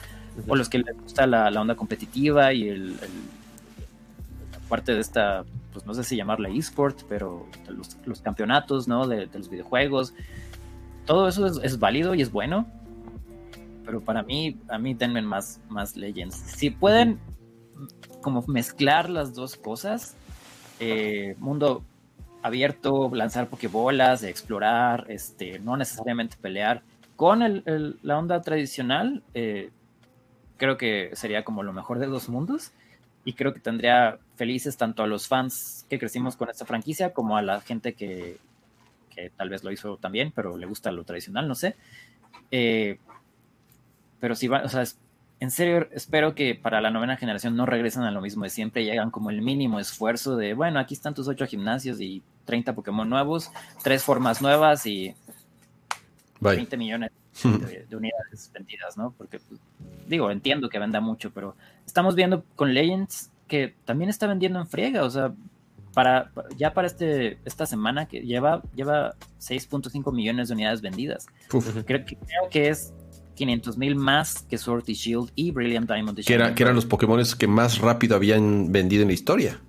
[0.47, 2.97] o los que les gusta la, onda competitiva y el,
[4.69, 7.47] parte de esta, pues no sé si llamarla eSport, pero
[8.05, 9.07] los, campeonatos, ¿no?
[9.07, 10.15] De, los videojuegos.
[11.07, 12.67] Todo eso es, válido y es bueno.
[13.85, 16.35] Pero para mí, a mí denme más, más Legends.
[16.35, 17.19] Si pueden
[18.21, 20.15] como mezclar las dos cosas,
[20.81, 21.83] eh, mundo
[22.43, 26.83] abierto, lanzar pokebolas, explorar, este, no necesariamente pelear.
[27.17, 27.65] Con
[28.03, 29.71] la onda tradicional, eh,
[30.57, 32.73] creo que sería como lo mejor de dos mundos
[33.29, 37.37] y creo que tendría felices tanto a los fans que crecimos con esta franquicia como
[37.37, 38.39] a la gente que,
[39.15, 41.77] que tal vez lo hizo también, pero le gusta lo tradicional, no sé.
[42.51, 42.99] Eh,
[44.19, 44.83] pero si va, o sea,
[45.41, 48.81] en serio, espero que para la novena generación no regresen a lo mismo de siempre
[48.81, 52.75] y hagan como el mínimo esfuerzo de, bueno, aquí están tus ocho gimnasios y 30
[52.75, 53.51] Pokémon nuevos,
[53.85, 55.15] tres formas nuevas y
[56.41, 57.11] 20 millones
[57.43, 59.13] de, unidades vendidas, ¿no?
[59.17, 59.61] Porque, pues,
[60.07, 61.57] digo, entiendo que venda mucho, pero
[61.87, 65.33] estamos viendo con Legends que también está vendiendo en friega, o sea,
[65.95, 71.27] para, ya para este, esta semana que lleva, lleva 6.5 millones de unidades vendidas.
[71.49, 72.93] Creo que, creo que es
[73.35, 76.25] 500 mil más que Sword y Shield y Brilliant Diamond.
[76.25, 79.61] que, era, que eran los Pokémon que más rápido habían vendido en la historia.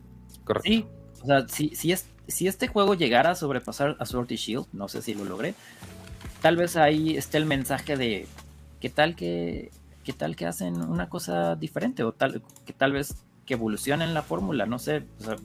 [0.44, 0.70] Correcto.
[0.70, 0.86] Sí,
[1.22, 4.66] o sea, si, si, es, si este juego llegara a sobrepasar a Sword y Shield,
[4.74, 5.54] no sé si lo logré,
[6.42, 8.28] tal vez ahí esté el mensaje de
[8.80, 9.72] qué tal que,
[10.04, 14.22] qué tal que hacen una cosa diferente o tal que tal vez que evolucionen la
[14.22, 15.04] fórmula, no sé.
[15.20, 15.36] O sea,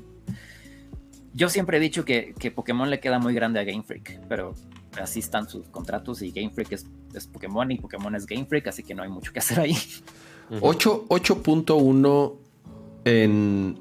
[1.32, 4.54] yo siempre he dicho que, que Pokémon le queda muy grande a Game Freak, pero
[5.00, 6.86] así están sus contratos y Game Freak es,
[7.26, 9.76] Pokémon y Pokémon es Game Freak, así que no hay mucho que hacer ahí.
[10.50, 12.34] 8.1
[13.04, 13.78] en...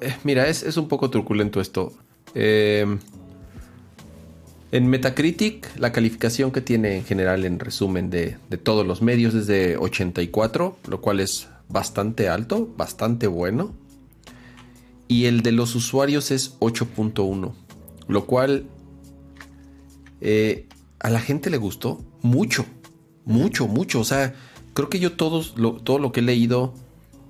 [0.00, 1.92] Eh, mira, es, un poco truculento esto.
[2.34, 2.98] Em,
[4.70, 9.34] en Metacritic, la calificación que tiene en general en resumen de, de, todos los medios
[9.34, 13.74] es de 84, lo cual es bastante alto, bastante bueno.
[15.06, 17.52] Y el de los usuarios es 8.1,
[18.08, 18.66] lo cual
[20.20, 20.66] eh,
[20.98, 22.66] a la gente le gustó mucho,
[23.24, 24.00] mucho, mucho.
[24.00, 24.34] O sea,
[24.74, 25.54] creo que yo todos,
[25.84, 26.74] todo lo que he leído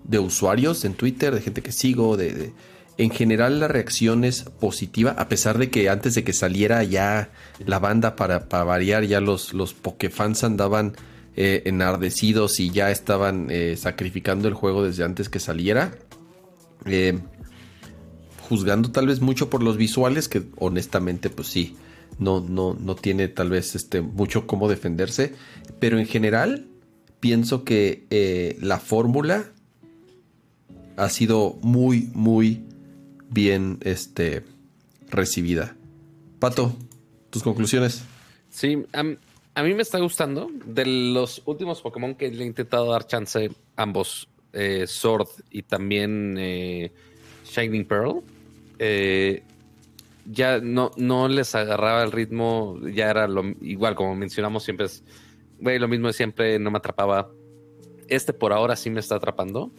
[0.05, 2.53] de usuarios en Twitter, de gente que sigo, de,
[2.99, 7.31] en general la reacción es positiva, a pesar de que antes de que saliera ya
[7.65, 10.95] la banda para, variar, ya los, los Pokefans andaban
[11.37, 15.97] eh, enardecidos y ya estaban eh, sacrificando el juego desde antes que saliera.
[18.49, 21.77] juzgando tal vez mucho por los visuales, que honestamente pues sí,
[22.19, 25.35] no, no, no tiene tal vez este, mucho cómo defenderse.
[25.79, 26.67] Pero en general,
[27.21, 29.53] pienso que eh, la fórmula
[30.97, 32.65] ha sido muy, muy
[33.31, 34.45] bien este,
[35.11, 35.77] recibida.
[36.39, 36.75] Pato,
[37.31, 38.05] tus conclusiones.
[38.51, 40.51] Sí, a mí me está gustando.
[40.65, 46.37] De los últimos Pokémon que le he intentado dar chance, ambos, eh, Sword y también
[46.39, 46.93] eh,
[47.45, 48.23] Shining Pearl,
[48.79, 49.43] eh,
[50.31, 55.03] ya no, no les agarraba el ritmo, ya era lo igual, como mencionamos, siempre es,
[55.61, 57.31] lo mismo de siempre, no me atrapaba.
[58.09, 59.71] Este por ahora sí me está atrapando.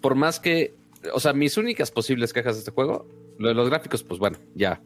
[0.00, 0.74] Por más que,
[1.12, 3.06] o sea, mis únicas posibles quejas de este juego,
[3.38, 4.80] lo de los gráficos, pues bueno, ya,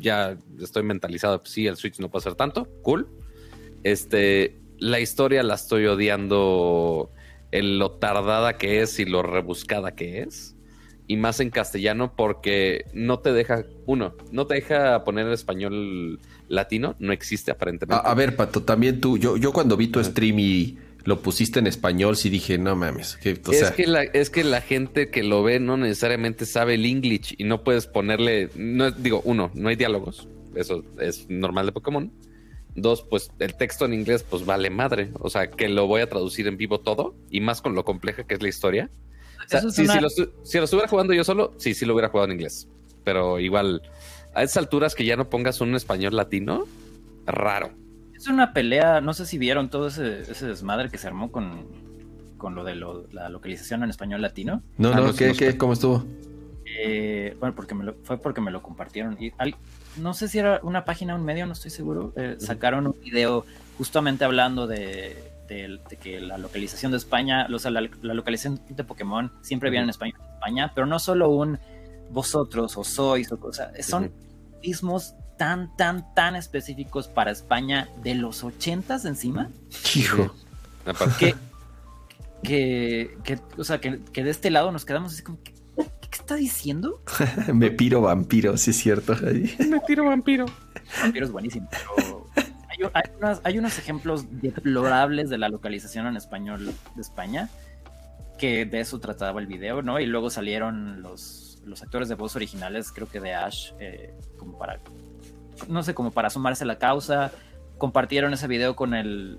[0.00, 3.08] ya estoy mentalizado, pues sí, el Switch no puede ser tanto, cool.
[3.82, 7.10] Este, la historia la estoy odiando
[7.50, 10.54] en lo tardada que es y lo rebuscada que es
[11.08, 16.20] y más en castellano porque no te deja, uno, no te deja poner el español
[16.48, 18.06] latino, no existe aparentemente.
[18.06, 20.78] A, ver, Pato, también tú, yo, yo cuando vi tu stream y
[21.08, 23.16] lo pusiste en español, sí dije, no mames.
[23.16, 26.84] Que, es, que la, es que la gente que lo ve no necesariamente sabe el
[26.84, 31.72] English y no puedes ponerle, no digo, uno, no hay diálogos, eso es normal de
[31.72, 32.12] Pokémon.
[32.74, 35.10] Dos, pues el texto en inglés, pues vale madre.
[35.18, 38.24] O sea, que lo voy a traducir en vivo todo y más con lo compleja
[38.24, 38.90] que es la historia
[39.72, 42.68] si, lo, estuviera jugando yo solo, sí, sí lo hubiera jugado en inglés.
[43.04, 43.82] Pero igual,
[44.34, 46.66] a esas alturas que ya no pongas un español latino,
[47.26, 47.70] raro.
[48.18, 51.68] Es una pelea, no sé si vieron todo ese, desmadre que se armó con,
[52.36, 54.60] con lo de la localización en español latino.
[54.76, 56.04] No, no, ¿qué, cómo estuvo?
[56.66, 59.16] Eh, bueno, porque me fue porque me lo compartieron.
[59.22, 59.32] Y
[59.98, 62.12] no sé si era una página o un medio, no estoy seguro.
[62.16, 63.46] Eh, sacaron un video
[63.78, 65.16] justamente hablando de,
[65.48, 69.90] de, que la localización de España, o sea, la, localización de Pokémon siempre viene en
[69.90, 71.58] español España, pero no solo un
[72.10, 74.10] vosotros o sois, o, sea, son
[74.62, 79.50] mismos tan, tan, tan específicos para España de los ochentas encima.
[79.94, 80.34] Hijo.
[81.18, 81.34] Que,
[82.42, 86.08] que, que, o sea, que, que, de este lado nos quedamos así como, ¿qué, qué
[86.12, 87.02] está diciendo?
[87.52, 89.14] Me piro vampiro, sí es cierto.
[89.22, 90.46] Me tiro vampiro.
[91.02, 92.18] Vampiro es buenísimo, pero
[93.44, 97.48] hay, unos ejemplos deplorables de la localización en español de España,
[98.38, 99.98] que de eso trataba el video, ¿no?
[99.98, 104.56] Y luego salieron los, los actores de voz originales, creo que de Ash, eh, como
[104.58, 104.78] para,
[105.68, 107.32] no sé, como para sumarse a la causa.
[107.78, 109.38] Compartieron ese video con el,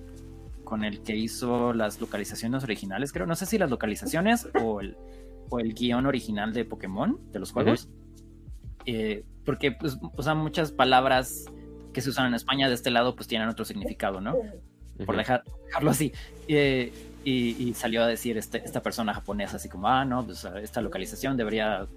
[0.63, 3.25] con el que hizo las localizaciones originales, creo.
[3.25, 4.97] No sé si las localizaciones o el,
[5.49, 7.89] o el guion original de Pokémon, de los juegos.
[8.85, 11.45] Eh, porque, pues, o sea, muchas palabras
[11.93, 14.35] que se usan en España de este lado pues tienen otro significado, ¿no?
[15.05, 16.13] Por dejarlo así.
[16.47, 21.37] y, salió a decir este, esta persona japonesa así como, ah, no, pues esta localización
[21.37, 21.87] debería,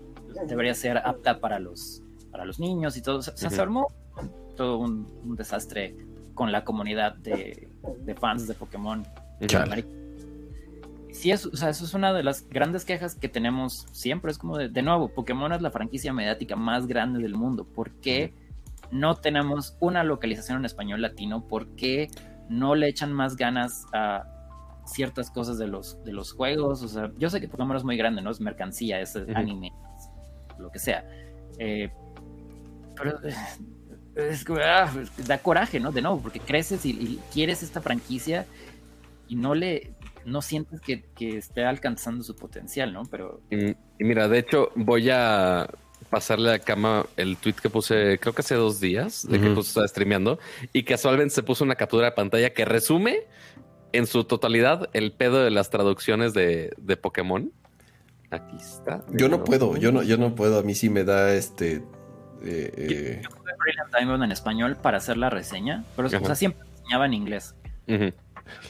[0.47, 3.23] debería ser apta para los, para los niños y todo.
[3.23, 3.87] Se, armó
[4.57, 5.97] todo un, desastre
[6.35, 7.69] con la comunidad de,
[8.21, 9.07] fans de Pokémon.
[11.11, 14.31] Sí, es, o sea, eso es una de las grandes quejas que tenemos siempre.
[14.31, 17.65] Es como, de, de nuevo, Pokémon es la franquicia mediática más grande del mundo.
[17.65, 18.33] ¿Por qué?
[18.93, 22.09] no tenemos una localización en español latino, ¿por qué
[22.49, 24.29] no le echan más ganas a
[24.85, 26.83] ciertas cosas de los, de los juegos?
[26.83, 28.31] O sea, yo sé que Pokémon es muy grande, ¿no?
[28.31, 29.73] Es mercancía, es anime,
[30.59, 31.05] lo que sea.
[31.59, 31.91] Eh,
[32.95, 33.35] pero eh,
[34.15, 34.93] es que ah,
[35.27, 35.93] da coraje, ¿no?
[35.93, 38.47] De nuevo, porque creces y, quieres esta franquicia
[39.29, 39.93] y no le
[40.25, 43.03] no sientes que, esté alcanzando su potencial, ¿no?
[43.11, 43.41] Pero.
[43.51, 45.69] y, mira, de hecho, voy a
[46.11, 49.71] pasarle a cama el tweet que puse, creo que hace dos días, de que puse
[49.71, 50.39] estaba streameando,
[50.73, 53.21] y casualmente se puso una captura de pantalla que resume
[53.93, 57.51] en su totalidad el pedo de las traducciones de, de Pokémon.
[58.31, 59.05] Aquí está.
[59.13, 60.59] Yo no puedo, yo no, yo no puedo.
[60.59, 61.83] A mí sí me da este.
[62.43, 63.23] Eh, eh...
[63.23, 67.55] Yo, en español para hacer la reseña, pero o sea, siempre enseñaba en inglés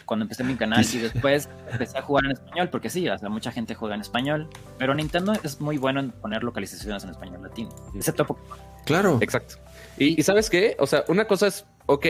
[0.05, 3.29] cuando empecé mi canal y después empecé a jugar en español, porque sí, o sea,
[3.29, 4.49] mucha gente juega en español,
[4.79, 8.59] pero Nintendo es muy bueno en poner localizaciones en español latino, excepto Pokémon.
[8.85, 9.19] Claro.
[9.21, 9.57] Exacto.
[9.97, 10.77] Y, ¿sabes qué?
[10.79, 12.07] O sea, una cosa es, ok,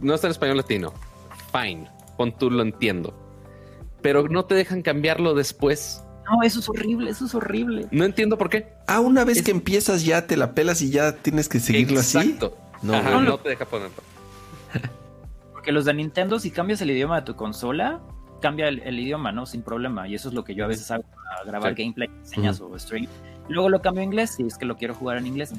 [0.00, 0.92] no está en español latino,
[1.52, 3.14] fine, con tú lo entiendo,
[4.02, 6.04] pero no te dejan cambiarlo después.
[6.30, 7.86] No, eso es horrible, eso es horrible.
[7.90, 8.72] No entiendo por qué.
[8.86, 12.18] Ah, una vez que empiezas ya te la pelas y ya tienes que seguirlo así.
[12.18, 12.56] Exacto.
[12.82, 13.96] No, no, no te deja ponerlo
[15.72, 18.00] los de Nintendo, si cambias el idioma de tu consola,
[18.40, 19.46] cambia el, idioma, ¿no?
[19.46, 20.08] Sin problema.
[20.08, 23.06] Y eso es lo que yo a veces hago para grabar gameplay, enseñas o stream.
[23.48, 25.52] Luego lo cambio a inglés si es que lo quiero jugar en inglés.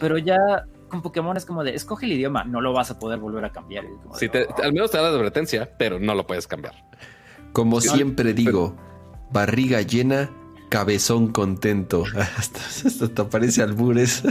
[0.00, 0.36] Pero ya
[0.88, 3.50] con Pokémon es como de, escoge el idioma, no lo vas a poder volver a
[3.50, 3.84] cambiar.
[4.62, 6.74] Al menos te da la advertencia, pero no lo puedes cambiar.
[7.52, 8.76] Como siempre digo,
[9.30, 10.30] barriga llena,
[10.68, 12.04] cabezón contento.
[12.36, 14.22] Hasta, te parece albures.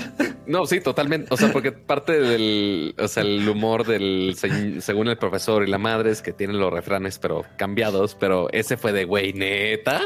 [0.46, 1.28] No, sí, totalmente.
[1.34, 4.36] O sea, porque parte del, o sea, el humor del,
[4.80, 8.78] según el profesor y la madre es que tienen los refranes, pero cambiados, pero ese
[8.78, 10.02] fue de güey, neta.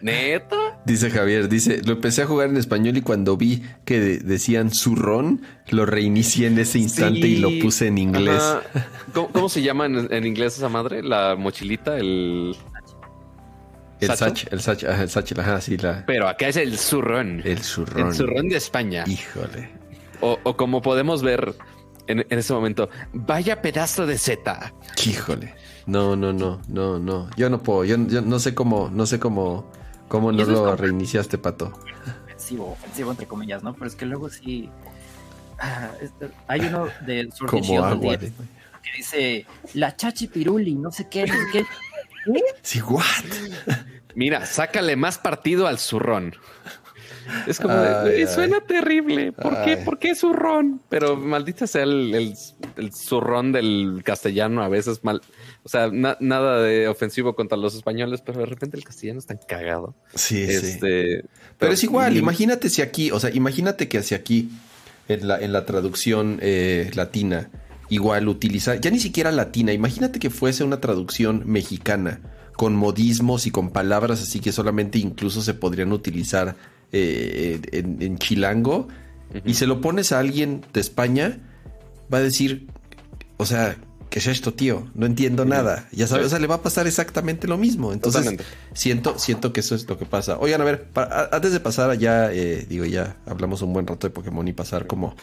[0.00, 0.82] ¿Neta?
[0.84, 5.40] Dice Javier, dice, lo empecé a jugar en español y cuando vi que decían zurrón,
[5.70, 8.42] lo reinicié en ese instante y lo puse en inglés.
[9.14, 11.02] ¿Cómo, se llama en, inglés esa madre?
[11.02, 12.54] La mochilita, el...
[14.04, 16.04] El Sach, el Sach, el Sach, ajá, sí, la...
[16.06, 17.42] Pero acá es el zurrón.
[17.44, 18.08] El zurrón.
[18.08, 19.04] El zurrón de España.
[19.06, 19.70] Híjole.
[20.20, 21.54] O, como podemos ver
[22.06, 24.72] en, en ese momento, vaya pedazo de Z.
[25.04, 25.54] Híjole.
[25.86, 27.28] No, no, no, no, no.
[27.36, 27.84] Yo no puedo.
[27.84, 29.70] Yo, no sé cómo, no sé cómo,
[30.08, 31.72] cómo no lo reiniciaste, pato.
[32.24, 33.74] Ofensivo, ofensivo entre comillas, ¿no?
[33.74, 34.70] Pero es que luego sí.
[35.58, 38.32] Ah, este, hay uno de Como agua que
[38.96, 41.66] dice la chachi piruli, no sé qué, no sé qué.
[42.62, 43.04] Sí, what?
[44.14, 46.34] Mira, sácale más partido al zurrón.
[47.46, 47.74] Es como,
[48.28, 49.32] suena terrible.
[49.32, 49.76] ¿Por qué?
[49.78, 50.80] ¿Por qué zurrón?
[50.88, 52.14] Pero maldita sea el,
[52.76, 55.22] el, zurrón del castellano a veces mal.
[55.62, 59.38] O sea, nada de ofensivo contra los españoles, pero de repente el castellano es tan
[59.48, 59.94] cagado.
[60.14, 60.52] Sí, sí.
[60.52, 61.24] Este,
[61.58, 64.50] pero, es igual, imagínate si aquí, o sea, imagínate que hacia aquí,
[65.08, 67.50] en la, en la traducción eh, latina,
[67.88, 72.20] igual utiliza, ya ni siquiera latina, imagínate que fuese una traducción mexicana
[72.56, 76.56] con modismos y con palabras así que solamente incluso se podrían utilizar
[76.92, 78.88] eh, en, chilango
[79.44, 81.40] y se lo pones a alguien de España,
[82.12, 82.68] va a decir,
[83.36, 83.76] o sea,
[84.10, 84.86] ¿qué es esto, tío?
[84.94, 85.88] No entiendo nada.
[85.90, 87.92] Ya sabes, o sea, le va a pasar exactamente lo mismo.
[87.92, 88.36] Entonces,
[88.74, 90.38] siento, siento que eso es lo que pasa.
[90.38, 90.88] Oigan, a ver,
[91.32, 94.86] antes de pasar allá, eh, digo, ya hablamos un buen rato de Pokémon y pasar
[94.86, 95.16] como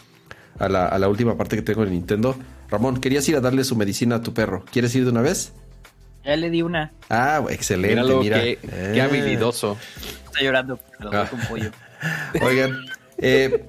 [0.58, 2.36] a la, a la última parte que tengo en Nintendo.
[2.68, 4.62] Ramón, querías ir a darle su medicina a tu perro.
[4.70, 5.52] ¿Quieres ir de una vez?
[6.24, 6.92] Ya le di una.
[7.08, 8.40] Ah, excelente, mira.
[8.40, 9.00] Qué, qué, eh.
[9.00, 9.76] habilidoso.
[10.26, 11.28] Está llorando, pero ah.
[11.28, 11.70] con pollo.
[12.42, 12.78] Oigan,
[13.18, 13.64] eh,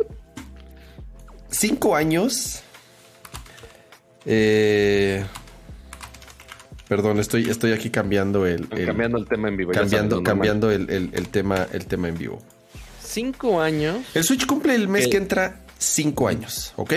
[1.50, 2.62] cinco años.
[4.26, 5.26] Eh,
[6.88, 9.72] perdón, estoy, estoy aquí cambiando el, cambiando el tema en vivo.
[9.72, 12.42] Cambiando, cambiando el, tema, el tema en vivo.
[13.02, 13.98] Cinco años.
[14.14, 16.94] El Switch cumple el mes que entra cinco años, ¿ok?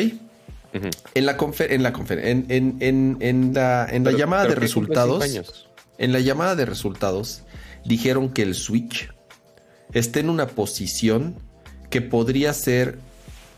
[1.14, 5.66] En la en la en, en, en, en, la, en la llamada de resultados.
[5.98, 7.42] En la llamada de resultados
[7.84, 9.10] dijeron que el Switch
[9.92, 11.36] está en una posición
[11.90, 12.98] que podría ser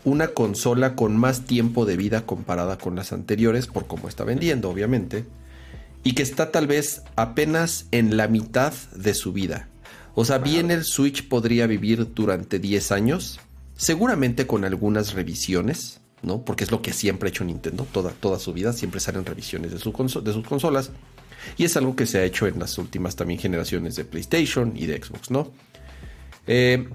[0.03, 4.69] una consola con más tiempo de vida comparada con las anteriores, por cómo está vendiendo,
[4.69, 5.25] obviamente,
[6.03, 9.67] y que está tal vez apenas en la mitad de su vida.
[10.15, 13.39] O sea, bien el Switch podría vivir durante 10 años,
[13.75, 16.43] seguramente con algunas revisiones, ¿no?
[16.43, 19.71] Porque es lo que siempre ha hecho Nintendo, toda, toda su vida, siempre salen revisiones
[19.71, 20.91] de, sus consolas.
[21.57, 24.85] Y es algo que se ha hecho en las últimas también generaciones de PlayStation y
[24.85, 25.51] de Xbox, ¿no?
[26.47, 26.89] Eh,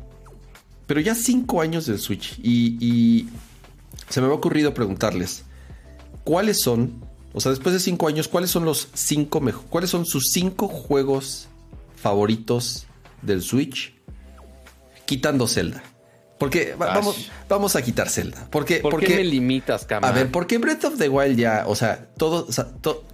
[0.86, 3.26] pero ya cinco años del Switch y,
[4.08, 5.44] se me ha ocurrido preguntarles,
[6.24, 10.04] ¿cuáles son, o sea, después de cinco años, cuáles son los cinco mejores, cuáles son
[10.04, 11.48] sus cinco juegos
[11.96, 12.86] favoritos
[13.22, 13.94] del Switch?
[15.06, 15.82] Quitando Zelda.
[16.44, 18.46] Porque vamos, vamos a quitar Zelda.
[18.50, 22.06] Porque, ¿Por qué me limitas, A ver, porque Breath of the Wild ya, o sea,
[22.16, 22.46] todo,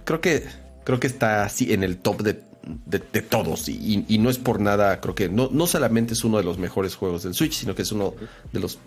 [0.03, 0.45] creo que
[0.83, 5.01] creo que está así en el top de de, todos y, no es por nada,
[5.01, 7.81] creo que no, no solamente es uno de los mejores juegos del Switch, sino que
[7.81, 8.13] es uno
[8.51, 8.77] de los,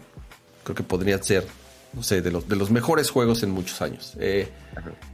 [0.62, 1.47] creo que podría ser,
[1.93, 4.15] no sé, de los, de los mejores juegos en muchos años.
[4.19, 4.49] Eh,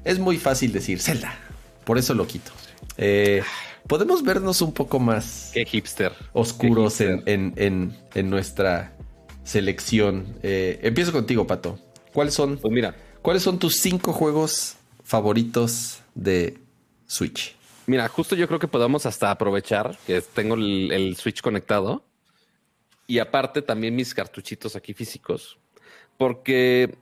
[0.05, 1.35] es muy fácil decir Zelda,
[1.85, 2.53] por eso lo quito.
[2.97, 3.43] Eh,
[3.87, 5.51] podemos vernos un poco más...
[5.55, 6.13] Qué hipster.
[6.33, 8.93] Oscuros En, en, en, nuestra
[9.51, 10.39] selección.
[10.43, 11.79] Eh, empiezo contigo, Pato.
[12.13, 12.59] ¿Cuáles son?
[12.59, 12.95] Pues mira.
[13.21, 16.59] ¿Cuáles son tus cinco juegos favoritos de
[17.07, 17.57] Switch?
[17.87, 22.05] Mira, justo yo creo que podemos hasta aprovechar que tengo el, Switch conectado
[23.07, 25.59] y aparte también mis cartuchitos aquí físicos,
[26.17, 26.95] porque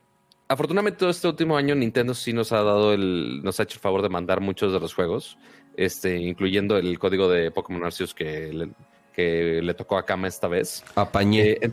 [0.48, 3.80] afortunadamente todo este último año Nintendo sí nos ha dado el, nos ha hecho el
[3.80, 5.36] favor de mandar muchos de los juegos,
[5.76, 8.70] este, incluyendo el código de Pokémon Arceus que le,
[9.12, 10.82] que le tocó a Kama esta vez.
[10.96, 11.58] Apañé.
[11.60, 11.72] Eh,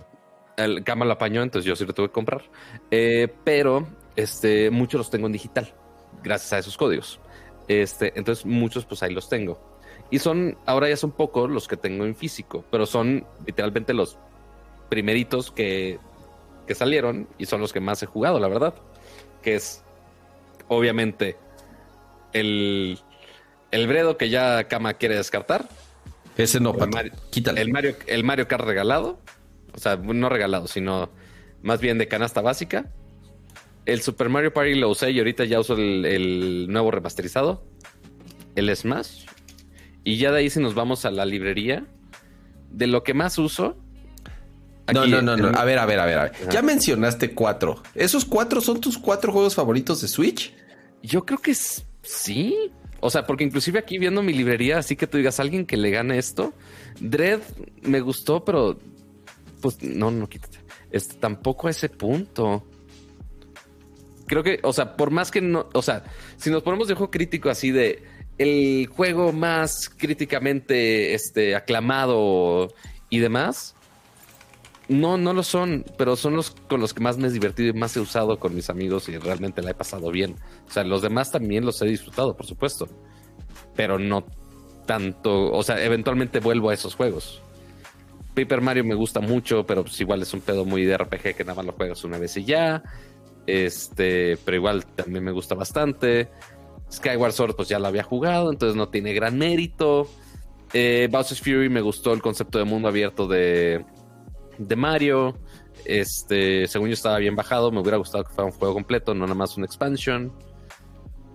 [0.58, 2.44] el Kama lo apañó, entonces yo sí lo tuve que comprar.
[2.92, 5.74] Eh, pero este, muchos los tengo en digital,
[6.24, 7.20] gracias a esos códigos.
[7.68, 9.60] Este, entonces muchos pues ahí los tengo.
[10.12, 14.18] Y son, ahora ya son pocos los que tengo en físico, pero son literalmente los
[14.90, 16.00] primeritos que,
[16.68, 18.76] que salieron y son los que más he jugado, la verdad.
[19.42, 19.84] Que es
[20.68, 21.38] obviamente
[22.34, 23.00] el,
[23.72, 25.68] el Bredo que ya Kama quiere descartar.
[26.38, 27.62] Ese no, el Mario, quítale.
[27.62, 29.20] El Mario, el Mario Kart regalado.
[29.76, 31.10] O sea, no regalado, sino
[31.62, 32.92] más bien de canasta básica.
[33.86, 37.64] El Super Mario Party lo usé y ahorita ya uso el, nuevo remasterizado.
[38.56, 39.26] El Smash.
[40.04, 41.86] Y ya de ahí si nos vamos a la librería.
[42.72, 43.78] De lo que más uso.
[44.94, 45.58] no, no, no, no.
[45.58, 46.32] A ver, a ver, a ver.
[46.52, 47.82] Ya mencionaste cuatro.
[47.94, 50.54] ¿Esos cuatro son tus cuatro juegos favoritos de Switch?
[51.04, 52.72] Yo creo que sí.
[53.02, 55.92] O sea, porque inclusive aquí viendo mi librería, así que tú digas, alguien que le
[55.92, 56.54] gane esto,
[57.00, 57.42] Dread
[57.84, 58.80] me gustó, pero
[59.66, 60.60] pues no, no quítate.
[60.92, 62.68] Este, tampoco a ese punto.
[64.28, 66.04] Creo que, o sea, por más que no, o sea,
[66.38, 68.04] si nos ponemos de juego crítico así de
[68.38, 72.76] el juego más críticamente este, aclamado
[73.10, 73.74] y demás,
[74.88, 77.74] no, no lo son, pero son los con los que más me he divertido y
[77.74, 80.36] más he usado con mis amigos y realmente la he pasado bien.
[80.68, 82.88] O sea, los demás también los he disfrutado, por supuesto,
[83.76, 84.28] pero no
[84.86, 87.42] tanto, o sea, eventualmente vuelvo a esos juegos.
[88.36, 91.44] Paper Mario me gusta mucho, pero pues igual es un pedo muy de RPG que
[91.44, 92.84] nada más lo juegas una vez y ya.
[93.48, 96.30] Este, pero igual también me gusta bastante.
[96.92, 100.10] Skyward Sword, pues ya lo había jugado, entonces no tiene gran mérito.
[100.74, 103.86] Eh, Bowser's Fury me gustó el concepto de mundo abierto de,
[104.58, 105.38] de Mario.
[105.86, 109.22] Este, según yo estaba bien bajado, me hubiera gustado que fuera un juego completo, no
[109.26, 110.34] nada más una expansion.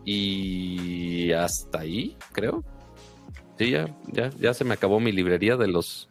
[0.04, 2.62] Y hasta ahí, creo.
[3.58, 6.09] Sí, ya, ya, ya se me acabó mi librería de los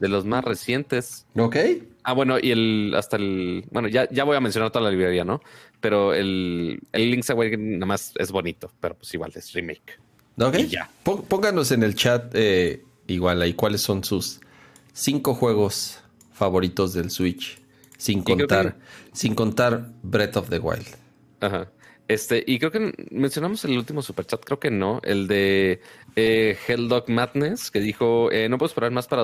[0.00, 1.26] de los más recientes.
[1.36, 1.56] Ok.
[2.02, 3.64] Ah, bueno, y el hasta el.
[3.70, 5.40] Bueno, ya, ya voy a mencionar toda la librería, ¿no?
[5.80, 10.00] Pero el, el Link's Awakening nada más es bonito, pero pues igual es remake.
[10.38, 10.56] Ok.
[10.68, 10.90] ya.
[11.04, 14.40] Pónganos en el chat eh, igual ahí cuáles son sus
[14.92, 16.00] cinco juegos
[16.32, 17.60] favoritos del Switch.
[17.98, 18.78] Sin contar,
[19.12, 20.86] sin contar Breath of the Wild.
[21.40, 21.70] Ajá.
[22.08, 25.80] Este, y creo que mencionamos el último superchat, creo que no, el de
[26.16, 29.22] eh, Helldog Madness, que dijo, eh, no puedo esperar más para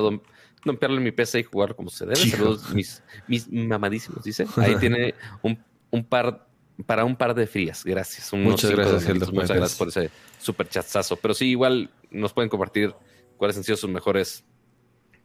[0.64, 2.16] dompearle mi PC y jugar como se debe.
[2.16, 4.46] Saludos, mis, mis mamadísimos, dice.
[4.56, 5.58] Ahí tiene un,
[5.90, 6.46] un, par
[6.86, 7.84] para un par de frías.
[7.84, 8.32] Gracias.
[8.32, 10.10] Muchas gracias, Muchas gracias por ese
[10.40, 11.16] super chatzazo.
[11.16, 12.94] Pero sí, igual nos pueden compartir
[13.36, 14.44] cuáles han sido sus mejores,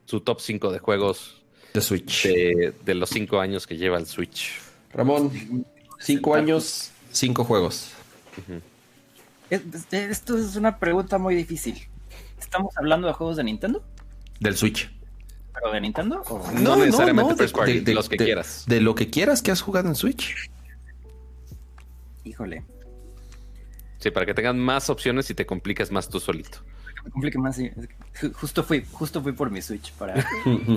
[0.05, 1.41] su top 5 de juegos
[1.73, 2.27] de Switch.
[2.27, 4.59] De, los 5 años que lleva el Switch.
[4.93, 5.31] Ramón,
[5.99, 7.91] 5 años, 5 juegos.
[9.49, 11.87] Esto es una pregunta muy difícil.
[12.39, 13.83] ¿Estamos hablando de juegos de Nintendo?
[14.39, 14.91] Del Switch.
[15.53, 16.23] ¿Pero de Nintendo?
[16.53, 18.63] No, necesariamente de, los que quieras.
[18.67, 20.35] De lo que quieras que has jugado en Switch.
[22.23, 22.63] Híjole.
[23.99, 26.59] Sí, para que tengas más opciones y te compliques más tú solito.
[27.03, 27.71] Me complique más, sí.
[28.33, 30.15] Justo fui, justo fui por mi Switch para...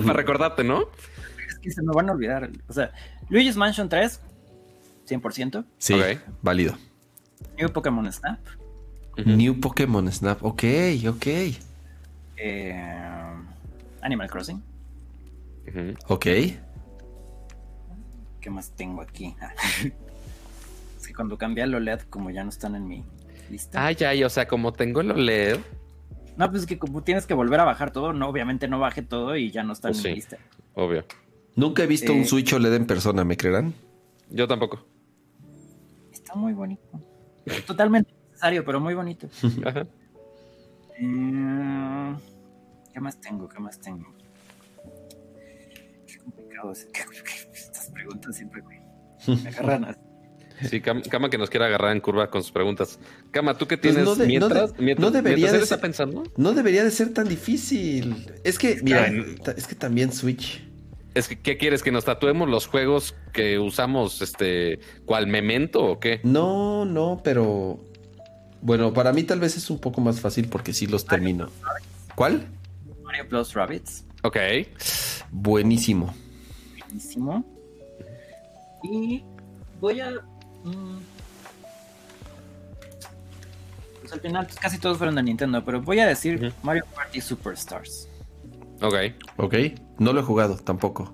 [0.05, 0.89] para recordarte, ¿no?
[1.47, 2.49] Es que se me van a olvidar.
[2.67, 2.91] O sea,
[3.29, 4.19] Luigi's Mansion 3,
[5.07, 5.65] 100%.
[5.77, 5.95] Sí,
[6.41, 6.77] válido.
[7.57, 8.39] New Pokémon Snap.
[9.17, 10.63] New Pokémon Snap, ok,
[11.07, 11.27] ok.
[12.37, 13.33] Eh,
[14.05, 14.63] Animal Crossing.
[16.07, 16.25] Ok.
[18.39, 19.35] ¿Qué más tengo aquí?
[20.99, 23.03] es que cuando cambia el OLED, como ya no están en mi
[23.49, 23.83] lista.
[23.83, 25.57] Ah, ya, o sea, como tengo el OLED.
[26.37, 29.01] No, pues es que como tienes que volver a bajar todo, no, obviamente no baje
[29.01, 30.37] todo y ya no está en pues mi lista.
[30.75, 31.03] Obvio.
[31.55, 33.73] Nunca he visto un eh, Switch OLED en persona, ¿me creerán?
[34.29, 34.85] Yo tampoco.
[36.11, 37.01] Está muy bonito.
[37.65, 39.27] Totalmente necesario, pero muy bonito.
[39.65, 39.87] Ajá.
[40.99, 42.15] Eh,
[42.95, 43.49] ¿Qué más tengo?
[43.49, 44.15] ¿Qué más tengo?
[46.07, 46.87] Qué complicado es.
[47.53, 49.97] Estas preguntas siempre me agarran
[50.69, 52.97] Sí, Cama que nos quiere agarrar en curva con sus preguntas.
[53.31, 56.23] Cama, ¿tú qué pues tienes no mientras, no, debería de ser, pensando?
[56.37, 58.27] No debería de ser tan difícil.
[58.45, 59.11] Es que, mira,
[59.57, 60.65] es que también Switch.
[61.15, 61.83] Es que, ¿qué quieres?
[61.83, 66.21] ¿Que nos tatuemos los juegos que usamos, este, cual memento o qué?
[66.23, 67.83] No, no, pero...
[68.61, 71.49] Bueno, para mí tal vez es un poco más fácil porque sí los termino.
[72.15, 72.47] ¿Cuál?
[73.15, 74.05] Mario Plus Rabbits.
[74.23, 74.37] Ok.
[75.31, 76.13] Buenísimo.
[76.79, 77.45] Buenísimo.
[78.83, 79.23] Y
[79.79, 80.11] voy a.
[80.63, 80.99] Mm,
[84.01, 87.21] pues al final pues, casi todos fueron de Nintendo, pero voy a decir Mario Party
[87.21, 88.09] Superstars.
[88.81, 88.95] Ok.
[89.37, 89.55] Ok.
[89.97, 91.13] No lo he jugado tampoco.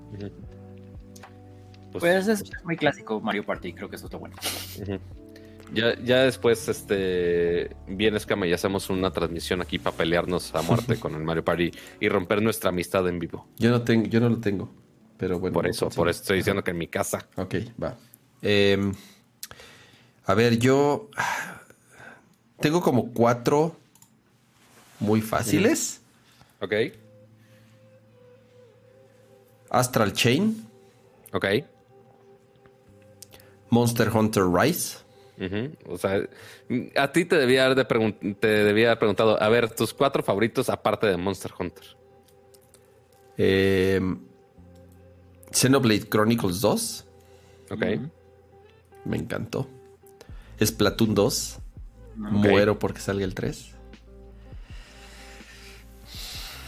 [1.92, 4.36] Pues, pues, es muy clásico Mario Party, creo que eso está bueno.
[5.74, 10.96] Ya, ya después este vienes Cama y hacemos una transmisión aquí para pelearnos a muerte
[11.00, 13.48] con el Mario Party y romper nuestra amistad en vivo.
[13.58, 14.70] Yo no tengo, yo no lo tengo.
[15.18, 15.54] Pero bueno.
[15.54, 17.28] Por eso, por eso estoy diciendo que en mi casa.
[17.38, 17.96] Ok, va.
[18.42, 18.92] Em,
[20.26, 21.10] a ver, yo
[22.60, 23.76] tengo como cuatro
[25.00, 26.02] muy fáciles.
[26.60, 26.74] Ok.
[29.70, 30.68] Astral Chain.
[31.34, 31.46] Ok.
[33.70, 34.98] Monster Hunter Rise.
[35.88, 36.22] O sea,
[36.96, 37.86] a ti te debía, haber
[38.40, 41.86] te debía haber preguntado, a ver, tus cuatro favoritos aparte de Monster Hunter.
[43.38, 44.00] Eh,
[45.52, 47.06] Xenoblade Chronicles 2.
[47.72, 47.86] Ok.
[49.06, 49.68] Me encantó.
[50.64, 51.60] Splatoon 2.
[52.18, 53.72] Muero porque salga el 3.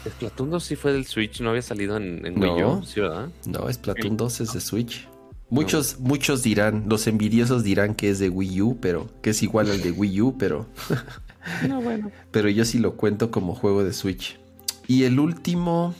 [0.10, 3.30] Splatoon 2 sí fue del Switch, no había salido en, Wii U, ¿sí, verdad?
[3.46, 5.08] No, Splatoon 2 es de Switch.
[5.54, 9.70] Muchos, muchos dirán, los envidiosos dirán que es de Wii U, pero que es igual
[9.70, 10.66] al de Wii U, pero
[11.68, 12.12] No, bueno.
[12.32, 14.40] Pero yo sí lo cuento como juego de Switch.
[14.88, 15.94] Y el último.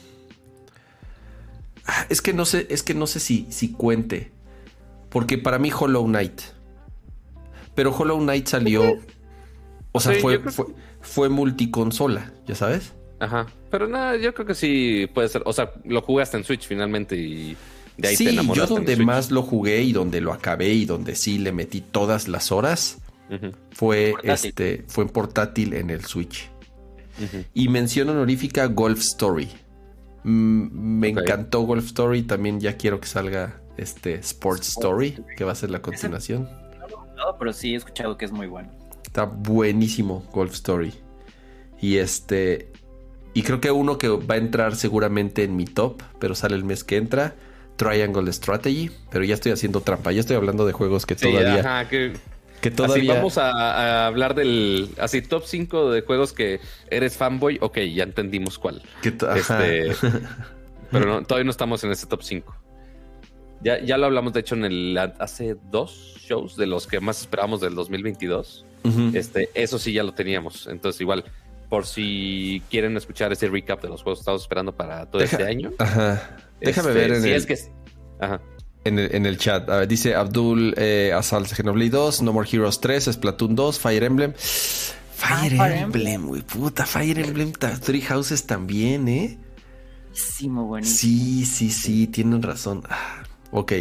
[1.86, 4.32] Ah, es que no sé, es que no sé si, si cuente.
[5.10, 6.42] Porque para mí Hollow Knight.
[7.76, 9.00] Pero Hollow Knight salió.
[9.92, 10.66] O sea, fue, fue,
[11.02, 12.94] fue multiconsola, ¿ya sabes?
[13.20, 13.46] Ajá.
[13.70, 15.44] Pero nada, yo creo que sí puede ser.
[15.46, 17.56] O sea, lo jugaste en Switch finalmente y
[17.98, 21.38] de ahí sí, Yo donde más lo jugué y donde lo acabé y donde sí
[21.38, 23.00] le metí todas las horas
[23.72, 26.50] fue este fue en portátil en el Switch.
[27.54, 29.50] Y mención honorífica Golf Story.
[30.24, 32.24] Mm, me encantó Golf Story.
[32.24, 36.50] También ya quiero que salga este Sports Story, que va a ser la continuación.
[37.16, 38.72] No, pero sí he escuchado que es muy bueno.
[39.06, 40.94] Está buenísimo Golf Story.
[41.80, 42.72] Y este.
[43.36, 46.64] Y creo que uno que va a entrar seguramente en mi top, pero sale el
[46.64, 47.36] mes que entra.
[47.76, 50.12] Triangle Strategy, pero ya estoy haciendo trampa.
[50.12, 51.60] Ya estoy hablando de juegos que todavía.
[51.60, 53.16] Ajá, que, todavía.
[53.16, 54.90] vamos a, hablar del.
[55.00, 56.60] Así, top 5 de juegos que
[56.90, 57.58] eres fanboy.
[57.62, 58.82] Ok, ya entendimos cuál.
[59.04, 59.92] Este,
[60.92, 62.56] pero todavía no estamos en ese top 5.
[63.62, 67.22] Ya, ya lo hablamos, de hecho, en el hace dos shows de los que más
[67.22, 68.66] esperábamos del 2022.
[69.14, 70.68] este, eso sí ya lo teníamos.
[70.68, 71.24] Entonces, igual,
[71.70, 75.44] por si quieren escuchar ese recap de los juegos que estamos esperando para todo este
[75.44, 75.72] año.
[75.80, 76.38] Ajá.
[76.64, 77.58] Déjame este, ver en el, es que...
[78.20, 78.42] Ajá.
[78.86, 79.70] En el, en el chat.
[79.88, 84.34] dice Abdul eh, Xenoblade 2, No More Heroes 3, Splatoon 2, Fire Emblem.
[84.36, 89.38] Fire, ah, Emblem, güey, puta, Fire Emblem, Three Houses también, ¿eh?
[90.14, 91.00] Buenísimo, buenísimo.
[91.00, 92.84] Sí, sí, sí, tienen razón.
[92.90, 93.72] Ah, ok.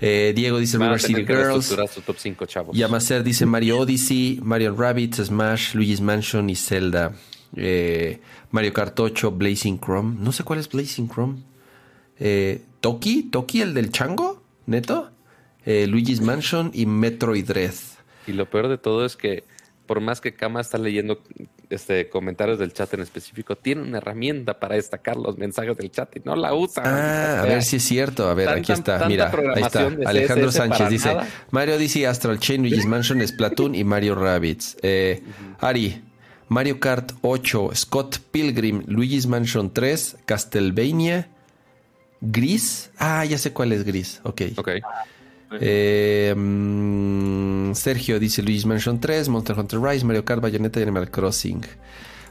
[0.00, 1.68] Eh, Diego dice River City Girls.
[2.06, 2.76] top 5, chavos.
[2.76, 7.12] Yamaser dice Mario Odyssey, Mario Rabbit, Smash, Luigi's Mansion y Zelda.
[7.54, 8.20] Eh,
[8.50, 10.16] Mario Kart 8, Blazing Chrome.
[10.18, 11.42] No sé cuál es Blazing Chrome.
[12.18, 15.10] Eh, Toki, Toki, el del chango, neto.
[15.64, 17.74] Eh, Luigi's Mansion y Metroid Dread.
[18.26, 19.44] Y lo peor de todo es que
[19.86, 21.20] por más que Kama está leyendo
[21.68, 26.16] este, comentarios del chat en específico, tiene una herramienta para destacar los mensajes del chat
[26.16, 26.82] y no la usa.
[26.84, 28.28] Ah, a ver si es cierto.
[28.28, 29.06] A ver, aquí está.
[29.06, 29.90] Mira, ahí está.
[30.06, 31.16] Alejandro Sánchez dice:
[31.50, 34.76] Mario Odyssey, Astral Chain, Luigi's Mansion, Splatoon y Mario Rabbits.
[34.82, 35.22] Eh,
[35.60, 36.02] Ari,
[36.48, 41.28] Mario Kart 8, Scott Pilgrim, Luigi's Mansion 3, Castlevania,
[42.22, 42.90] Gris.
[42.98, 44.20] Ah, ya sé cuál es Gris.
[44.22, 44.42] Ok.
[44.56, 44.68] Ok.
[45.60, 51.10] Eh, mm, Sergio dice Luigi's Mansion 3, Monster Hunter Rise, Mario Kart, Bayonetta y Animal
[51.10, 51.62] Crossing.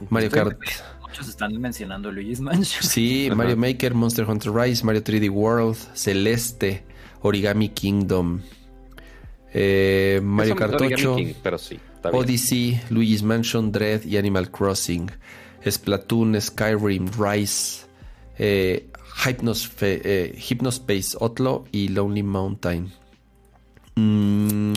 [0.08, 0.58] Mario Kart.
[1.02, 2.82] Muchos están mencionando Luigi's Mansion.
[2.82, 6.82] Sí, Mario Maker, Monster Hunter Rise, Mario 3D World, Celeste,
[7.20, 8.40] Origami Kingdom.
[9.52, 15.10] Eh, Mario Kart 8, pero sí, Odyssey, Luigi's Mansion, Dread y Animal Crossing.
[15.64, 17.84] Splatoon, Skyrim, Rise.
[18.38, 18.88] Eh,
[19.80, 22.92] eh, Hypnospace Otlo y Lonely Mountain.
[23.94, 24.72] Mm,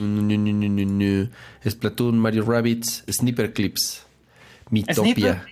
[1.67, 4.05] Splatoon, Mario Rabbits, Sniper Clips,
[4.69, 5.45] Mitopia.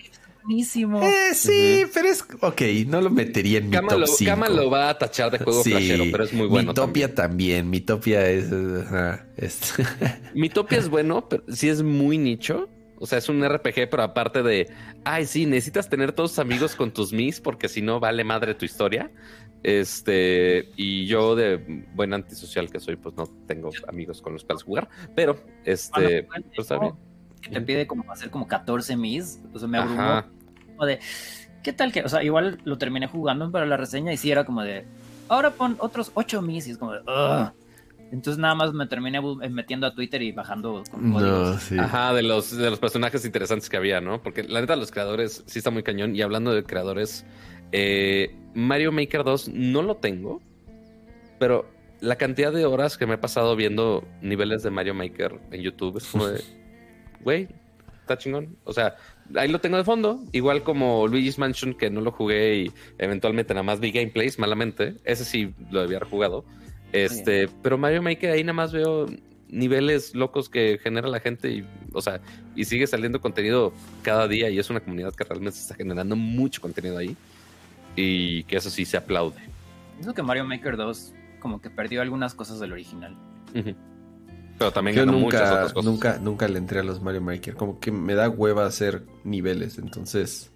[0.44, 1.02] Buenísimo.
[1.02, 2.22] Eh, sí, pero es.
[2.40, 4.48] Ok, no lo metería en mi top lo, 5.
[4.50, 6.72] lo va a tachar de juego flashero, pero es muy bueno.
[6.72, 7.70] Mitopia también.
[7.70, 8.50] Mitopia es.
[9.38, 9.72] es...
[10.34, 12.68] Mitopia es bueno, pero sí es muy nicho.
[12.98, 14.72] O sea, es un RPG, pero aparte de,
[15.04, 18.64] ay, sí, necesitas tener todos amigos con tus mis, porque si no vale madre tu
[18.64, 19.10] historia.
[19.64, 24.62] Este, y yo de buen antisocial que soy, pues no tengo amigos con los cuales
[24.62, 26.92] jugar, pero este, pues está bien.
[27.50, 30.22] te pide como hacer como 14 mis, o sea, me abrumó
[30.66, 31.00] como de,
[31.62, 32.02] ¿qué tal que?
[32.02, 34.84] O sea, igual lo terminé jugando para la reseña y sí era como de,
[35.28, 37.52] ahora pon otros 8 mis y es como de, Ugh.
[38.14, 41.72] Entonces nada más me terminé eh, metiendo a Twitter y bajando con códigos.
[41.72, 44.22] Ajá, de los, de los personajes interesantes que había, ¿no?
[44.22, 46.14] Porque la neta, los creadores sí está muy cañón.
[46.14, 47.26] Y hablando de creadores,
[47.72, 50.40] eh, Mario Maker 2 no lo tengo,
[51.40, 51.68] pero
[52.00, 55.96] la cantidad de horas que me he pasado viendo niveles de Mario Maker en YouTube
[55.96, 56.40] es como de,
[57.20, 57.48] güey,
[58.00, 58.56] está chingón.
[58.62, 58.94] O sea,
[59.34, 63.54] ahí lo tengo de fondo, igual como Luigi's Mansion, que no lo jugué y eventualmente
[63.54, 64.94] nada más vi gameplays malamente.
[65.02, 66.44] Ese sí lo debía haber jugado.
[66.94, 69.06] Este, pero Mario Maker ahí nada más veo
[69.48, 72.20] niveles locos que genera la gente y, o sea,
[72.54, 73.72] y sigue saliendo contenido
[74.02, 77.16] cada día y es una comunidad que realmente está generando mucho contenido ahí
[77.96, 79.40] y que eso sí se aplaude.
[79.96, 83.16] Pienso que Mario Maker 2 como que perdió algunas cosas del original.
[83.52, 87.56] Pero también Yo nunca, nunca, nunca le entré a los Mario Maker.
[87.56, 89.78] Como que me da hueva hacer niveles.
[89.78, 90.52] Entonces,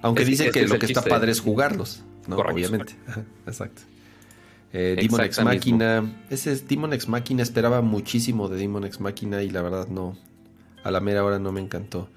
[0.00, 2.36] aunque dicen que, lo que está padre es jugarlos, ¿no?
[2.36, 2.94] Obviamente.
[3.46, 3.82] Exacto.
[4.76, 6.24] Eh, Demon X Máquina.
[6.28, 7.42] Ese es Demon X Máquina.
[7.44, 10.18] Esperaba muchísimo de Demon X Máquina y la verdad no.
[10.82, 12.08] A la mera hora no me encantó.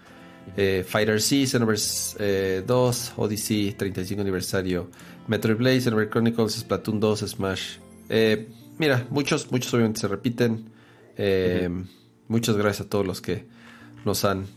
[0.57, 4.89] Eh, Fighter C, Xenoverse 2, eh, Odyssey, 35 aniversario.
[5.27, 7.77] Metroid Blade, Xenoverse Chronicles, Splatoon 2, Smash.
[8.79, 10.71] mira, muchos, muchos obviamente se repiten.
[12.27, 13.45] Muchas gracias a todos los que
[14.03, 14.47] nos han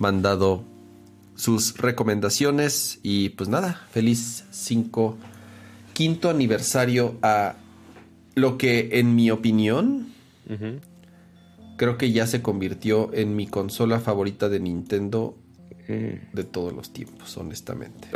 [0.00, 0.64] mandado
[1.36, 5.16] sus recomendaciones y pues nada, feliz 5
[5.94, 7.56] quinto aniversario a
[8.34, 10.12] lo que en mi opinión
[11.76, 15.38] creo que ya se convirtió en mi consola favorita de Nintendo
[15.86, 18.08] de todos los tiempos, honestamente.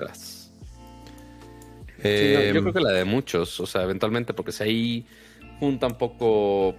[2.02, 5.06] Eh, yo creo que la de muchos, o sea, eventualmente, porque si ahí
[5.58, 6.76] junta un poco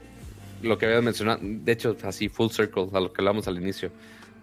[0.61, 3.91] lo que había mencionado, de hecho, así full circle a lo que hablamos al inicio.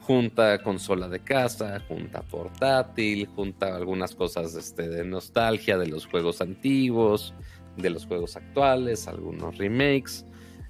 [0.06, 6.40] Junta consola de casa, junta portátil, junta algunas cosas este, de nostalgia de los juegos
[6.40, 7.34] antiguos,
[7.76, 10.24] de los juegos actuales, algunos remakes.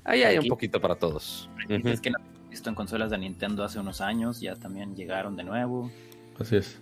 [0.05, 1.51] Ahí hay un poquito para todos.
[1.69, 2.19] Es que no
[2.49, 5.91] visto en consolas de Nintendo hace unos años, ya también llegaron de nuevo.
[6.39, 6.81] Así es.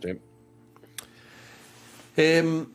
[2.16, 2.66] Em,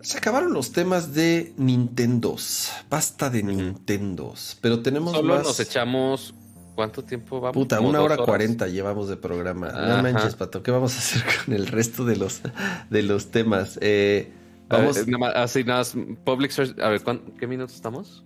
[0.00, 2.72] se acabaron los temas de Nintendos.
[2.90, 4.58] Basta de Nintendos.
[4.60, 6.34] Pero tenemos Solo nos echamos.
[6.74, 7.54] ¿Cuánto tiempo vamos?
[7.54, 9.70] Puta, una hora cuarenta llevamos de programa.
[9.72, 10.62] No manches, Pato.
[10.62, 12.40] ¿Qué vamos a hacer con el resto de los,
[12.88, 13.78] de los temas?
[13.82, 14.32] Eh,
[14.68, 14.96] vamos.
[15.34, 15.94] así nada más.
[16.24, 16.80] Public Search.
[16.80, 17.02] A ver,
[17.38, 18.24] ¿qué minutos estamos?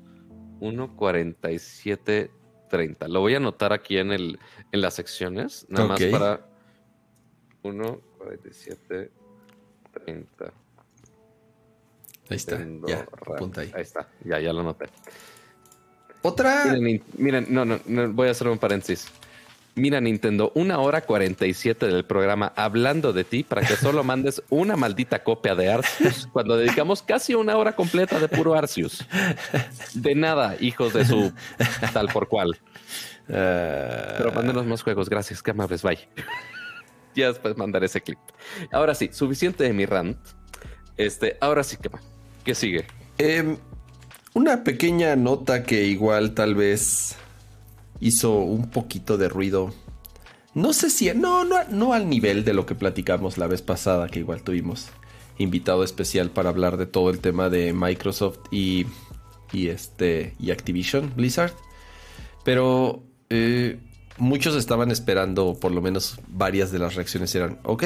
[0.61, 3.09] 1.47.30.
[3.09, 4.39] Lo voy a anotar aquí en, el,
[4.71, 5.67] en las secciones.
[5.69, 6.47] Nada más para.
[7.63, 10.53] 1.47.30.
[12.29, 12.59] Ahí está.
[12.87, 13.07] Ya,
[13.57, 13.73] ahí.
[13.75, 14.09] Ahí está.
[14.25, 14.87] Ya, ya lo noté.
[16.27, 16.75] Otra.
[17.17, 17.79] Miren, no, no,
[18.13, 19.07] voy a hacer un paréntesis.
[19.77, 24.75] Mira, Nintendo, una hora 47 del programa hablando de ti para que solo mandes una
[24.75, 29.07] maldita copia de Arceus cuando dedicamos casi una hora completa de puro Arceus.
[29.95, 31.33] De nada, hijos de su
[31.93, 32.59] tal por cual.
[33.29, 34.15] Ah.
[34.17, 35.09] Pero mándenos más juegos.
[35.09, 35.83] Gracias, qué amables.
[35.83, 36.09] Bye.
[37.15, 38.19] ya después mandaré ese clip.
[38.73, 40.19] Ahora sí, suficiente de mi rant.
[40.97, 42.01] Este, ahora sí va.
[42.45, 42.87] ¿Qué sigue?
[43.19, 43.59] Em,
[44.37, 47.17] una pequeña nota que igual tal vez
[48.01, 49.73] hizo un poquito de ruido.
[50.53, 54.09] No sé si, no, no, no al nivel de lo que platicamos la vez pasada,
[54.09, 54.89] que igual tuvimos
[55.39, 58.85] invitado especial para hablar de todo el tema de Microsoft y,
[59.55, 61.55] y este, y Activision Blizzard.
[62.45, 63.81] Pero eh,
[64.19, 67.85] muchos estaban esperando, por lo menos varias de las reacciones eran, ok,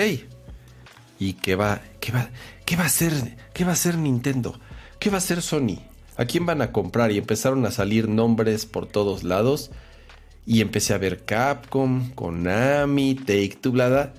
[1.21, 2.29] ¿y qué va, qué va,
[2.67, 3.13] qué va a hacer,
[3.55, 4.59] qué va a hacer Nintendo?
[4.99, 5.90] ¿Qué va a hacer Sony?
[6.21, 7.13] ¿A quién van a comprar?
[7.13, 9.71] Y empezaron a salir nombres por todos lados.
[10.45, 14.13] Y empecé a ver Capcom, Konami, Take Two, bla,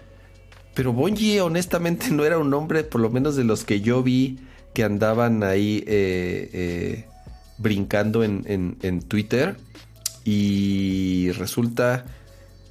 [0.73, 4.39] Pero Bungie honestamente no era un nombre, por lo menos de los que yo vi
[4.73, 7.05] que andaban ahí eh, eh,
[7.59, 9.57] brincando en, en Twitter.
[10.25, 12.05] Y resulta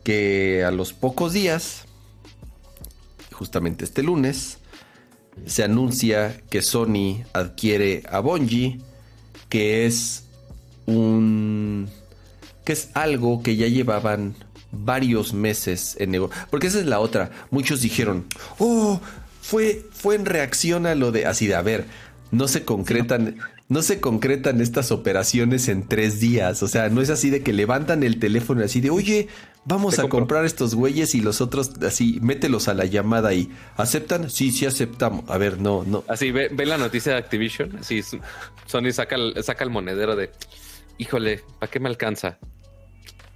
[0.02, 1.85] que a los pocos días,
[3.31, 4.59] justamente este lunes,
[5.47, 8.81] se anuncia que Sony adquiere a Bungie,
[9.51, 10.24] que es
[10.86, 11.89] un
[12.64, 14.35] que es algo que ya llevaban
[14.72, 16.36] varios meses en negocio.
[16.51, 17.31] Porque esa es la otra.
[17.51, 18.27] Muchos dijeron,
[18.59, 19.01] oh,
[19.43, 21.86] fue, fue en reacción a lo de así de, a ver,
[22.31, 23.36] no se concretan,
[23.68, 26.62] no se concretan estas operaciones en tres días.
[26.62, 29.28] O sea, no es así de que levantan el teléfono así de, oye,
[29.64, 34.30] vamos a comprar estos güeyes y los otros así, mételos a la llamada y ¿aceptan?
[34.30, 35.28] Sí, sí aceptamos.
[35.28, 36.04] A ver, no, no.
[36.08, 38.02] Así, ve, la noticia de Activision, así
[38.66, 40.30] Sony saca el, saca el monedero de,
[40.98, 42.38] híjole, ¿para qué me alcanza?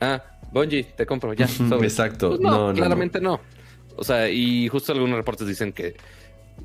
[0.00, 0.22] Ah,
[0.52, 1.46] Bungie, te compro, ya.
[1.82, 2.30] Exacto.
[2.30, 3.40] Pues no, claramente no.
[3.96, 5.96] O sea, y justo algunos reportes dicen que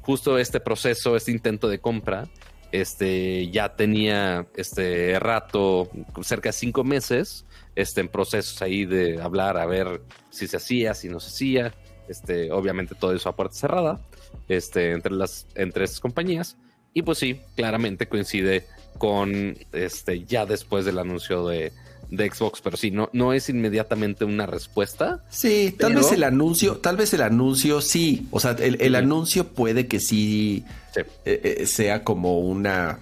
[0.02, 2.28] justo este proceso, este intento de compra,
[2.72, 5.90] este ya tenía este rato,
[6.22, 7.46] cerca de cinco meses,
[7.80, 11.74] este, en procesos ahí de hablar a ver si se hacía, si no se hacía,
[12.10, 14.02] este, obviamente todo eso a puerta cerrada,
[14.50, 16.58] este, entre las, entre esas compañías.
[16.94, 18.66] Y pues sí, claramente coincide
[18.98, 21.72] con este, ya después del anuncio de,
[22.10, 25.24] de Xbox, pero sí, no, no es inmediatamente una respuesta.
[25.30, 29.88] Sí, tal vez el anuncio, tal vez el anuncio sí, o sea, el, anuncio puede
[29.88, 30.66] que sí,
[30.98, 33.00] eh, eh, sea como una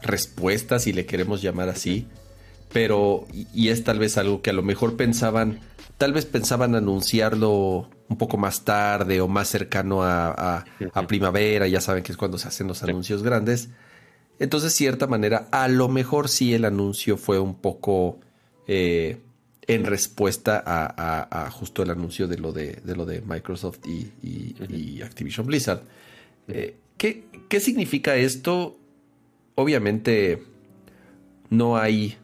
[0.00, 2.06] respuesta, si le queremos llamar así,
[2.74, 5.60] pero y es tal vez algo que a lo mejor pensaban,
[5.96, 10.64] tal vez pensaban anunciarlo un poco más tarde o más cercano a,
[11.06, 13.68] primavera, ya saben que es cuando se hacen los anuncios grandes.
[14.40, 18.18] Entonces, de cierta manera, a lo mejor sí el anuncio fue un poco
[18.66, 19.20] eh,
[19.68, 25.82] en respuesta a, justo el anuncio de lo de, lo de Microsoft y, Activision Blizzard.
[26.48, 28.76] Eh, ¿qué, ¿Qué significa esto?
[29.54, 30.42] Obviamente
[31.50, 32.18] no hay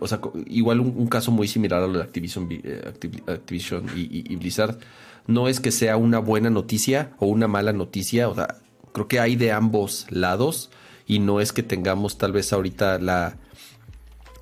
[0.00, 2.92] o sea, igual un, caso muy similar a lo de Activision, eh,
[3.26, 4.78] Activision y, Blizzard,
[5.26, 8.56] no es que sea una buena noticia o una mala noticia, o sea,
[8.92, 10.70] creo que hay de ambos lados
[11.06, 13.36] y no es que tengamos tal vez ahorita la,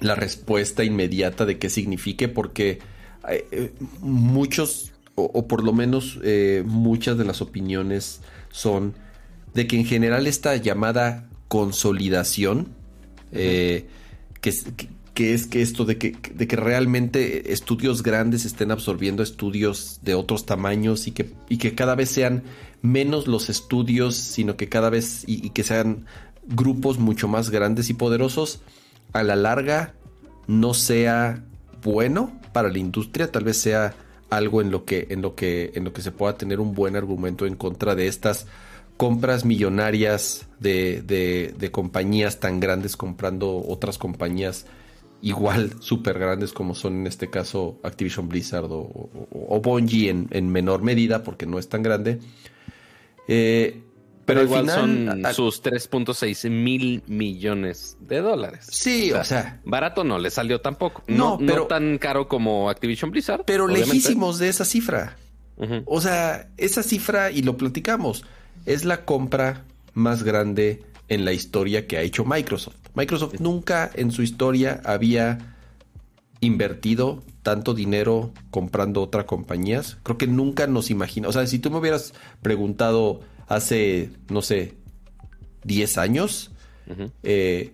[0.01, 2.79] la respuesta inmediata de qué signifique, porque
[3.29, 8.21] eh, muchos o, por lo menos eh, muchas de las opiniones
[8.51, 8.95] son
[9.55, 12.69] de que en general esta llamada consolidación,
[13.33, 13.87] eh,
[14.43, 14.53] que,
[15.17, 20.15] que, es que esto de que, de que realmente estudios grandes estén absorbiendo estudios de
[20.15, 22.43] otros tamaños y que, y que cada vez sean
[22.83, 26.05] menos los estudios, sino que cada vez y, que sean
[26.47, 28.61] grupos mucho más grandes y poderosos,
[29.15, 29.95] a la larga
[30.49, 31.43] no sea
[31.83, 33.95] bueno para la industria, tal vez sea
[34.29, 36.95] algo en lo que en lo que en lo que se pueda tener un buen
[36.95, 38.47] argumento en contra de estas
[38.99, 44.67] compras millonarias de, de, compañías tan grandes comprando otras compañías
[45.23, 50.51] igual súper grandes como son en este caso Activision Blizzard o, o, Bungie en, en,
[50.51, 52.19] menor medida porque no es tan grande.
[53.29, 53.83] Eh,
[54.27, 58.67] pero, igual son sus 3.6 mil millones de dólares.
[58.69, 61.05] Sí, o sea, Barato no le salió tampoco.
[61.07, 63.45] No, pero, no tan caro como Activision Blizzard.
[63.47, 65.17] Pero lejísimos de esa cifra.
[65.87, 68.25] O sea, esa cifra, y lo platicamos,
[68.67, 69.65] es la compra
[69.95, 72.77] más grande en la historia que ha hecho Microsoft.
[72.95, 75.55] Microsoft nunca en su historia había
[76.41, 79.99] invertido tanto dinero comprando otras compañías.
[80.03, 81.29] Creo que nunca nos imagina.
[81.29, 82.13] O sea, si tú me hubieras
[82.43, 84.75] preguntado hace, no sé,
[85.65, 86.51] 10 años,
[87.23, 87.73] eh,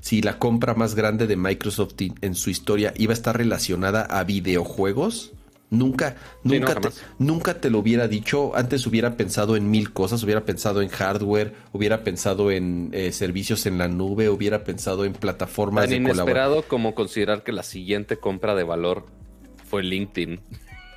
[0.00, 4.24] si la compra más grande de Microsoft en su historia iba a estar relacionada a
[4.24, 5.32] videojuegos,
[5.68, 6.88] Nunca, nunca, te,
[7.18, 8.54] nunca te lo hubiera dicho.
[8.54, 13.66] Antes hubiera pensado en mil cosas, hubiera pensado en hardware, hubiera pensado en eh, servicios
[13.66, 18.18] en la nube, hubiera pensado en plataformas Tan de inesperado como considerar que la siguiente
[18.18, 19.06] compra de valor
[19.68, 20.40] fue LinkedIn.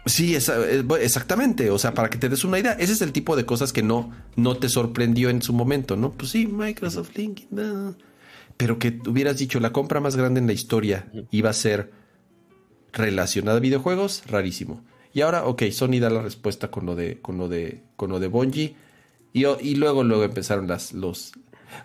[0.06, 1.72] Sí, eh, exactamente.
[1.72, 3.82] O sea, para que te des una idea, ese es el tipo de cosas que
[3.82, 6.12] no, no te sorprendió en su momento, ¿no?
[6.12, 7.96] Pues sí, Microsoft, LinkedIn.
[8.56, 11.92] Pero que hubieras dicho la compra más grande en la historia iba a ser
[12.94, 14.84] relacionada a videojuegos, rarísimo.
[15.14, 18.20] Y ahora, ok, Sony da la respuesta con lo de, con lo de, con lo
[18.20, 18.76] de Bungie.
[19.34, 21.32] Y, y luego, luego empezaron las, los,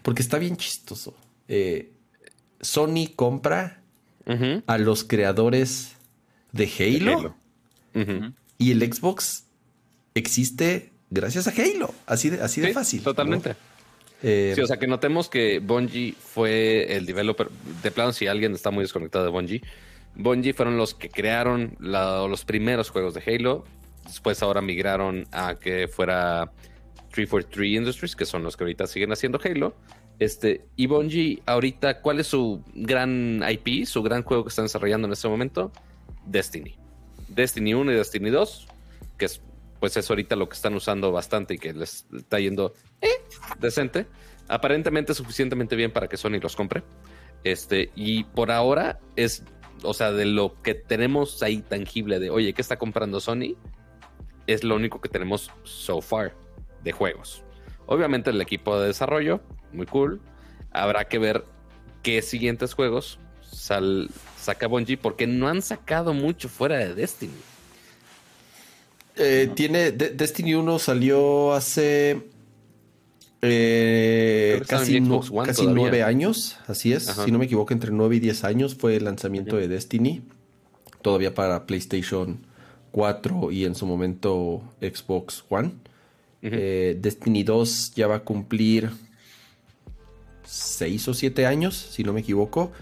[0.03, 1.15] porque está bien chistoso.
[1.49, 1.91] Eh,
[2.61, 3.83] Sony compra
[4.67, 5.93] a los creadores
[6.53, 7.35] de Halo,
[8.57, 9.45] y el Xbox
[10.15, 11.93] existe gracias a Halo.
[12.07, 13.03] Así de, así de fácil.
[13.03, 13.57] Totalmente.
[14.23, 17.51] Eh, sí, o sea que notemos que Bungie fue el developer.
[17.83, 19.63] De plano, si alguien está muy desconectado de Bungie,
[20.17, 23.65] Bungie fueron los que crearon los primeros juegos de Halo.
[24.05, 26.53] Después ahora migraron a que fuera
[27.11, 29.75] 343 Industries, que son los que ahorita siguen haciendo Halo.
[30.19, 35.07] Este, y Bungie, ahorita, ¿cuál es su gran IP, su gran juego que están desarrollando
[35.07, 35.73] en este momento?
[36.27, 36.77] Destiny.
[37.29, 38.69] Destiny 1 y Destiny 2,
[39.19, 39.43] que es,
[39.81, 43.09] pues es ahorita lo que están usando bastante y que les está yendo eh,
[43.59, 44.07] decente.
[44.47, 46.85] Aparentemente suficientemente bien para que Sony los compre.
[47.43, 49.43] Este, y por ahora es
[49.83, 53.57] o sea, de lo que tenemos ahí tangible de, oye, ¿qué está comprando Sony?
[54.47, 56.35] Es lo único que tenemos so far
[56.83, 57.43] de juegos.
[57.87, 59.41] Obviamente el equipo de desarrollo,
[59.73, 60.21] muy cool.
[60.71, 61.45] Habrá que ver
[62.03, 63.19] qué siguientes juegos
[63.55, 67.33] saca Bungie, porque no han sacado mucho fuera de Destiny.
[69.17, 72.31] Eh, tiene Destiny 1 salió hace
[73.47, 77.05] eh, casi, nueve años, así es.
[77.05, 80.23] Si no me equivoco, entre nueve y diez años fue el lanzamiento de Destiny.
[81.03, 82.47] Todavía para PlayStation
[82.93, 85.73] 4 y en su momento Xbox One.
[86.43, 88.91] Eh, Destiny 2 ya va a cumplir
[90.45, 92.73] seis o siete años, si no me equivoco.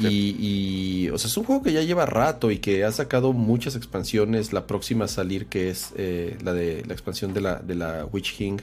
[0.00, 3.74] Y, o sea, es un juego que ya lleva rato y que ha sacado muchas
[3.74, 4.52] expansiones.
[4.52, 8.04] La próxima a salir, que es eh, la de la expansión de la, de la
[8.04, 8.58] Witch King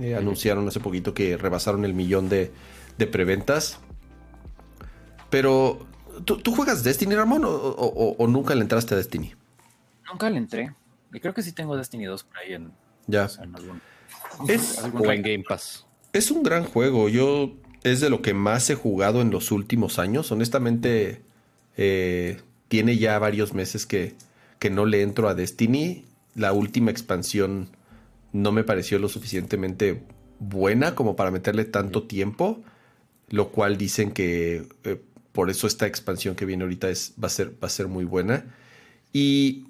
[0.00, 2.52] eh, anunciaron hace poquito que rebasaron el millón de,
[3.10, 3.78] preventas.
[5.30, 5.86] Pero,
[6.24, 9.34] ¿tú, juegas Destiny, Ramón, o, nunca le entraste a Destiny?
[10.10, 10.74] Nunca le entré.
[11.12, 12.72] Y creo que sí tengo Destiny 2 por ahí en,
[13.06, 13.28] ya.
[14.48, 15.86] es, o en Game Pass.
[16.12, 17.08] Es un gran juego.
[17.08, 20.30] Yo es de lo que más he jugado en los últimos años.
[20.32, 21.22] Honestamente,
[21.76, 24.14] eh, tiene ya varios meses que,
[24.58, 26.04] que no le entro a Destiny.
[26.34, 27.70] La última expansión
[28.42, 30.02] no me pareció lo suficientemente
[30.38, 32.62] buena como para meterle tanto tiempo,
[33.28, 35.00] lo cual dicen que eh,
[35.32, 38.04] por eso esta expansión que viene ahorita es, va, a ser, va a ser muy
[38.04, 38.54] buena.
[39.12, 39.64] Y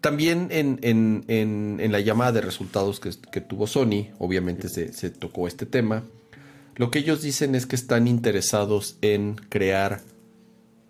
[0.00, 6.04] también en, la llamada de resultados que, tuvo Sony, obviamente se, tocó este tema.
[6.76, 10.02] Lo que ellos dicen es que están interesados en crear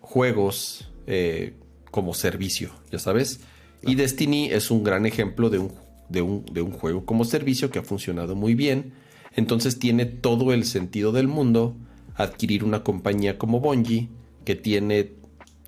[0.01, 1.53] juegos eh,
[1.91, 3.39] como servicio, ya sabes.
[3.83, 7.71] Y Destiny es un gran ejemplo de un de un, de un juego como servicio
[7.71, 8.93] que ha funcionado muy bien.
[9.35, 11.75] Entonces tiene todo el sentido del mundo
[12.15, 14.09] adquirir una compañía como Bungie
[14.45, 15.11] que tiene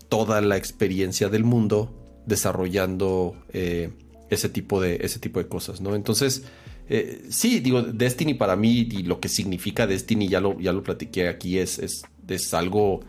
[0.10, 1.94] toda la experiencia del mundo
[2.26, 3.90] desarrollando eh,
[4.30, 5.96] ese, tipo de, ese tipo de cosas, ¿no?
[5.96, 6.44] Entonces,
[6.90, 10.84] eh, sí, digo, Destiny para mí y lo que significa Destiny, ya lo, ya lo
[10.84, 13.02] platiqué aquí, es, es, es algo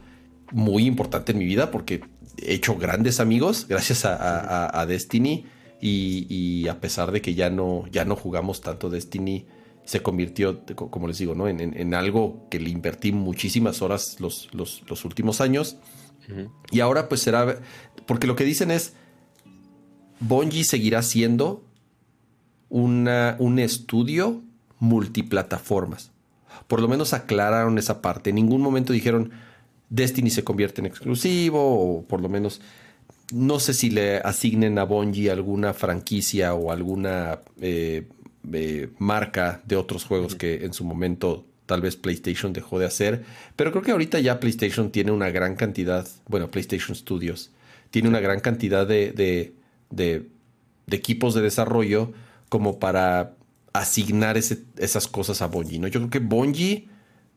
[0.52, 2.00] muy importante en mi vida porque
[2.38, 5.44] he hecho grandes amigos gracias a, Destiny
[5.80, 9.46] y, a pesar de que ya no, ya no jugamos tanto Destiny,
[9.84, 11.48] se convirtió, como les digo, ¿no?
[11.48, 15.76] en, algo que le invertí muchísimas horas los, los, últimos años.
[16.70, 17.58] Y ahora pues será,
[18.06, 18.92] porque lo que dicen es,
[20.20, 21.64] Bungie seguirá siendo
[22.68, 24.42] una, un estudio
[24.78, 26.10] multiplataformas.
[26.66, 28.30] Por lo menos aclararon esa parte.
[28.30, 29.30] En ningún momento dijeron
[29.90, 32.60] Destiny se convierte en exclusivo o por lo menos
[33.32, 38.08] no sé si le asignen a Bungie alguna franquicia o alguna eh,
[38.52, 43.24] eh, marca de otros juegos que en su momento tal vez PlayStation dejó de hacer.
[43.56, 47.50] Pero creo que ahorita ya PlayStation tiene una gran cantidad, bueno, PlayStation Studios
[47.90, 49.54] tiene una gran cantidad de, de,
[49.90, 50.28] de,
[50.90, 52.12] equipos de desarrollo
[52.48, 53.34] como para
[53.72, 55.78] asignar esas cosas a Bungie.
[55.78, 55.88] ¿no?
[55.88, 56.88] Yo creo que Bungie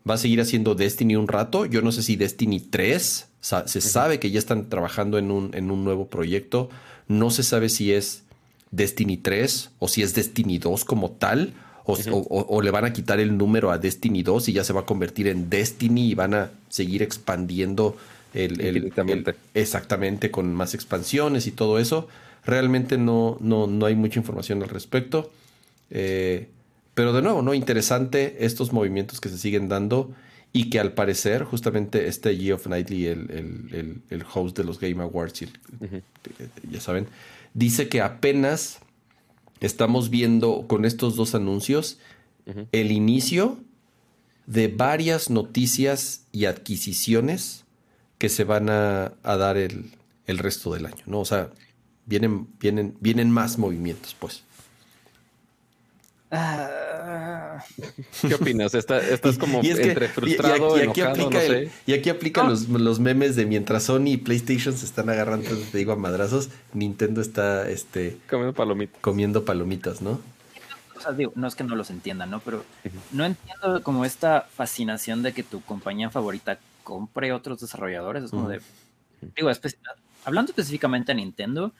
[0.08, 1.66] va a seguir haciendo Destiny un rato.
[1.66, 5.70] Yo no sé si Destiny 3, se sabe que ya están trabajando en un, en
[5.70, 6.70] un nuevo proyecto.
[7.08, 8.22] No se sabe si es
[8.70, 11.52] Destiny 3 o si es Destiny 2 como tal.
[11.84, 14.86] O, le van a quitar el número a Destiny 2 y ya se va a
[14.86, 17.96] convertir en Destiny y van a seguir expandiendo
[18.32, 18.92] el,
[19.52, 22.06] exactamente con más expansiones y todo eso.
[22.44, 25.32] Realmente no, no, no hay mucha información al respecto.
[25.90, 26.46] Eh,
[26.94, 27.52] pero de nuevo, ¿no?
[27.52, 30.12] Interesante estos movimientos que se siguen dando
[30.52, 35.44] y que al parecer, justamente este Geoff Knightley, el, el, host de los Game Awards,
[36.70, 37.06] ya saben,
[37.54, 38.80] dice que apenas
[39.60, 41.98] estamos viendo con estos dos anuncios
[42.72, 43.58] el inicio
[44.46, 47.64] de varias noticias y adquisiciones
[48.18, 49.92] que se van a, dar el,
[50.26, 51.20] el, resto del año, ¿no?
[51.20, 51.50] O sea,
[52.06, 54.42] vienen, vienen, vienen más movimientos, pues.
[56.32, 57.62] Ah.
[58.26, 58.74] ¿Qué opinas?
[58.74, 61.40] Estás como entre frustrado, y, aquí, aplica
[61.86, 65.92] y aquí aplican los, memes de mientras Sony y PlayStation se están agarrando, te digo,
[65.92, 69.00] a madrazos, Nintendo está este, comiendo palomitas.
[69.02, 70.20] Comiendo palomitas, ¿no?
[70.96, 72.40] O sea, digo, no es que no los entiendan, ¿no?
[72.40, 72.64] Pero
[73.12, 78.24] no entiendo como esta fascinación de que tu compañía favorita compre otros desarrolladores.
[78.24, 78.60] Es como de.
[79.36, 79.50] Digo,
[80.24, 81.72] hablando específicamente de Nintendo,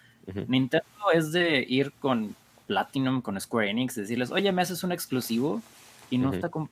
[0.49, 2.35] Nintendo es de ir con
[2.73, 5.61] Platinum, con Square Enix, decirles, oye, me haces un exclusivo
[6.09, 6.71] y no está con...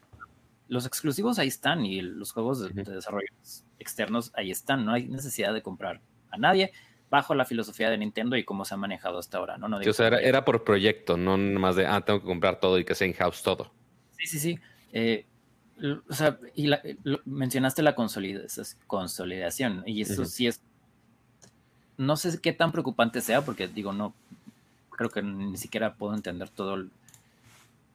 [0.68, 3.26] Los exclusivos ahí están y los juegos de, desarrollo
[3.78, 6.00] externos ahí están, no hay necesidad de comprar
[6.30, 6.72] a nadie
[7.10, 9.68] bajo la filosofía de Nintendo y cómo se ha manejado hasta ahora, ¿no?
[9.68, 12.84] no o sea, era, por proyecto, no más de, ah, tengo que comprar todo y
[12.84, 13.72] que sea in-house todo.
[14.16, 14.58] Sí, sí, sí.
[14.92, 15.26] Eh,
[16.08, 16.70] o sea, y
[17.26, 20.62] mencionaste la consolidación y eso sí es,
[21.96, 24.14] no sé qué tan preocupante sea porque digo, no,
[25.00, 26.84] creo que ni siquiera puedo entender todo,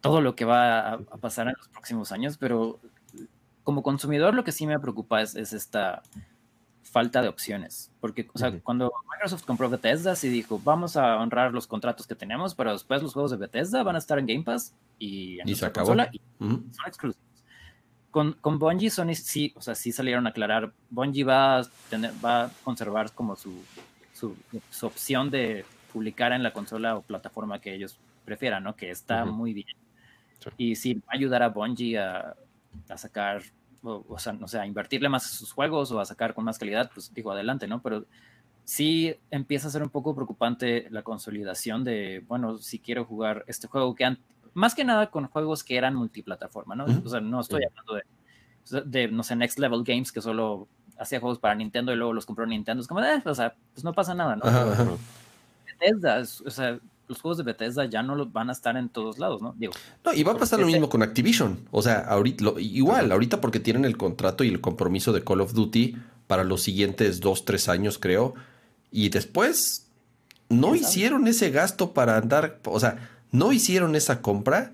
[0.02, 2.80] todo lo que va a, pasar en los próximos años, pero
[3.64, 6.02] como consumidor lo que sí me preocupa es, esta
[6.82, 7.92] falta de opciones.
[8.00, 12.16] Porque, o sea, cuando Microsoft compró Bethesda, sí dijo, vamos a honrar los contratos que
[12.16, 15.50] tenemos, pero después los juegos de Bethesda van a estar en Game Pass y en
[15.50, 15.94] y se acabó.
[16.12, 17.24] y son exclusivos.
[18.10, 22.14] Con, con Bungie, Sony sí, o sea, sí salieron a aclarar, Bungie va a, tener,
[22.26, 23.64] va a conservar como su,
[24.14, 24.36] su,
[24.72, 25.66] su opción de
[25.96, 28.76] publicara en la consola o plataforma que ellos prefieran, ¿no?
[28.76, 29.78] Que está muy bien.
[30.58, 32.36] Y si va a ayudar a Bungie a,
[32.98, 33.42] sacar,
[33.82, 36.60] o, sea, no sé, a invertirle más a sus juegos o a sacar con más
[36.60, 37.82] calidad, pues digo, adelante, ¿no?
[37.82, 38.06] Pero
[38.66, 43.68] sí empieza a ser un poco preocupante la consolidación de, bueno, si quiero jugar este
[43.68, 44.18] juego que
[44.54, 46.84] más que nada con juegos que eran multiplataforma, ¿no?
[47.06, 50.68] O sea, no estoy hablando de, de, no sé, Next Level Games que solo
[50.98, 52.82] hacía juegos para Nintendo y luego los compró Nintendo.
[52.82, 54.98] Es como, eh, o sea, pues no pasa nada, ¿no?
[55.80, 59.20] Bethesda, o sea, los juegos de Bethesda ya no los van a estar en todos
[59.20, 59.54] lados, ¿no?
[59.58, 59.74] Digo,
[60.04, 61.60] no, y va a pasar lo mismo con Activision.
[61.72, 65.54] O sea, ahorita, igual, ahorita porque tienen el contrato y el compromiso de Call of
[65.54, 65.98] Duty
[66.28, 68.34] para los siguientes dos, tres años, creo.
[68.92, 69.88] Y después
[70.50, 74.74] no hicieron ese gasto para andar, o sea, no hicieron esa compra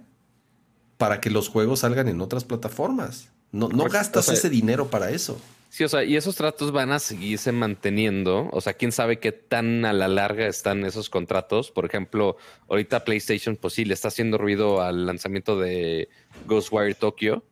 [0.98, 3.30] para que los juegos salgan en otras plataformas.
[3.52, 5.40] No, no gastas ese dinero para eso.
[5.72, 8.50] Sí, o sea, y esos tratos van a seguirse manteniendo.
[8.52, 11.72] O sea, quién sabe qué tan a la larga están esos contratos.
[11.72, 12.36] Por ejemplo,
[12.68, 16.10] ahorita PlayStation, pues sí, le está haciendo ruido al lanzamiento de
[16.46, 17.46] Ghostwire Tokyo,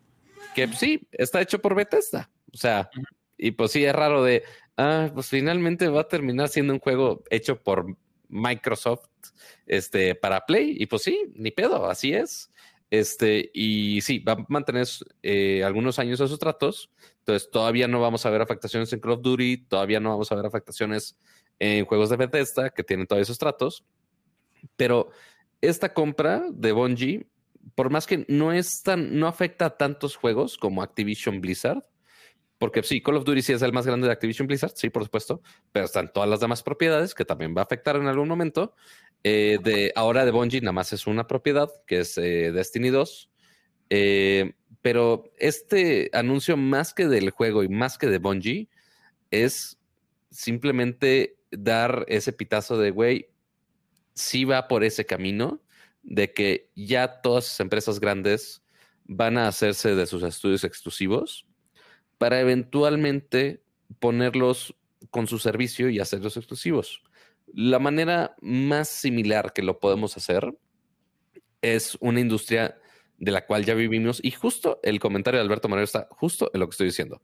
[0.53, 2.29] que sí, está hecho por Bethesda.
[2.53, 2.89] O sea,
[3.37, 4.43] y pues sí, es raro de,
[4.75, 7.95] ah, pues finalmente va a terminar siendo un juego hecho por
[8.27, 9.07] Microsoft
[9.65, 10.75] este, para Play.
[10.77, 12.51] Y pues sí, ni pedo, así es.
[12.89, 14.87] Este, y sí, va a mantener
[15.21, 16.89] eh, algunos años esos tratos.
[17.19, 20.35] Entonces, todavía no vamos a ver afectaciones en Call of Duty, todavía no vamos a
[20.35, 21.17] ver afectaciones
[21.59, 23.85] en juegos de Bethesda que tienen todos esos tratos.
[24.75, 25.11] Pero
[25.61, 27.27] esta compra de Bungie,
[27.75, 31.83] por más que no es no afecta a tantos juegos como Activision Blizzard,
[32.57, 35.03] porque sí, Call of Duty sí es el más grande de Activision Blizzard, sí, por
[35.03, 35.41] supuesto,
[35.71, 38.75] pero están todas las demás propiedades que también va a afectar en algún momento.
[39.23, 43.29] Eh, de ahora de Bungie nada más es una propiedad que es eh, Destiny 2.
[43.89, 48.69] Eh, pero este anuncio más que del juego y más que de Bungie
[49.31, 49.77] es
[50.31, 53.29] simplemente dar ese pitazo de güey,
[54.13, 55.61] sí va por ese camino
[56.03, 58.63] de que ya todas las empresas grandes
[59.05, 61.47] van a hacerse de sus estudios exclusivos
[62.17, 63.63] para eventualmente
[63.99, 64.75] ponerlos
[65.09, 67.01] con su servicio y hacerlos exclusivos.
[67.53, 70.55] La manera más similar que lo podemos hacer
[71.61, 72.77] es una industria
[73.17, 76.59] de la cual ya vivimos y justo el comentario de Alberto Manuel está justo en
[76.61, 77.21] lo que estoy diciendo.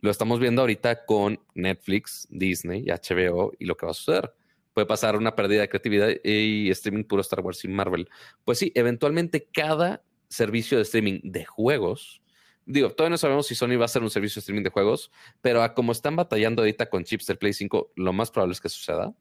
[0.00, 4.34] Lo estamos viendo ahorita con Netflix, Disney, HBO y lo que va a suceder.
[4.74, 8.08] Puede pasar una pérdida de creatividad y streaming puro Star Wars y Marvel.
[8.44, 12.20] Pues sí, eventualmente cada servicio de streaming de juegos
[12.66, 15.10] digo, todavía no sabemos si Sony va a hacer un servicio de streaming de juegos,
[15.40, 18.60] pero a como están batallando ahorita con chips del Play 5, lo más probable es
[18.60, 19.14] que suceda.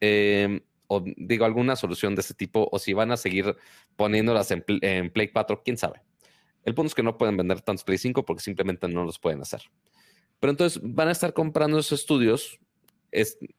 [0.00, 3.56] Em, o digo, alguna solución de ese tipo, o si van a seguir
[3.96, 6.00] poniéndolas en, en, Play 4, quién sabe.
[6.64, 9.40] El punto es que no pueden vender tantos Play 5 porque simplemente no los pueden
[9.40, 9.62] hacer.
[10.40, 12.58] Pero entonces van a estar comprando esos estudios.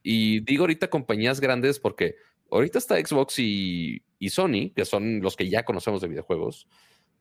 [0.03, 2.15] y digo ahorita compañías grandes porque
[2.51, 6.67] ahorita está Xbox y, y Sony, que son los que ya conocemos de videojuegos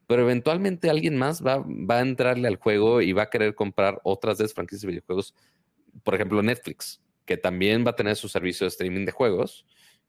[0.08, 4.00] pero eventualmente alguien más va, va, a entrarle al juego y va a querer comprar
[4.04, 5.34] otras de esas franquicias de videojuegos.
[6.02, 9.64] Por ejemplo, Netflix, que también va a tener su servicio de streaming de juegos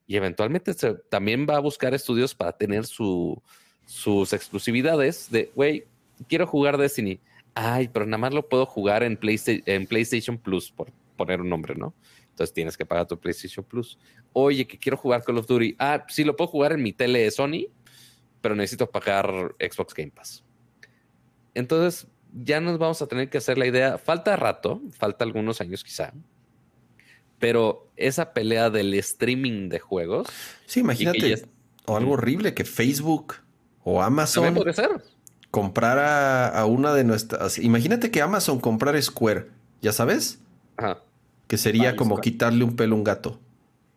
[0.08, 0.74] y eventualmente
[1.10, 3.40] también va a buscar estudios para tener su,
[3.86, 5.86] sus exclusividades de, güey,
[6.28, 7.20] quiero jugar Destiny.
[7.54, 11.76] Ay, pero nada más lo puedo jugar en en PlayStation Plus, por poner un nombre,
[11.76, 11.94] ¿no?
[12.30, 14.00] Entonces tienes que pagar tu PlayStation Plus.
[14.34, 15.76] Oye, que quiero jugar Call of Duty.
[15.78, 17.68] Ah, sí, lo puedo jugar en mi tele Sony
[18.42, 20.44] pero necesito pagar Xbox Game Pass.
[21.54, 23.98] Entonces, ya nos vamos a tener que hacer la idea.
[23.98, 26.14] Falta rato, falta algunos años quizá.
[27.40, 30.28] Pero esa pelea del streaming de juegos.
[30.66, 31.46] Sí, imagínate.
[31.86, 33.36] O algo horrible que Facebook
[33.84, 34.54] o Amazon.
[34.54, 35.04] puede ser.
[35.52, 37.58] Comprara a una de nuestras.
[37.58, 39.48] Imagínate que Amazon comprara Square,
[39.82, 40.40] ¿ya sabes?
[40.78, 41.00] Ajá.
[41.48, 43.40] Que sería como quitarle un pelo a un gato.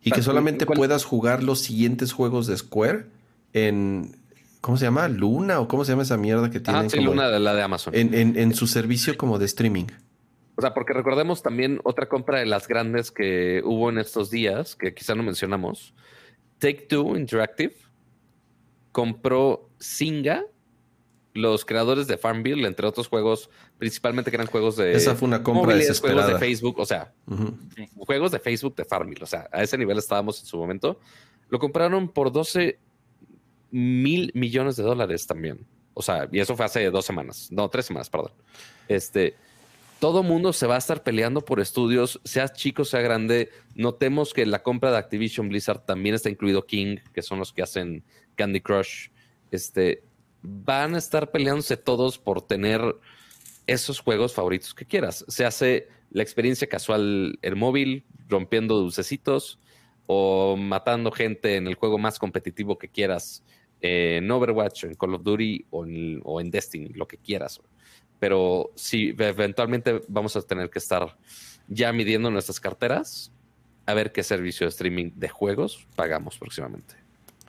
[0.03, 3.07] Y que solamente puedas jugar los siguientes juegos de Square
[3.53, 4.17] en
[4.63, 5.09] ¿Cómo se llama?
[5.09, 6.87] Luna o cómo se llama esa mierda que tienen.
[6.87, 7.93] Ah, sí, Luna de la de Amazon.
[7.97, 9.87] En, su servicio como de streaming.
[10.57, 14.77] O sea, porque recordemos también otra compra de las grandes que hubo en estos días,
[14.77, 15.95] que quizá no mencionamos.
[16.59, 17.75] Take Two Interactive
[18.93, 20.45] compró Singa,
[21.35, 23.49] los creadores de Farmville, entre otros juegos,
[23.79, 24.93] principalmente que eran juegos de.
[24.93, 26.25] Esa fue una compra desesperada.
[26.25, 27.13] Juegos de Facebook, o sea,
[27.97, 29.23] juegos de Facebook de Farmville.
[29.23, 31.01] O sea, a ese nivel estábamos en su momento.
[31.49, 32.79] Lo compraron por 12
[33.71, 35.67] mil millones de dólares también.
[35.95, 38.33] O sea, y eso fue hace dos semanas, no, tres semanas, perdón.
[38.89, 39.35] Este,
[40.03, 43.51] todo mundo se va a estar peleando por estudios, sea chico, sea grande.
[43.77, 47.63] Notemos que la compra de Activision Blizzard también está incluido King, que son los que
[47.63, 48.03] hacen
[48.35, 49.11] Candy Crush.
[49.53, 50.03] Este,
[50.43, 52.81] van a estar peleándose todos por tener
[53.69, 55.25] esos juegos favoritos que quieras.
[55.29, 59.61] Se hace la experiencia casual el móvil, rompiendo dulcecitos
[60.07, 63.45] o matando gente en el juego más competitivo que quieras
[63.81, 67.61] en Overwatch, en Call of Duty o en, Destiny, lo que quieras.
[68.23, 71.17] Pero sí, eventualmente vamos a tener que estar
[71.67, 73.33] ya midiendo nuestras carteras
[73.85, 76.95] a ver qué servicio de streaming de juegos pagamos próximamente.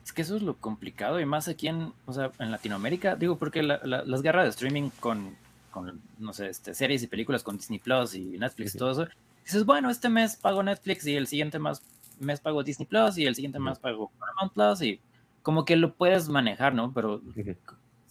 [0.04, 3.38] Es que eso es lo complicado y más aquí en, o sea, en Latinoamérica, digo,
[3.38, 5.36] porque las guerras de streaming con,
[5.70, 9.06] con no sé, este, series y películas con Disney Plus y Netflix y todo eso,
[9.44, 11.82] dices, bueno, este mes pago Netflix y el siguiente mes,
[12.18, 15.00] mes pago Disney Plus y el siguiente mes pago Paramount Plus y
[15.40, 16.92] como que lo puedes manejar, ¿no?
[16.92, 17.22] Pero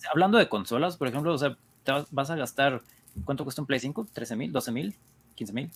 [0.10, 1.58] hablando de consolas, por ejemplo, o sea,
[2.12, 2.82] vas a gastar,
[3.26, 4.08] ¿cuánto cuesta un Play 5?
[4.14, 4.54] ¿13 mil?
[4.54, 4.96] ¿12 mil?
[5.38, 5.72] ¿15 mil?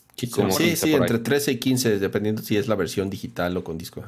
[0.52, 4.04] Sí, sí, entre 13 y 15, dependiendo si es la versión digital o con disco.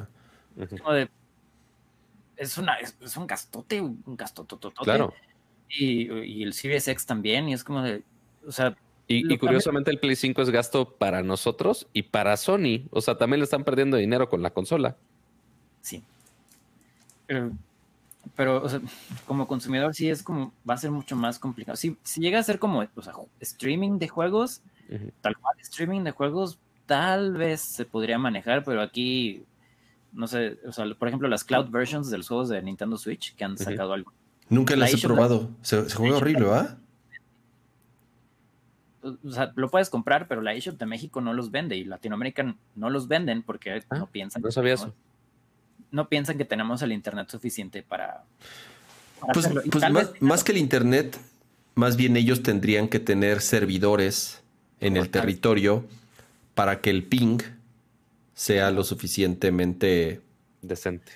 [2.36, 4.56] es, una, es, un gastote, un gastote.
[4.82, 5.12] Claro.
[5.68, 8.02] Y, y, el Series X también, y es como de,
[8.46, 8.76] o sea...
[9.12, 12.86] Y, curiosamente el Play 5 es gasto para nosotros y para Sony.
[12.90, 14.96] O sea, también le están perdiendo dinero con la consola.
[15.80, 16.04] Sí,
[17.30, 17.52] pero,
[19.26, 21.76] como consumidor sí es como, va a ser mucho más complicado.
[21.76, 24.62] Si, si llega a ser como, o sea, streaming de juegos,
[25.20, 29.44] tal cual, streaming de juegos, tal vez se podría manejar, pero aquí,
[30.12, 33.34] no sé, o sea, por ejemplo, las cloud versions de los juegos de Nintendo Switch
[33.34, 34.12] que han sacado algo.
[34.48, 35.50] Nunca las he probado.
[35.62, 36.78] Se, juega horrible, ¿va?
[39.02, 42.54] o sea, lo puedes comprar, pero la eShop de México no los vende y Latinoamérica
[42.74, 44.42] no los venden porque Ah, no piensan.
[44.42, 44.92] no que sabía No
[46.08, 48.24] piensan que tenemos el internet suficiente para.
[49.20, 51.16] para Pues, pues más, vez- más que el internet,
[51.74, 54.40] más bien ellos tendrían que tener servidores
[54.80, 55.22] en el tal.
[55.22, 55.84] territorio
[56.54, 57.38] para que el ping
[58.34, 60.20] sea lo suficientemente
[60.62, 61.12] Decente.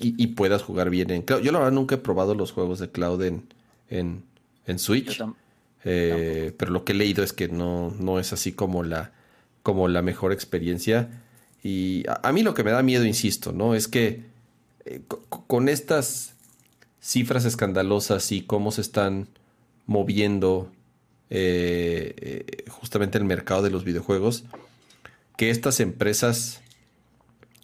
[0.00, 1.40] y, y puedas jugar bien en cloud.
[1.42, 3.44] Yo la verdad nunca he probado los juegos de cloud en,
[3.88, 5.20] en, Switch,
[5.84, 9.12] eh, pero lo que he leído es que no, no es así como la,
[9.62, 11.08] como la mejor experiencia.
[11.62, 13.74] Y a, a mí lo que me da miedo, insisto, ¿no?
[13.74, 14.22] Es que
[14.86, 16.32] eh, co- co- con estas
[17.00, 19.28] cifras escandalosas y cómo se están
[19.86, 20.70] moviendo
[21.30, 24.44] eh, eh, justamente el mercado de los videojuegos,
[25.36, 26.60] que estas empresas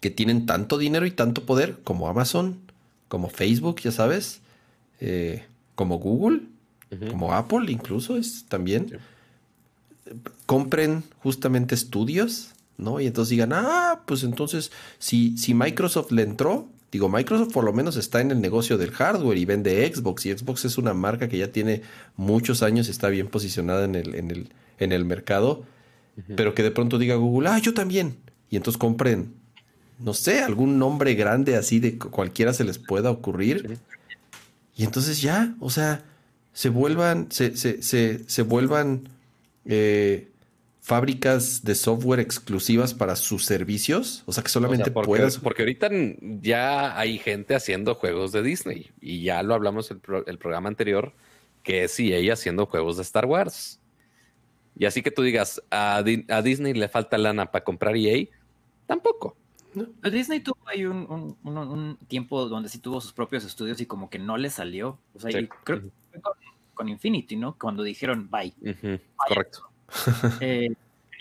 [0.01, 2.59] que tienen tanto dinero y tanto poder, como Amazon,
[3.07, 4.41] como Facebook, ya sabes,
[4.99, 5.45] eh,
[5.75, 6.41] como Google,
[7.09, 10.11] como Apple incluso es también, Sí.
[10.45, 12.99] compren justamente estudios, ¿no?
[12.99, 17.73] Y entonces digan, ah, pues entonces, si, si Microsoft le entró, digo, Microsoft por lo
[17.73, 21.27] menos está en el negocio del hardware y vende Xbox, y Xbox es una marca
[21.27, 21.81] que ya tiene
[22.15, 24.49] muchos años, está bien posicionada en el, en el,
[24.79, 25.63] en el mercado,
[26.35, 28.17] pero que de pronto diga Google, ah, yo también,
[28.49, 29.33] y entonces compren,
[29.99, 33.77] no sé, algún nombre grande así de cu- cualquiera se les pueda ocurrir.
[34.75, 36.03] Y entonces ya, o sea,
[36.53, 39.09] se vuelvan, se, se, se, se vuelvan
[39.65, 40.27] eh,
[40.87, 44.23] fábricas de software exclusivas para sus servicios.
[44.25, 45.37] O sea, que O solamente sea, porque, puedas.
[45.37, 45.89] porque ahorita
[46.41, 50.69] ya hay gente haciendo juegos de Disney y ya lo hablamos el, pro- el programa
[50.69, 51.13] anterior,
[51.61, 53.81] que es EA haciendo juegos de Star Wars.
[54.79, 58.25] Y así que tú digas, a, Di- a Disney le falta lana para comprar EA,
[58.85, 59.35] tampoco.
[59.73, 63.81] Pero Disney tuvo ahí un, un- un- un tiempo donde sí tuvo sus propios estudios
[63.81, 64.97] y como que no le salió.
[65.13, 65.49] O sea, Sí.
[65.65, 66.33] creo que fue con,
[66.73, 67.57] con Infinity, ¿no?
[67.59, 68.53] Cuando dijeron bye.
[69.27, 69.66] Correcto.
[70.39, 70.69] Eh,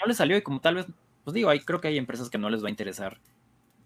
[0.01, 0.87] no le salió y como tal vez,
[1.25, 3.19] pues digo, hay, creo que hay empresas que no les va a interesar.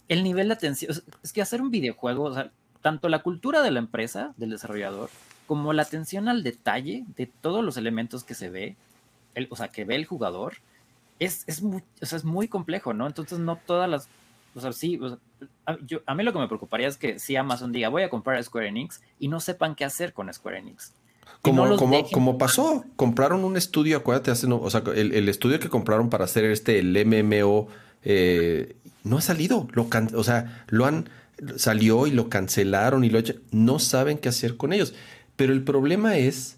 [0.09, 0.93] El nivel de atención,
[1.23, 2.52] es que hacer un videojuego, o sea,
[2.82, 5.11] tanto la cultura de la empresa, del desarrollador,
[5.47, 8.77] como la atención al detalle de todos los elementos que se ve,
[9.35, 10.55] el, o sea, que ve el jugador,
[11.19, 13.07] es, es, muy, o sea, es muy complejo, ¿no?
[13.07, 14.09] Entonces no todas las,
[14.55, 15.19] o sea, sí, o sea,
[15.66, 18.11] a, yo- a mí lo que me preocuparía es que si Amazon diga, voy a
[18.11, 20.94] comprar a Square Enix y no sepan qué hacer con Square Enix.
[21.43, 25.12] Como, no como, dejen como pasó, compraron un estudio, acuérdate, hace, no- o sea, el,
[25.15, 27.69] el estudio que compraron para hacer este, el MMO,
[28.05, 31.09] eh, no ha salido, lo can- o sea, lo han,
[31.57, 34.93] salió y lo cancelaron y lo echa- no saben qué hacer con ellos.
[35.36, 36.57] Pero el problema es,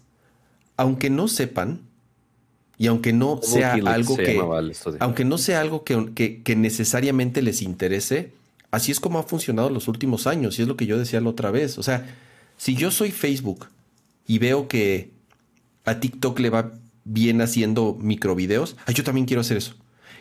[0.75, 1.79] aunque no sepan,
[2.77, 4.37] y aunque no sea algo que,
[4.99, 8.33] aunque no sea algo que, que- que necesariamente les interese,
[8.71, 11.29] así es como ha funcionado los últimos años, y es lo que yo decía la
[11.29, 11.77] otra vez.
[11.77, 12.05] O sea,
[12.57, 13.67] si yo soy Facebook
[14.27, 15.11] y veo que
[15.85, 16.71] a TikTok le va
[17.05, 19.75] bien haciendo microvideos, ah, yo también quiero hacer eso.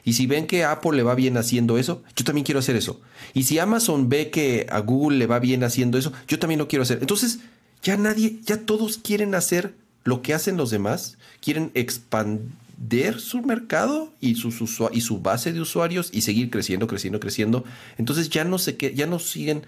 [0.05, 2.74] Y si ven que a Apple le va bien haciendo eso, yo también quiero hacer
[2.74, 3.01] eso.
[3.35, 6.66] Y si Amazon ve que a Google le va bien haciendo eso, yo también lo
[6.66, 6.99] quiero hacer.
[7.01, 7.39] Entonces,
[7.85, 14.12] ya nadie, ya todos quieren hacer lo que hacen los demás, quieren expandir su mercado
[14.20, 17.65] y, usua- y su base de usuarios y seguir creciendo, creciendo, creciendo.
[17.97, 19.62] Entonces ya no sé qué, ya no siguen,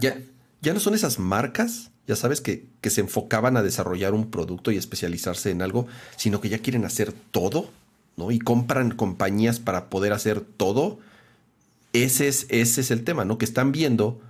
[0.00, 0.18] ya,
[0.60, 4.72] ya no son esas marcas, ya sabes, que, que se enfocaban a desarrollar un producto
[4.72, 5.86] y especializarse en algo,
[6.16, 7.70] sino que ya quieren hacer todo,
[8.16, 8.30] ¿no?
[8.30, 10.98] Y compran compañías para poder hacer todo.
[11.92, 13.36] Ese es, ese es el tema, ¿no?
[13.36, 14.20] Que están viendo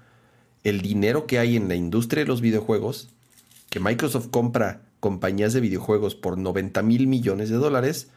[0.64, 3.10] el dinero que hay en la industria de los videojuegos,
[3.70, 8.08] que Microsoft compra compañías de videojuegos por 90 mil millones de dólares.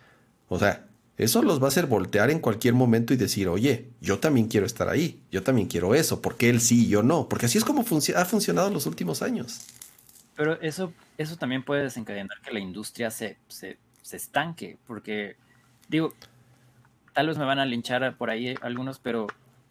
[0.49, 4.19] O sea, eso los va a hacer voltear en cualquier momento y decir, oye, yo
[4.19, 7.45] también quiero estar ahí, yo también quiero eso, porque él sí y yo no, porque
[7.45, 9.61] así es como ha funcionado en los últimos años.
[10.35, 15.35] Pero eso, eso también puede desencadenar que la industria se, se, se estanque, porque
[15.89, 16.13] digo,
[17.13, 19.27] tal vez me van a linchar por ahí algunos, pero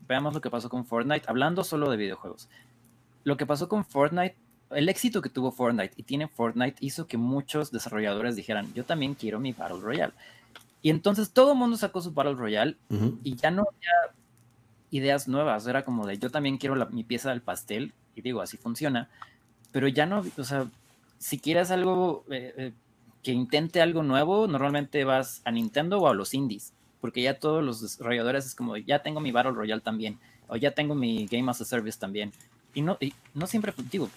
[0.07, 2.49] veamos lo que pasó con Fortnite, hablando solo de videojuegos.
[3.25, 4.37] Lo que pasó con Fortnite,
[4.71, 9.15] el éxito que tuvo Fortnite y tiene Fortnite hizo que muchos desarrolladores dijeran, yo también
[9.15, 10.13] quiero mi Battle Royale.
[10.83, 12.77] Y entonces todo el mundo sacó su Battle Royale
[13.23, 14.15] y ya no había
[14.91, 18.41] ideas nuevas, era como de yo también quiero la- mi pieza del pastel, y digo,
[18.43, 19.09] así funciona,
[19.73, 20.67] pero ya no, o sea,
[21.19, 22.73] si quieres algo eh, eh,
[23.23, 27.63] que intente algo nuevo, normalmente vas a Nintendo o a los indies, porque ya todos
[27.63, 31.49] los desarrolladores es como, ya tengo mi Battle Royale también, o ya tengo mi Game
[31.51, 32.33] as a Service también,
[32.75, 34.09] y no, y no siempre, digo,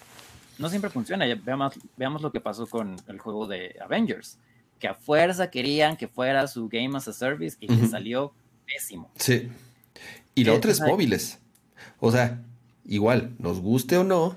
[0.58, 4.38] no siempre funciona, ya veamos, veamos lo que pasó con el juego de Avengers,
[4.78, 8.32] que a fuerza querían que fuera su Game as a Service y le salió
[8.66, 9.10] pésimo.
[9.16, 9.48] Sí.
[10.34, 11.38] Y la Eh, otra es móviles.
[12.00, 12.42] O sea,
[12.84, 14.36] igual, nos guste o no,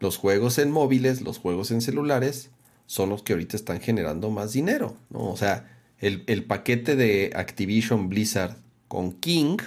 [0.00, 2.50] los juegos en móviles, los juegos en celulares,
[2.86, 5.30] son los que ahorita están generando más dinero, ¿no?
[5.30, 8.56] O sea, el, el paquete de Activision Blizzard
[8.88, 9.58] con King,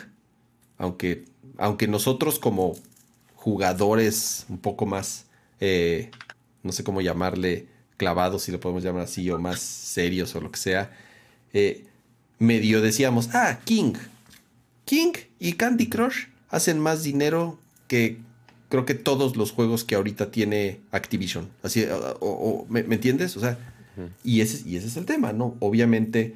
[0.78, 1.26] aunque,
[1.58, 2.76] aunque nosotros como
[3.36, 5.28] jugadores un poco más,
[5.60, 6.12] eh,
[6.64, 7.68] no sé cómo llamarle,
[8.02, 10.91] clavados, si lo podemos llamar así, o más serios o lo que sea,
[11.53, 11.86] eh,
[12.40, 13.94] medio decíamos, ah, King.
[14.86, 18.18] King y Candy Crush hacen más dinero que
[18.69, 21.48] creo que todos los juegos que ahorita tiene Activision.
[21.61, 23.38] Así, o, ¿me, entiendes?
[23.38, 23.60] O sea,
[24.23, 25.56] y, ese, y ese es el tema, ¿no?
[25.60, 26.34] Obviamente,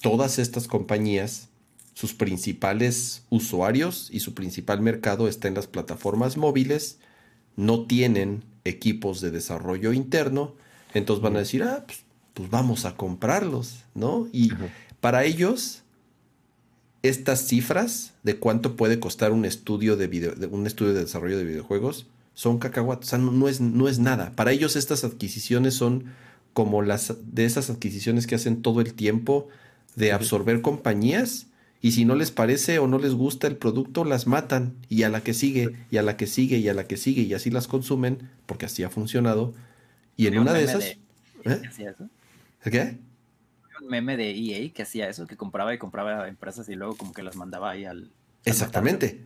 [0.00, 1.50] todas estas compañías,
[1.92, 6.96] sus principales usuarios y su principal mercado está en las plataformas móviles,
[7.56, 10.54] no tienen equipos de desarrollo interno,
[10.94, 12.00] entonces van a decir, ah, pues,
[12.34, 14.28] pues vamos a comprarlos, ¿no?
[14.32, 14.52] Y
[15.00, 15.82] para ellos,
[17.02, 21.44] estas cifras de cuánto puede costar un estudio de, video, un estudio de desarrollo de
[21.44, 24.32] videojuegos son cacahuatos, o sea, no, es, no es nada.
[24.34, 26.04] Para ellos estas adquisiciones son
[26.52, 29.48] como las de esas adquisiciones que hacen todo el tiempo
[29.96, 31.46] de absorber compañías
[31.80, 35.08] y si no les parece o no les gusta el producto, las matan y a
[35.08, 37.50] la que sigue y a la que sigue y a la que sigue y así
[37.50, 39.52] las consumen porque así ha funcionado.
[40.22, 40.84] Y en una de esas...
[40.84, 40.98] ¿eh?
[42.62, 42.96] ¿Qué?
[43.80, 47.12] Un meme de EA que hacía eso, que compraba y compraba empresas y luego como
[47.12, 48.12] que las mandaba ahí al...
[48.44, 49.24] Exactamente.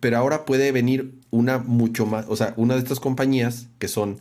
[0.00, 4.18] Pero, ahora puede venir una mucho más, o sea, una de estas compañías que son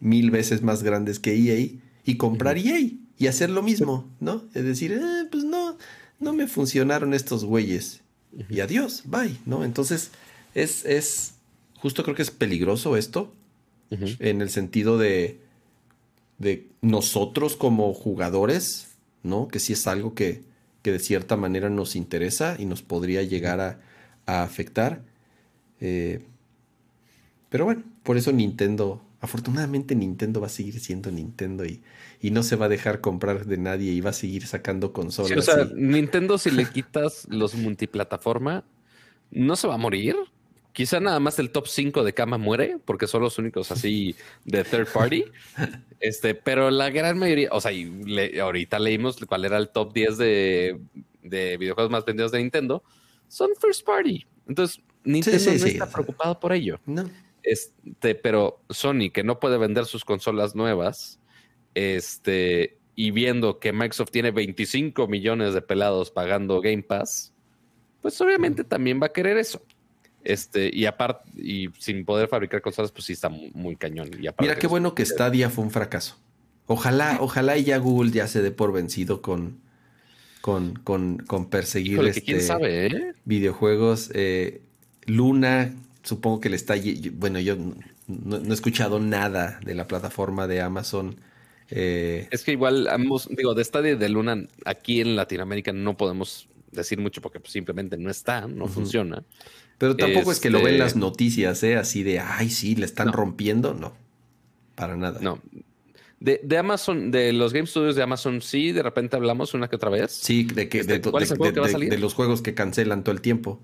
[0.00, 1.68] mil veces más grandes que EA
[2.04, 4.44] y comprar EA y hacer lo mismo, ¿no?
[4.52, 5.78] Es decir, eh, pues no,
[6.20, 8.02] no me funcionaron estos güeyes.
[8.50, 9.64] Y adiós, bye, ¿no?
[9.64, 10.10] Entonces,
[10.54, 11.34] es, es,
[11.78, 13.32] justo creo que es peligroso esto,
[14.18, 15.38] en el sentido de,
[16.38, 19.48] de nosotros como jugadores, ¿no?
[19.48, 20.42] Que sí es algo que,
[20.82, 23.80] que de cierta manera nos interesa y nos podría llegar a,
[24.26, 25.02] afectar.
[25.80, 26.24] Eh,
[27.48, 31.82] pero bueno, por eso Nintendo, afortunadamente Nintendo va a seguir siendo Nintendo y,
[32.20, 35.38] y, no se va a dejar comprar de nadie y va a seguir sacando consolas.
[35.38, 38.64] o sea, Nintendo si le quitas los multiplataforma,
[39.30, 40.16] no se va a morir.
[40.72, 44.64] Quizá nada más el top 5 de cama muere, porque son los únicos así de
[44.64, 45.24] third party.
[46.00, 47.70] Este, pero la gran mayoría, o sea,
[48.42, 50.80] ahorita leímos cuál era el top 10 de,
[51.22, 52.82] videojuegos más vendidos de Nintendo,
[53.28, 54.26] son first party.
[54.48, 56.80] Entonces, Nintendo no está preocupado por ello.
[56.86, 57.08] No.
[57.44, 61.20] Este, pero Sony, que no puede vender sus consolas nuevas,
[61.74, 67.32] este, y viendo que Microsoft tiene 25 millones de pelados pagando Game Pass,
[68.00, 69.62] pues obviamente también va a querer eso.
[70.24, 74.10] Este, y aparte, y sin poder fabricar consolas, pues sí está muy, cañón.
[74.40, 76.16] Mira qué bueno que Stadia fue un fracaso.
[76.66, 79.58] Ojalá, ojalá ya Google ya se dé por vencido con,
[80.40, 83.14] con, con, con perseguir este sabe, ¿eh?
[83.24, 84.10] videojuegos.
[84.14, 84.62] Eh,
[85.06, 86.74] Luna, supongo que le está.
[87.14, 87.56] Bueno, yo
[88.06, 91.16] no, he escuchado nada de la plataforma de Amazon.
[91.70, 95.96] Eh, es que igual, ambos, digo, de Stadia y de Luna, aquí en Latinoamérica no
[95.96, 99.22] podemos decir mucho porque pues, simplemente no está, no funciona.
[99.78, 101.76] Pero tampoco es que lo ven las este, noticias, ¿eh?
[101.76, 103.74] Así de, ay, sí, le están rompiendo.
[103.74, 103.92] No,
[104.74, 105.18] para nada.
[105.20, 105.40] No.
[106.20, 109.90] De, Amazon, de los Game Studios de Amazon, sí, de repente hablamos una que otra
[109.90, 110.12] vez.
[110.12, 113.60] Sí, de que, de, de, los juegos que cancelan todo el tiempo.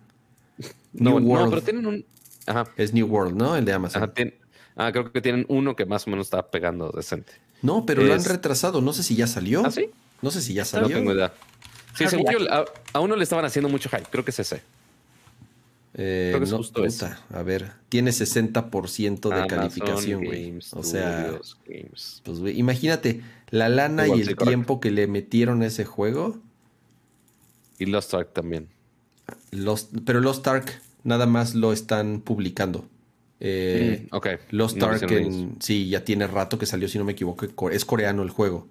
[0.93, 2.05] No, no, pero tienen un.
[2.47, 2.67] Ajá.
[2.77, 3.55] Es New World, ¿no?
[3.55, 4.13] El de Amazon.
[4.75, 7.35] ah, creo que tienen uno que más o menos está pegando decente.
[7.63, 8.81] No, pero lo han retrasado.
[8.81, 9.65] No sé si ya salió.
[9.65, 9.91] ¿Ah, sí?
[10.23, 10.89] No sé si ya salió.
[10.89, 11.33] No tengo idea.
[11.97, 12.39] Sí, según yo,
[12.93, 14.07] a, uno le estaban haciendo mucho hype.
[14.11, 14.63] Creo que es ese.
[15.95, 16.61] Eh, no,
[17.37, 20.59] A ver, tiene 60% de calificación, güey.
[20.73, 22.23] O sea, pues,
[22.55, 26.39] imagínate la lana y el tiempo que le metieron a ese juego.
[27.79, 28.69] Y Lost Ark también.
[29.51, 32.87] Los, pero Lost Ark nada más lo están publicando.
[33.41, 34.27] Eh, mm, ok.
[34.51, 35.07] Lost Ark,
[35.61, 37.71] sí, ya tiene rato que salió, si no me equivoco.
[37.71, 38.69] Es coreano el juego.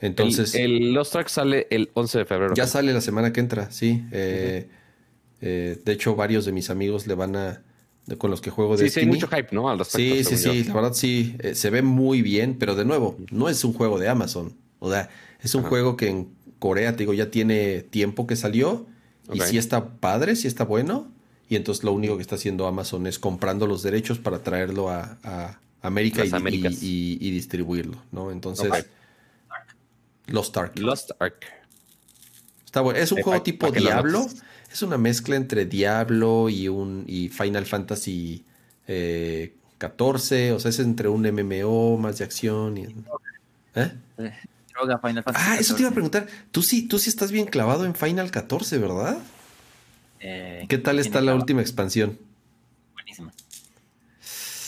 [0.00, 0.54] Entonces.
[0.54, 2.54] El, Lost Ark sale el 11 de febrero.
[2.54, 4.04] Ya sale la semana que entra, sí.
[4.12, 4.68] Eh,
[5.40, 7.62] eh, de hecho, varios de mis amigos le van a.
[8.18, 9.84] con los que juego de Sí, sí, hay mucho hype, ¿no?
[9.84, 10.64] sí, sí, sí.
[10.64, 11.36] La verdad, sí.
[11.40, 14.56] Eh, se ve muy bien, pero de nuevo, no es un juego de Amazon.
[14.78, 15.08] O sea,
[15.42, 18.86] es un juego que en Corea, te digo, ya tiene tiempo que salió.
[19.32, 21.10] Y sí está padre, sí está bueno.
[21.48, 25.60] Y entonces lo único que está haciendo Amazon es comprando los derechos para traerlo a,
[25.82, 28.30] América y, distribuirlo, ¿no?
[28.30, 28.70] Entonces.
[30.26, 30.78] Lost Ark.
[30.78, 31.44] Lost Ark.
[32.64, 32.98] Está bueno.
[32.98, 34.26] Es un juego tipo Diablo
[34.76, 38.44] es una mezcla entre Diablo y un y Final Fantasy
[38.86, 42.82] eh, 14, o sea, es entre un MMO más de acción y
[43.74, 43.92] ¿eh?
[44.18, 46.26] Final Fantasy ah, eso te iba a preguntar.
[46.50, 49.16] Tú sí, tú sí estás bien clavado en Final 14, ¿verdad?
[50.20, 52.18] Eh, ¿Qué tal está la última expansión?
[52.92, 53.32] Buenísima.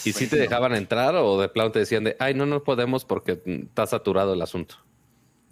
[0.06, 3.05] ¿Y si te dejaban entrar o de plano te decían de, ay, no, no podemos
[3.05, 4.76] porque está saturado el asunto?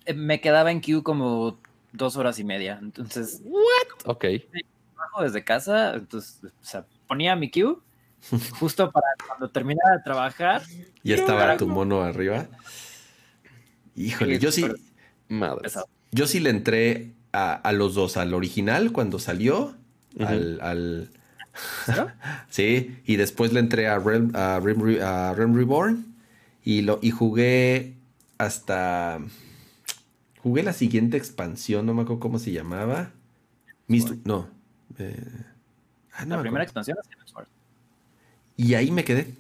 [0.06, 1.58] Eh, me quedaba en queue como
[1.92, 2.78] dos horas y media.
[2.80, 4.06] Entonces, ¿what?
[4.06, 4.24] Ok.
[4.94, 7.76] Trabajo desde casa, entonces, o sea, ponía mi queue
[8.58, 10.62] justo para cuando terminara de trabajar.
[11.02, 12.46] ¿Ya estaba tu mono arriba?
[13.94, 14.66] Híjole, yo sí.
[15.28, 15.70] Madre.
[16.12, 19.74] Yo sí le entré a, los dos, al original cuando salió,
[20.18, 21.10] al,
[22.48, 26.14] sí, y después le entré a Realm, a Reborn
[26.64, 27.94] y, lo, y jugué
[28.38, 29.20] hasta...
[30.47, 33.10] Jugué la siguiente expansión, no me acuerdo cómo se llamaba.
[33.89, 34.48] no.
[34.97, 35.16] Eh,
[36.12, 36.36] ah, no.
[36.36, 36.97] La primera expansión
[38.56, 39.35] Y ahí me quedé.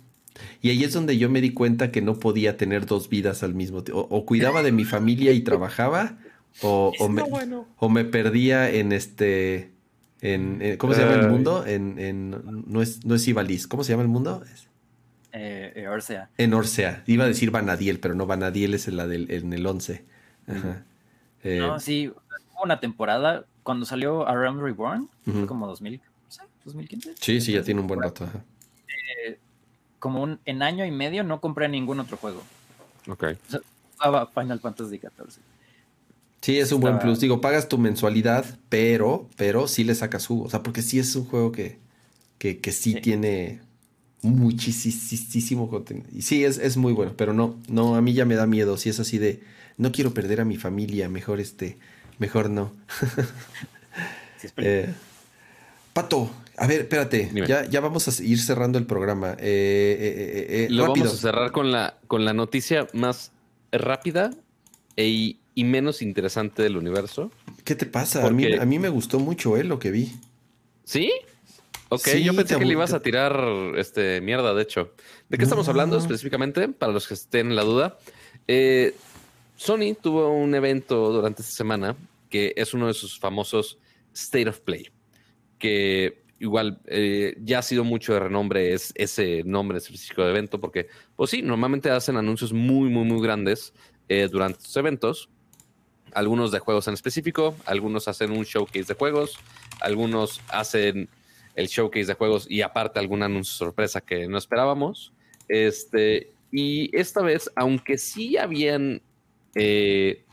[0.62, 3.54] Y ahí es donde yo me di cuenta que no podía tener dos vidas al
[3.54, 4.08] mismo tiempo.
[4.10, 6.18] O, cuidaba de mi familia y trabajaba,
[6.60, 9.70] o, o, me, perdía en este.
[10.22, 11.64] En, ¿Cómo se llama el mundo?
[11.64, 13.68] En, en, no, es, no es Ibaliz.
[13.68, 14.42] ¿Cómo se llama el mundo?
[15.32, 16.30] Eh, eh, Orsea.
[16.36, 17.04] En Orsea.
[17.06, 20.04] Iba a decir Vanadiel, pero no, Vanadiel es en, la del, en el 11.
[20.48, 20.82] Ajá.
[21.46, 25.08] Eh, no, sí, hubo una temporada cuando salió A Realm Reborn,
[25.46, 26.00] como 2000,
[26.64, 27.14] 2015.
[27.20, 28.28] Sí, sí, ya tiene un buen rato.
[30.00, 32.42] como un, en año y medio no compré ningún otro juego.
[33.08, 33.26] Ok.
[34.34, 35.40] Final Fantasy XIV.
[36.40, 37.20] Sí, es un buen plus.
[37.20, 40.44] Digo, pagas tu mensualidad, pero, pero sí le sacas jugo.
[40.44, 41.78] O sea, porque sí es un juego que,
[42.38, 43.60] que, sí, tiene
[44.22, 46.08] muchísimo contenido.
[46.12, 48.76] Y sí, es, es, muy bueno, pero no, no, a mí ya me da miedo.
[48.76, 49.42] Si es así de,
[49.76, 51.78] no quiero perder a mi familia, mejor este,
[52.18, 52.72] mejor no.
[54.58, 54.92] Eh,
[55.92, 59.32] Pato, a ver, espérate, ya, ya, vamos a ir cerrando el programa.
[59.40, 63.32] Eh, eh, Lo vamos a cerrar con la, con la noticia más
[63.72, 64.30] rápida
[64.96, 67.32] e y menos interesante del universo.
[67.64, 68.24] ¿Qué te pasa?
[68.24, 70.12] A, mí, a, mí, me gustó mucho eh, lo que vi.
[70.84, 71.10] ¿Sí?
[71.88, 73.34] Ok, yo pensé que le ibas a tirar
[73.76, 74.92] este mierda, de hecho.
[75.30, 76.68] ¿De qué estamos hablando específicamente?
[76.68, 77.98] Para los que estén en la duda.
[78.48, 78.94] Eh,
[79.56, 81.96] Sony tuvo un evento durante esta semana
[82.30, 83.78] que es uno de sus famosos
[84.14, 84.88] State of Play,
[85.58, 90.60] que igual eh, ya ha sido mucho de renombre es ese nombre específico de evento,
[90.60, 93.72] porque, pues sí, normalmente hacen anuncios muy, muy, muy grandes
[94.08, 95.28] eh, durante sus eventos,
[96.12, 99.38] algunos de juegos en específico, algunos hacen un showcase de juegos,
[99.80, 101.08] algunos hacen
[101.54, 105.12] el showcase de juegos y aparte algún anuncio sorpresa que no esperábamos.
[105.48, 109.02] Este, y esta vez, aunque sí habían
[109.56, 110.24] eh,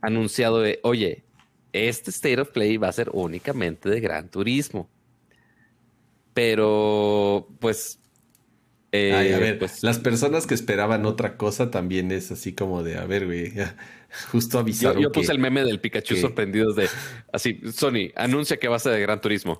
[0.00, 1.24] anunciado de, oye,
[1.72, 4.88] este State of Play va a ser únicamente de Gran Turismo.
[6.32, 7.98] Pero, pues.
[8.92, 12.98] Eh, a ver, pues, las personas que esperaban otra cosa también es así como de,
[12.98, 13.52] a ver, güey,
[14.30, 15.02] justo avisaron.
[15.02, 16.88] Yo, yo puse el meme del Pikachu sorprendidos de,
[17.32, 19.58] así, Sony, anuncia que va a ser de Gran Turismo.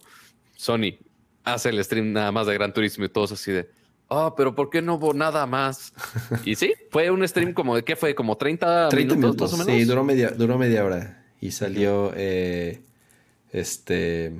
[0.54, 0.98] Sony,
[1.44, 3.70] hace el stream nada más de Gran Turismo y todos así de,
[4.12, 5.92] oh, pero ¿por qué no hubo nada más?
[6.44, 9.64] y sí, fue un stream como de qué fue, como 30, 30 minutos, más o
[9.64, 9.80] menos.
[9.80, 12.80] Sí, duró media, duró media hora y salió eh,
[13.52, 14.32] este.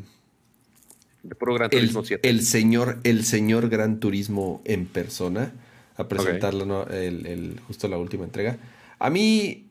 [1.23, 2.29] De puro Gran Turismo el, 7.
[2.29, 5.53] El señor, el señor Gran Turismo en persona
[5.97, 8.59] a presentarlo, el, justo la última entrega.
[8.99, 9.67] A mí,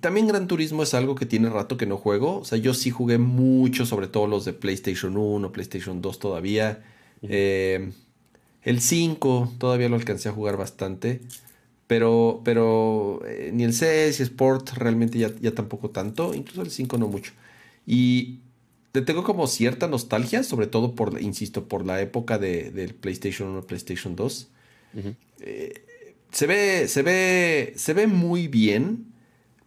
[0.00, 2.38] también Gran Turismo es algo que tiene rato que no juego.
[2.38, 6.82] O sea, yo sí jugué mucho, sobre todo los de PlayStation 1, PlayStation 2 todavía.
[7.22, 7.92] eh,
[8.66, 11.20] el 5 todavía lo alcancé a jugar bastante.
[11.86, 16.34] Pero, pero eh, ni el CS y Sport realmente ya, ya tampoco tanto.
[16.34, 17.32] Incluso el 5 no mucho.
[17.86, 18.40] Y
[18.92, 23.50] le tengo como cierta nostalgia, sobre todo por, insisto, por la época de, del PlayStation
[23.50, 24.48] 1, PlayStation 2.
[25.40, 25.84] Eh,
[26.32, 29.06] se ve, se ve, se ve muy bien,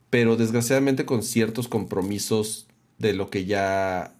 [0.10, 2.68] pero desgraciadamente con ciertos compromisos
[2.98, 4.14] de lo que ya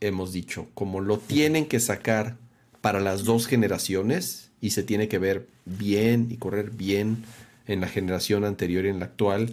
[0.00, 0.66] hemos dicho.
[0.74, 2.36] Como lo tienen que sacar
[2.86, 7.24] para las dos generaciones y se tiene que ver bien y correr bien
[7.66, 9.50] en la generación anterior y en la actual,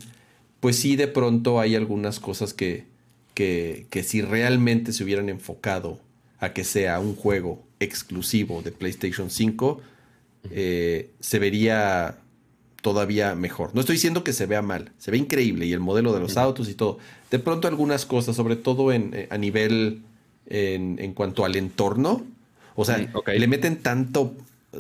[0.60, 2.86] pues sí de pronto hay algunas cosas que,
[3.34, 6.00] que, que si realmente se hubieran enfocado
[6.38, 9.82] a que sea un juego exclusivo de PlayStation 5,
[10.52, 12.20] eh, se vería
[12.84, 13.74] todavía mejor.
[13.74, 16.38] No estoy diciendo que se vea mal, se ve increíble y el modelo de los
[16.38, 17.00] autos y todo.
[17.32, 20.04] De pronto algunas cosas, sobre todo en, eh, a nivel
[20.46, 22.28] en, en cuanto al entorno,
[22.76, 24.34] o sea, le meten tanto,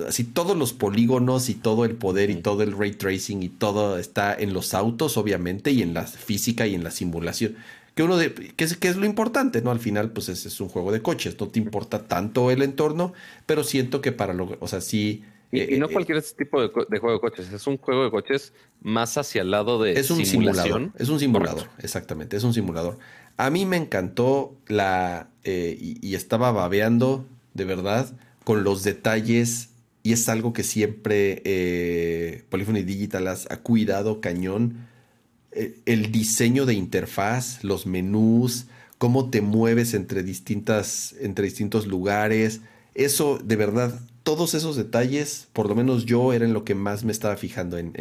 [0.07, 3.97] así todos los polígonos y todo el poder y todo el ray tracing y todo
[3.97, 7.55] está en los autos, obviamente, y en la física y en la simulación.
[7.95, 9.69] Que uno de, que es, que es lo importante, ¿no?
[9.69, 13.13] Al final, pues es, es, un juego de coches, no te importa tanto el entorno,
[13.45, 15.23] pero siento que para lo, o sea, sí.
[15.51, 18.51] Y, eh, no eh, cualquier tipo de, juego de coches, es un juego de coches
[18.81, 22.97] más hacia el lado de es un Simulador, es un simulador, exactamente, es un simulador.
[23.37, 25.29] A mí me encantó la.
[25.43, 28.13] Eh, y, y, estaba babeando de verdad,
[28.43, 29.69] con los detalles
[30.03, 34.87] y es algo que siempre eh, Polyphony Digital ha cuidado cañón.
[35.53, 38.65] Eh, el diseño de interfaz, los menús,
[38.97, 42.61] cómo te mueves entre, distintas, entre distintos lugares.
[42.95, 47.05] Eso, de verdad, todos esos detalles, por lo menos yo era en lo que más
[47.05, 47.93] me estaba fijando, en,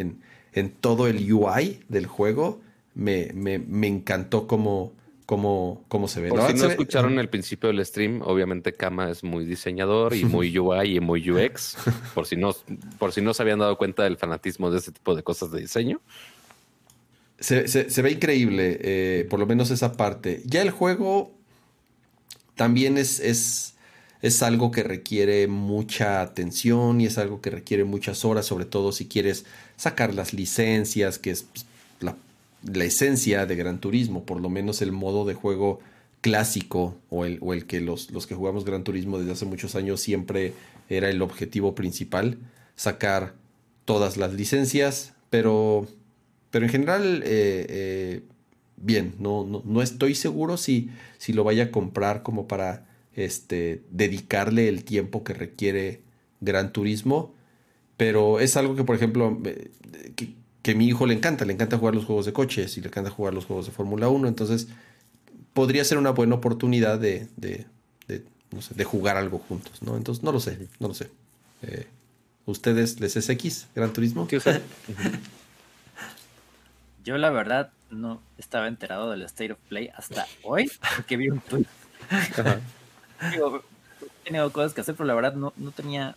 [0.53, 2.59] en, todo el UI del juego.
[2.95, 4.91] Me, me, me encantó cómo,
[5.25, 6.29] cómo, cómo se ve.
[6.29, 10.57] Por si no escucharon el principio del stream, obviamente Kama es muy diseñador y muy
[10.57, 11.77] UI y muy UX.
[12.13, 12.55] por si no,
[12.99, 15.61] por si no se habían dado cuenta del fanatismo de este tipo de cosas de
[15.61, 16.01] diseño.
[17.39, 20.41] Se, ve increíble, eh, por lo menos esa parte.
[20.45, 21.31] Ya el juego
[22.55, 23.75] también es, es,
[24.21, 28.93] es algo que requiere mucha atención y es algo que requiere muchas horas, sobre todo
[28.93, 29.45] si quieres
[29.75, 31.65] sacar las licencias, que es pues,
[32.63, 35.79] la esencia de Gran Turismo, por lo menos el modo de juego
[36.21, 39.75] clásico o el, o el que los, los, que jugamos Gran Turismo desde hace muchos
[39.75, 40.53] años siempre
[40.89, 42.37] era el objetivo principal,
[42.75, 43.35] sacar
[43.85, 45.87] todas las licencias, pero,
[46.49, 48.21] pero en general, eh, eh,
[48.77, 53.83] bien, no, no, no, estoy seguro si, si lo vaya a comprar como para este,
[53.91, 56.01] dedicarle el tiempo que requiere
[56.39, 57.33] Gran Turismo,
[57.97, 59.71] pero es algo que, por ejemplo, eh,
[60.63, 62.87] que a mi hijo le encanta, le encanta jugar los juegos de coches y le
[62.87, 64.69] encanta jugar los juegos de Fórmula 1, entonces
[65.53, 67.65] podría ser una buena oportunidad de, de,
[68.07, 69.97] de, jugar algo juntos, ¿no?
[69.97, 71.09] Entonces no lo sé, no lo sé.
[71.63, 71.87] Eh,
[72.45, 74.27] ¿Ustedes les es X, Gran Turismo?
[77.03, 81.41] Yo la verdad no estaba enterado del State of Play hasta hoy, porque vi un
[81.41, 81.65] tweet.
[83.21, 83.41] he
[84.23, 86.15] tenido cosas que hacer, pero la verdad no, no tenía,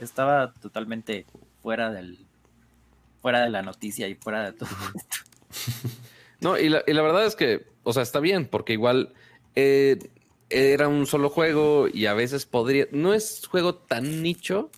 [0.00, 1.24] estaba totalmente
[1.62, 2.18] fuera del,
[3.22, 5.88] fuera de la noticia y fuera de todo esto.
[6.40, 9.12] No, y la, verdad es que, o sea, está bien, porque igual
[9.54, 9.96] eh,
[10.50, 14.72] era un solo juego y a veces podría, no es juego tan nicho,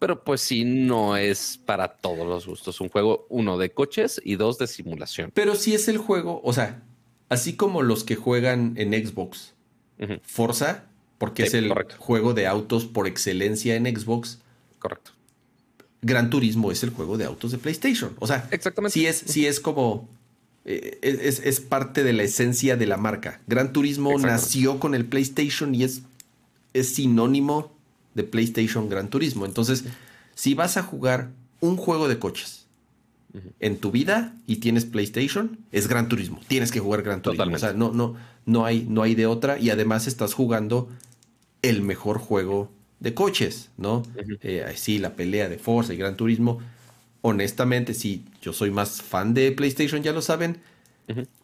[0.00, 2.80] pero pues sí, no es para todos los gustos.
[2.80, 5.30] Un juego, uno, de coches y dos, de simulación.
[5.32, 6.82] Pero sí es el juego, o sea,
[7.28, 9.54] así como los que juegan en Xbox,
[10.24, 10.86] Forza,
[11.18, 14.42] porque es el juego de autos por excelencia en Xbox.
[14.80, 15.12] Correcto.
[16.04, 18.14] Gran Turismo es el juego de autos de PlayStation.
[18.18, 18.92] O sea, Exactamente.
[18.92, 20.08] sí es, sí es como.
[20.66, 23.40] Eh, es, parte de la esencia de la marca.
[23.46, 26.02] Gran Turismo nació con el PlayStation y es,
[26.72, 27.72] es sinónimo
[28.14, 29.44] de PlayStation Gran Turismo.
[29.44, 29.84] Entonces,
[30.34, 31.30] si vas a jugar
[31.60, 32.66] un juego de coches
[33.60, 36.40] en tu vida y tienes PlayStation, es Gran Turismo.
[36.46, 37.54] Tienes que jugar Gran Turismo.
[37.54, 38.14] O sea, no, no,
[38.46, 39.58] no, hay, no hay de otra.
[39.58, 40.88] Y además estás jugando
[41.62, 42.70] el mejor juego
[43.04, 44.02] de coches, ¿no?
[44.40, 46.60] Eh, sí, la pelea de Forza y Gran Turismo.
[47.20, 50.62] Honestamente, sí, yo soy más fan de PlayStation, ya lo saben,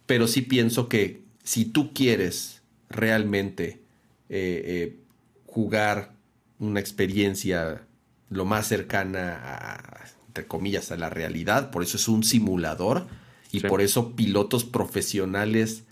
[0.06, 3.82] pero sí pienso que si tú quieres realmente
[4.30, 4.96] eh, eh,
[5.44, 6.12] jugar
[6.58, 7.82] una experiencia
[8.30, 13.06] lo más cercana a, entre comillas, a la realidad, por eso es un simulador
[13.52, 15.84] y por eso pilotos profesionales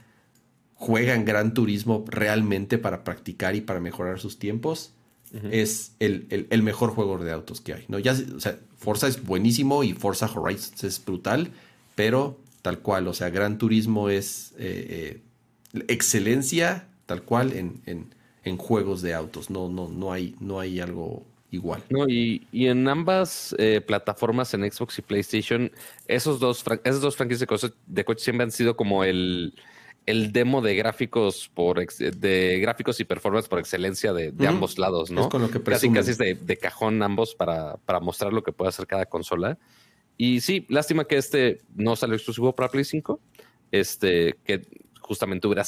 [0.72, 4.94] juegan Gran Turismo realmente para practicar y para mejorar sus tiempos
[5.50, 7.84] es el, mejor juego de autos que hay.
[7.88, 7.98] ¿no?
[7.98, 11.50] Ya, o sea, Forza es buenísimo y Forza Horizon es brutal,
[11.94, 15.20] pero tal cual, o sea, Gran Turismo es eh,
[15.74, 19.50] eh, excelencia tal cual en, en, juegos de autos.
[19.50, 21.82] No, no, no, hay, no hay algo igual.
[21.90, 25.70] No, y, en ambas eh, plataformas, en Xbox y PlayStation,
[26.06, 29.54] esos dos, esos dos franquicias de, de coches siempre han sido como el
[30.08, 35.20] el demo de gráficos por de gráficos y performance por excelencia de, ambos lados, ¿no?
[35.20, 38.50] Es con lo que casi casi es de, cajón ambos para, para, mostrar lo que
[38.50, 39.58] puede hacer cada consola.
[40.16, 43.20] Y sí, lástima que este no salió exclusivo para Play 5.
[43.70, 44.62] Este, que
[45.02, 45.64] justamente hubiera,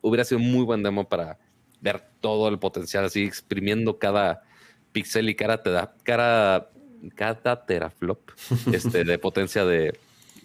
[0.00, 1.38] hubiera sido muy buen demo para
[1.80, 4.42] ver todo el potencial, así exprimiendo cada
[4.90, 6.68] pixel y cada, da cada,
[7.14, 8.28] cada teraflop
[8.72, 9.96] este, de potencia de,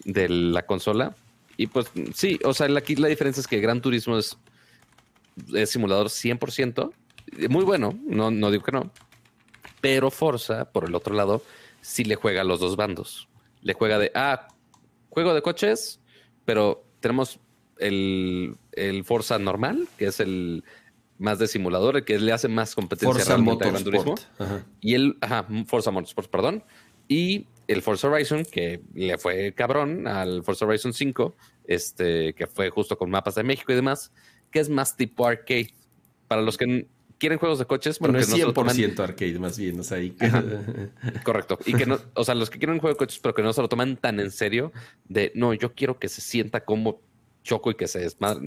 [0.04, 1.16] de la consola
[1.60, 4.38] y pues sí, o sea, aquí la diferencia es que Gran Turismo es,
[5.66, 6.90] simulador 100%,
[7.50, 8.90] muy bueno, no, no digo que no,
[9.82, 11.42] pero Forza, por el otro lado,
[11.82, 13.28] sí le juega a los dos bandos.
[13.60, 14.48] Le juega de, ah,
[15.10, 16.00] juego de coches,
[16.46, 17.38] pero tenemos
[17.76, 20.64] el, el Forza normal, que es el
[21.18, 24.14] más de simulador, el que le hace más competencia Forza realmente a Gran Turismo.
[24.80, 26.64] Y el, ajá, Forza Motorsport, perdón.
[27.06, 31.36] Y el Forza Horizon, que le fue cabrón al Forza Horizon 5,
[31.70, 34.12] este, que fue justo con mapas de México y demás,
[34.50, 35.72] que es más tipo arcade.
[36.26, 39.98] Para los que quieren juegos de coches, bueno, es 100% arcade más bien, o sea,
[41.24, 41.60] correcto.
[41.64, 43.52] Y que no, o sea, los que quieren un juego de coches, pero que no
[43.52, 44.72] se lo toman tan en serio,
[45.04, 47.02] de no, yo quiero que se sienta como
[47.44, 48.40] choco y que se desmadra,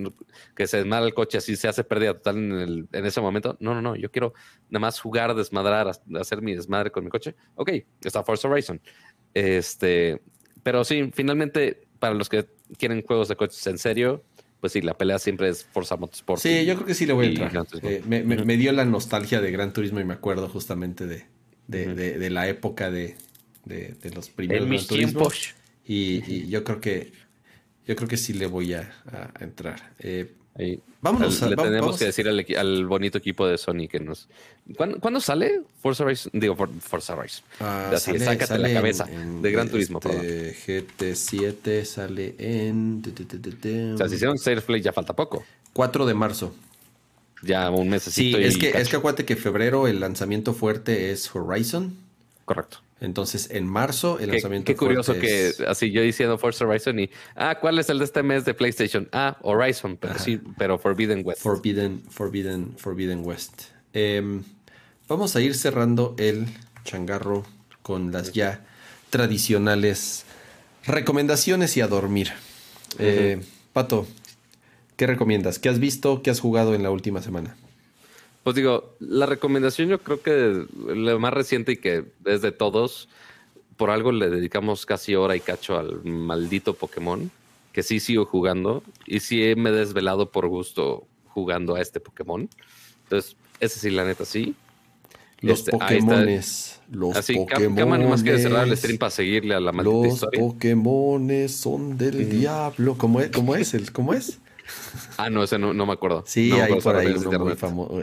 [0.53, 3.55] que se desmadra el coche así se hace pérdida total en, el, en ese momento.
[3.61, 4.33] No, no, no, yo quiero
[4.69, 7.35] nada más jugar, desmadrar, hacer mi desmadre con mi coche.
[7.55, 7.71] Ok,
[8.03, 8.81] está Forza Horizon.
[9.33, 10.21] Este,
[10.61, 12.45] pero sí, finalmente, para los que
[12.77, 14.25] quieren juegos de coches en serio,
[14.59, 16.41] pues sí, la pelea siempre es Forza Motorsport.
[16.41, 17.65] Sí, yo creo que sí le voy a entrar.
[17.81, 21.23] Eh, me, dio la nostalgia de Gran Turismo y me acuerdo justamente de,
[21.67, 23.15] de, la época de,
[24.13, 25.29] los primeros Gran Turismo.
[25.85, 27.13] Y, y, yo creo que
[27.87, 28.91] yo creo que sí le voy a,
[29.39, 29.93] entrar.
[29.99, 30.33] Eh,
[31.01, 31.41] vámonos.
[31.41, 34.27] le tenemos que decir al, bonito equipo de Sony que nos.
[34.99, 36.31] ¿Cuándo, sale Forza Horizon?
[36.33, 37.43] Digo, Forza Horizon.
[37.59, 39.99] Ah, Así, sácate la cabeza de Gran Turismo.
[40.03, 43.03] Este, GT7 sale en.
[43.93, 45.43] O sea, si hicieron Play ya falta poco.
[45.73, 46.53] 4 de marzo.
[47.41, 48.03] Ya un mes.
[48.03, 51.97] Sí, es que, es que acuérdate que febrero el lanzamiento fuerte es Horizon.
[52.45, 52.79] Correcto.
[53.03, 54.65] Entonces, en marzo, el lanzamiento.
[54.65, 57.09] Qué curioso que así yo diciendo Forza Horizon y.
[57.35, 59.09] Ah, ¿cuál es el de este mes de PlayStation?
[59.11, 61.41] Ah, Horizon, pero sí, pero Forbidden West.
[61.41, 63.63] Forbidden, Forbidden, Forbidden West.
[63.91, 64.43] Em,
[65.09, 66.47] vamos a ir cerrando el
[66.85, 67.45] changarro
[67.81, 68.65] con las ya
[69.09, 70.23] tradicionales
[70.85, 72.31] recomendaciones y a dormir.
[72.99, 73.41] Eh,
[73.73, 74.07] Pato,
[74.95, 75.59] ¿qué recomiendas?
[75.59, 76.21] ¿Qué has visto?
[76.21, 77.57] ¿Qué has jugado en la última semana?
[78.43, 83.07] Pues digo, la recomendación yo creo que lo más reciente y que es de todos,
[83.77, 87.31] por algo le dedicamos casi hora y cacho al maldito Pokémon,
[87.71, 92.49] que sí sigo jugando y sí me he desvelado por gusto jugando a este Pokémon.
[93.03, 94.55] Entonces, ese sí, la neta, sí.
[95.39, 96.79] Los este, Pokémones.
[96.89, 98.09] Los Así, Pokémones.
[98.09, 100.39] más que cerrar el stream para seguirle a la maldita los historia.
[100.39, 102.95] Los Pokémones son del diablo.
[102.97, 103.31] ¿Cómo es?
[103.31, 103.73] ¿Cómo es?
[103.73, 104.39] El, ¿Cómo es?
[105.17, 106.23] Ah, no, ese no, me acuerdo.
[106.25, 108.01] Sí, hay por ahí uno muy famoso.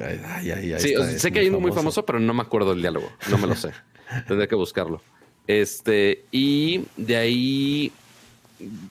[0.79, 3.11] Sí, sé que hay uno muy famoso, pero no me acuerdo el diálogo.
[3.31, 3.71] No me lo sé.
[4.29, 5.03] Tendré que buscarlo.
[5.47, 7.93] Este, y de ahí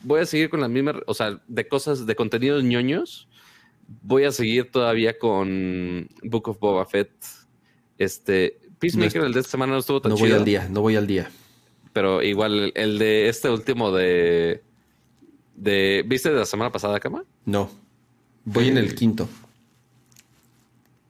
[0.02, 3.28] voy a seguir con la misma, o sea, de cosas, de contenidos ñoños.
[4.02, 7.10] Voy a seguir todavía con Book of Boba Fett.
[7.98, 10.28] Este, Peacemaker, el de esta semana no estuvo tan no chido.
[10.28, 11.30] No voy al día, no voy al día.
[11.92, 14.62] Pero igual, el de este último de
[15.60, 17.24] de, ¿Viste de la semana pasada, Cama?
[17.44, 17.70] No.
[18.44, 19.28] Voy en el quinto.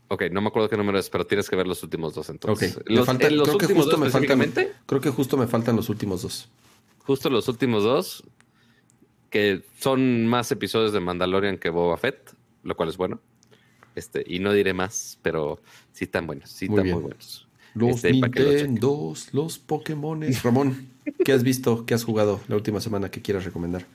[0.08, 2.76] Ok, no me acuerdo qué número es, pero tienes que ver los últimos dos entonces.
[2.76, 2.96] Okay.
[2.96, 4.52] Los, falta, creo que justo me faltan,
[4.86, 6.48] creo que justo me faltan los últimos dos.
[6.98, 8.24] Justo los últimos dos,
[9.30, 13.20] que son más episodios de Mandalorian que Boba Fett, lo cual es bueno.
[13.94, 15.60] Este, y no diré más, pero
[15.92, 17.46] sí están buenos, sí están muy buenos.
[17.74, 20.24] Los este, Nintendos, los Pokémon.
[20.42, 20.88] Ramón,
[21.24, 21.86] ¿qué has visto?
[21.86, 23.86] ¿Qué has jugado la última semana que quieras recomendar?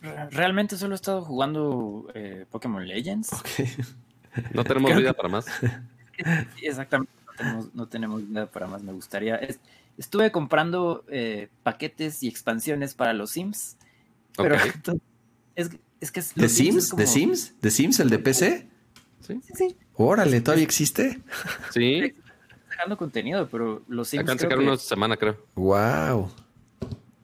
[0.00, 3.30] Realmente solo he estado jugando eh, Pokémon Legends.
[4.52, 5.46] No tenemos vida para más.
[6.62, 7.12] Exactamente,
[7.74, 8.82] no tenemos, vida para más.
[8.82, 9.40] Me gustaría.
[9.96, 13.76] estuve comprando eh, paquetes y expansiones para los Sims.
[14.36, 14.54] Pero
[15.56, 15.70] es,
[16.12, 16.94] que es, ¿De Sims?
[16.94, 17.60] ¿De Sims?
[17.60, 18.68] ¿De Sims el de PC?
[19.26, 19.40] Sí.
[19.54, 21.20] sí, Órale, ¿todavía existe?
[21.70, 22.14] Sí.
[22.70, 24.22] Dejando contenido, pero los Sims.
[24.22, 25.44] Acaban de sacar una semana, creo.
[25.56, 26.30] Wow.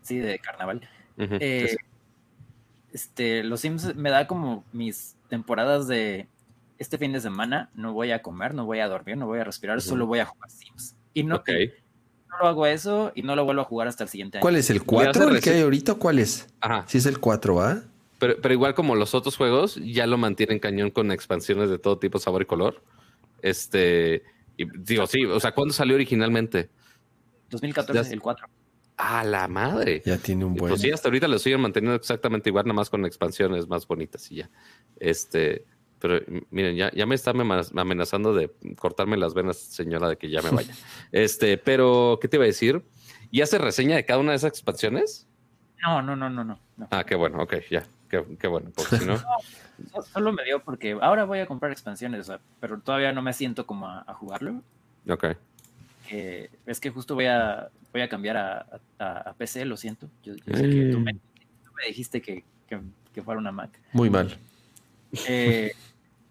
[0.02, 0.80] Sí, de carnaval.
[1.16, 1.76] eh,
[2.94, 6.28] este, los Sims me da como mis temporadas de
[6.78, 9.44] este fin de semana, no voy a comer, no voy a dormir, no voy a
[9.44, 10.94] respirar, solo voy a jugar Sims.
[11.12, 14.38] Y no, no lo hago eso y no lo vuelvo a jugar hasta el siguiente
[14.38, 14.42] año.
[14.42, 15.94] ¿Cuál es el 4 el que hay ahorita?
[15.94, 16.46] ¿Cuál es?
[16.60, 16.84] Ajá.
[16.86, 17.82] Si es el 4, ¿ah?
[18.20, 21.98] Pero, pero igual como los otros juegos, ya lo mantienen cañón con expansiones de todo
[21.98, 22.80] tipo, sabor y color.
[23.42, 24.22] Este,
[24.56, 26.70] y digo, sí, o sea, ¿cuándo salió originalmente?
[27.50, 28.46] 2014, el 4.
[28.96, 30.02] A la madre.
[30.04, 30.70] Ya tiene un buen.
[30.70, 34.30] Pues sí, hasta ahorita lo siguen manteniendo exactamente igual, nada más con expansiones más bonitas
[34.30, 34.50] y ya.
[35.00, 35.64] Este,
[35.98, 40.42] pero miren, ya, ya me está amenazando de cortarme las venas, señora, de que ya
[40.42, 40.72] me vaya.
[41.12, 42.84] este, pero, ¿qué te iba a decir?
[43.32, 45.26] ¿Y hace reseña de cada una de esas expansiones?
[45.82, 46.58] No, no, no, no, no.
[46.90, 49.16] Ah, qué bueno, ok, ya, qué, bueno, porque si no...
[50.12, 53.88] Solo me dio porque ahora voy a comprar expansiones, pero todavía no me siento como
[53.88, 54.62] a, a jugarlo.
[55.08, 55.26] Ok
[56.66, 58.36] es que justo voy a, voy a cambiar
[58.98, 60.10] a, PC, lo siento.
[60.24, 61.14] Yo, sé que tú me,
[61.86, 62.42] dijiste que,
[63.22, 63.70] fuera una Mac.
[63.92, 64.36] Muy mal.
[65.28, 65.70] Eh,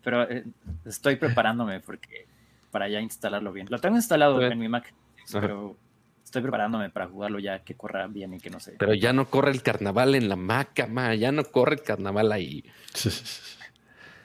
[0.04, 0.44] pero eh,
[0.84, 2.28] estoy preparándome porque
[2.70, 3.68] para ya instalarlo bien.
[3.70, 4.94] Lo tengo instalado en mi Mac,
[5.32, 5.78] pero
[6.22, 8.76] estoy preparándome para jugarlo ya que corra bien y que no sé.
[8.78, 12.34] Pero ya no corre el carnaval en la Mac, ma, ya no corre el carnaval
[12.34, 12.66] ahí.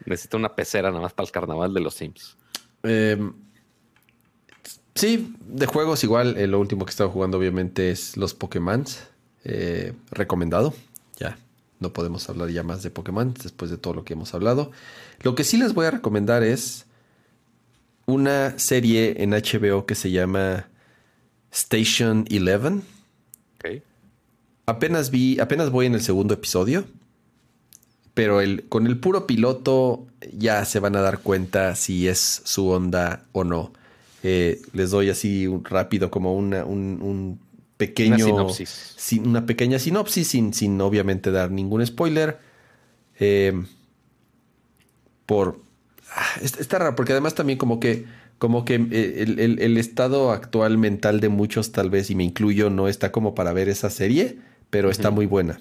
[0.06, 2.36] Necesito una pecera nada más para el carnaval de los Sims.
[2.82, 3.16] Eh,
[4.98, 8.84] Sí, de juegos igual, eh, lo último que he estado jugando obviamente es los Pokémon.
[9.44, 10.74] Eh, recomendado.
[11.20, 11.38] Ya,
[11.78, 14.72] no podemos hablar ya más de Pokémon después de todo lo que hemos hablado.
[15.22, 16.86] Lo que sí les voy a recomendar es
[18.06, 20.66] una serie en HBO que se llama
[21.52, 22.82] Station Eleven.
[24.66, 26.86] Apenas vi, apenas voy en el segundo episodio.
[28.14, 32.68] pero el, con el puro piloto ya se van a dar cuenta si es su
[32.68, 33.72] onda o no.
[34.22, 37.40] Eh, les doy así un rápido como una, un,
[37.76, 38.16] pequeño...
[38.16, 38.94] Una sinopsis.
[38.96, 42.38] Sin, una pequeña sinopsis sin, sin obviamente dar ningún spoiler.
[43.18, 43.52] Eh,
[45.26, 45.60] por...
[46.10, 48.06] Ah, está raro porque además también como que
[48.38, 52.88] como que eh, el, estado actual mental de muchos, tal vez, y me incluyo, no
[52.88, 54.38] está como para ver esa serie,
[54.70, 55.60] pero está muy buena.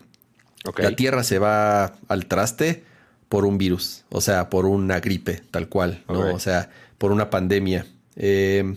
[0.78, 2.84] La Tierra se va al traste
[3.30, 6.34] por un virus, o sea, por una gripe, tal cual, ¿no?
[6.34, 7.88] O sea, por una pandemia.
[8.18, 8.76] Eh,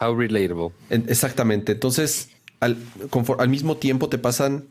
[0.00, 0.70] How relatable.
[0.90, 1.72] exactamente.
[1.72, 2.76] Entonces, al,
[3.38, 4.64] al, mismo tiempo te pasan.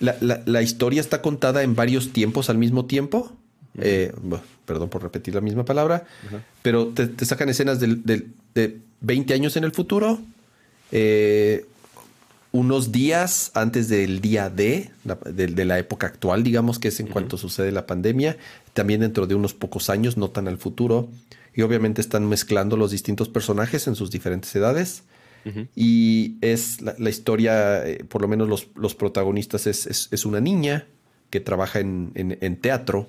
[0.00, 3.36] La, la, historia está contada en varios tiempos al mismo tiempo.
[3.78, 4.12] Eh,
[4.64, 6.06] perdón por repetir la misma palabra,
[6.62, 10.20] pero te, sacan escenas de, de, 20 años en el futuro,
[10.92, 11.66] eh,
[12.52, 17.38] unos días antes del día D, de, la época actual, digamos que es en cuanto
[17.38, 18.36] sucede la pandemia,
[18.74, 21.08] también dentro de unos pocos años, no tan al futuro,
[21.54, 25.04] y obviamente están mezclando los distintos personajes en sus diferentes edades.
[25.74, 30.86] Y es la, historia, eh, por lo menos los, los protagonistas, es, es, una niña
[31.30, 33.08] que trabaja en, en teatro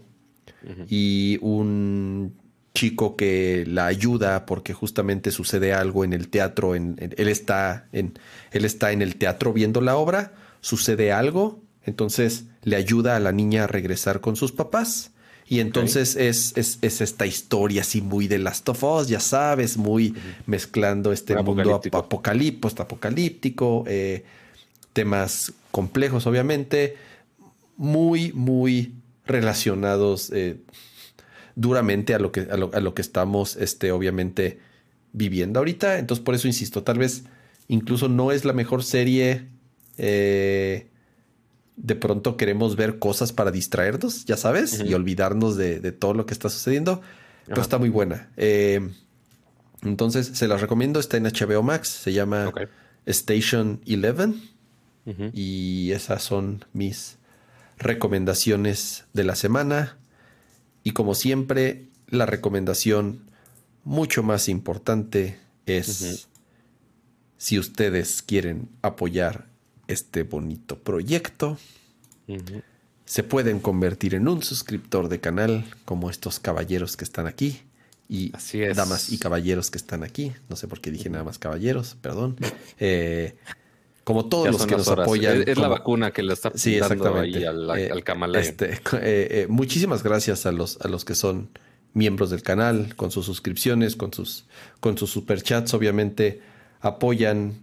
[0.90, 2.34] y un
[2.74, 8.14] chico que la ayuda porque justamente sucede algo en el teatro, en, él, está en,
[8.52, 13.32] él está en el teatro viendo la obra, sucede algo, entonces le ayuda a la
[13.32, 15.12] niña a regresar con sus papás.
[15.54, 20.16] Y entonces es, es, esta historia así muy de Last of Us, ya sabes, muy
[20.48, 24.24] mezclando este mundo apocalíptico, eh,
[24.94, 26.98] temas complejos obviamente,
[27.78, 28.96] muy, muy
[29.28, 30.58] relacionados eh,
[31.54, 34.58] duramente a lo, que, a lo, que estamos, este, obviamente,
[35.12, 36.00] viviendo ahorita.
[36.00, 37.26] Entonces, por eso insisto, tal vez
[37.68, 39.50] incluso no es la mejor serie.
[40.00, 40.88] Eh,
[41.76, 46.34] de pronto queremos ver cosas para distraernos, ya sabes, y olvidarnos de, todo lo que
[46.34, 47.02] está sucediendo.
[47.46, 48.30] Pero está muy buena.
[48.38, 48.90] Eh,
[49.82, 51.00] entonces, se las recomiendo.
[51.00, 51.90] Está en HBO Max.
[51.90, 52.52] Se llama
[53.06, 54.34] Station 11.
[55.34, 57.18] Y esas son mis
[57.78, 59.98] recomendaciones de la semana.
[60.84, 63.30] Y como siempre, la recomendación
[63.84, 66.30] mucho más importante es
[67.38, 69.53] si ustedes quieren apoyar
[69.94, 71.58] este bonito proyecto,
[73.06, 77.62] se pueden convertir en un suscriptor de canal como estos caballeros que están aquí.
[78.10, 78.32] Y
[78.76, 80.34] damas y caballeros que están aquí.
[80.50, 82.36] No sé por qué dije nada más caballeros, perdón.
[82.80, 83.36] Eh,
[84.04, 85.44] como todos los que nos apoyan.
[85.48, 87.92] Es, la vacuna que le está sí, dando ahí al, eh,
[88.36, 91.50] este, eh, eh, muchísimas gracias a los, a los que son
[91.94, 94.46] miembros del canal, con sus suscripciones, con sus,
[94.80, 96.42] con sus superchats, obviamente
[96.82, 97.62] apoyan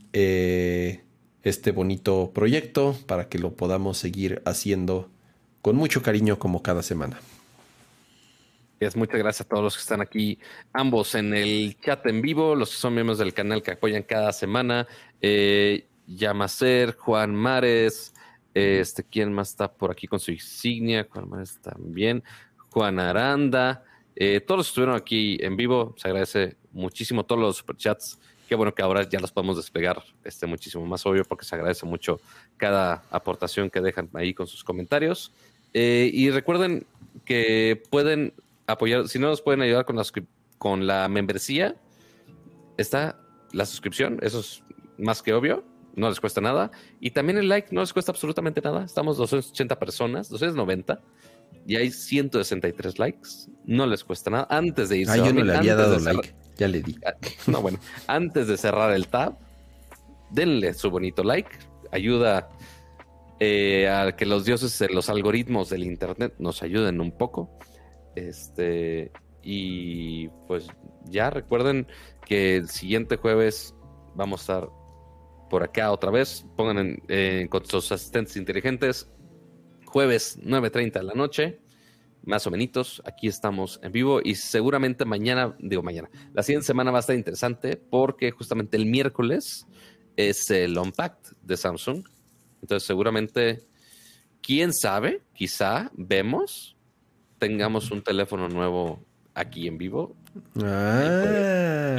[1.43, 5.09] este bonito proyecto para que lo podamos seguir haciendo
[5.63, 7.21] con mucho cariño como cada semana.
[8.95, 10.39] Muchas gracias a todos los que están aquí,
[10.73, 14.33] ambos en el chat en vivo, los que son miembros del canal que apoyan cada
[14.33, 14.89] semana.
[15.21, 18.15] Eh, Yamacer, Juan Mares,
[18.55, 21.07] este, ¿quién más está por aquí con su insignia?
[21.11, 22.25] Juan Mares también,
[22.71, 23.85] Juan Aranda,
[24.17, 28.19] eh, todos los que estuvieron aquí en vivo, se agradece muchísimo todos los superchats.
[28.51, 31.87] Qué bueno que ahora ya los podemos despegar este, muchísimo más obvio porque se agradece
[31.87, 32.21] mucho
[32.57, 35.33] cada aportación que dejan ahí con sus comentarios.
[35.73, 36.85] Eh, y recuerden
[37.25, 38.35] que pueden
[38.67, 40.03] apoyar, si no nos pueden ayudar con la,
[40.59, 41.77] con la membresía,
[42.77, 43.21] está
[43.53, 44.65] la suscripción, eso es
[44.99, 45.63] más que obvio
[45.95, 46.73] no les cuesta nada.
[46.99, 48.85] Y también el like no les cuesta absolutamente nada.
[48.85, 51.01] Estamos 280 personas, 290,
[51.67, 53.29] y hay 163 likes.
[53.65, 54.47] No les cuesta nada.
[54.51, 56.35] Antes de irse ah, yo no le había dado like.
[56.61, 56.95] Ya le di.
[57.07, 57.15] Ah,
[57.47, 59.39] no, bueno, antes de cerrar el tab,
[60.31, 61.51] denle su bonito like.
[61.91, 62.51] Ayuda
[63.41, 67.59] eh, a que los dioses, los algoritmos del internet nos ayuden un poco.
[68.15, 69.11] Este,
[69.43, 70.67] y pues
[71.07, 71.87] ya recuerden
[72.27, 73.75] que el siguiente jueves
[74.15, 74.71] vamos a estar
[75.49, 76.45] por acá otra vez.
[76.59, 79.11] Pongan en, con sus asistentes inteligentes.
[79.87, 81.59] Jueves 9.30 de la noche.
[82.25, 83.03] Más o menos.
[83.05, 84.21] Aquí estamos en vivo.
[84.23, 88.87] Y seguramente mañana, digo mañana, la siguiente semana va a estar interesante porque justamente el
[88.87, 89.67] miércoles
[90.17, 92.05] es el Unpacked de Samsung.
[92.63, 93.63] Entonces seguramente,
[94.43, 96.77] quién sabe, quizá vemos,
[97.39, 100.15] tengamos un teléfono nuevo aquí en vivo.
[100.63, 101.97] Ah.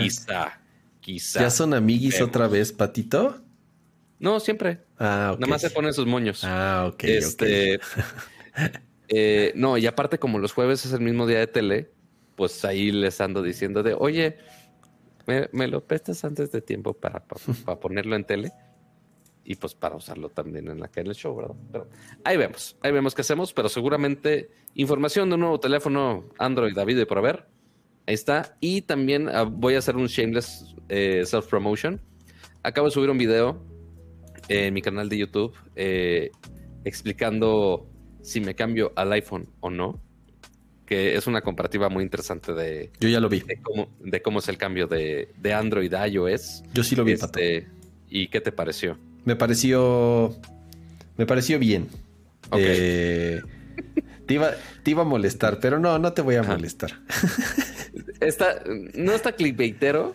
[1.02, 1.42] Quizá.
[1.42, 3.42] ¿Ya son amiguis otra vez, Patito?
[4.20, 4.82] No, siempre.
[5.00, 6.44] Ah, Nada más se ponen sus moños.
[6.44, 7.04] Ah, ok.
[7.06, 7.80] Este,
[9.14, 11.92] eh, no, y aparte, como los jueves es el mismo día de tele,
[12.36, 14.38] pues ahí les ando diciendo de, oye,
[15.28, 17.26] ¿me, lo prestas antes de tiempo para,
[17.66, 18.52] para, ponerlo en tele?
[19.44, 21.56] y pues para usarlo también en la que en show, ¿verdad?
[21.72, 21.90] Pero
[22.24, 26.96] ahí vemos, ahí vemos qué hacemos, pero seguramente información de un nuevo teléfono Android David
[26.96, 27.48] de por haber.
[28.06, 28.56] Ahí está.
[28.62, 32.00] Y también ah, voy a hacer un shameless eh, self-promotion.
[32.64, 33.66] Acabo de subir un video
[34.48, 36.30] en mi canal de YouTube eh,
[36.86, 37.91] explicando
[38.22, 40.00] si me cambio al iPhone o no.
[40.86, 42.92] Que es una comparativa muy interesante de.
[43.00, 43.42] Yo ya lo vi.
[44.00, 46.64] De cómo, es el cambio de, Android a iOS.
[46.74, 47.40] Yo sí lo vi, Pato.
[47.40, 47.70] Este,
[48.10, 48.98] ¿Y qué te pareció?
[49.24, 50.36] Me pareció.
[51.18, 51.88] Me pareció bien.
[52.54, 53.42] Eh,
[54.26, 54.52] te, iba,
[54.84, 56.92] te iba a molestar, pero no, no te voy a molestar.
[58.22, 60.14] Está, no está clickbaitero,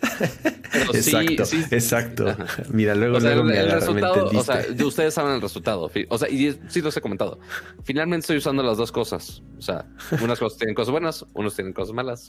[0.73, 2.37] pero exacto, sí, Exacto.
[2.71, 5.91] Mira, luego, el, resultado, o sea, ustedes saben el resultado.
[6.09, 7.41] O sea, y sí los he comentado.
[7.83, 9.43] Finalmente estoy usando las dos cosas.
[9.59, 9.87] O sea,
[10.23, 12.29] unas cosas tienen cosas buenas, unos tienen cosas malas.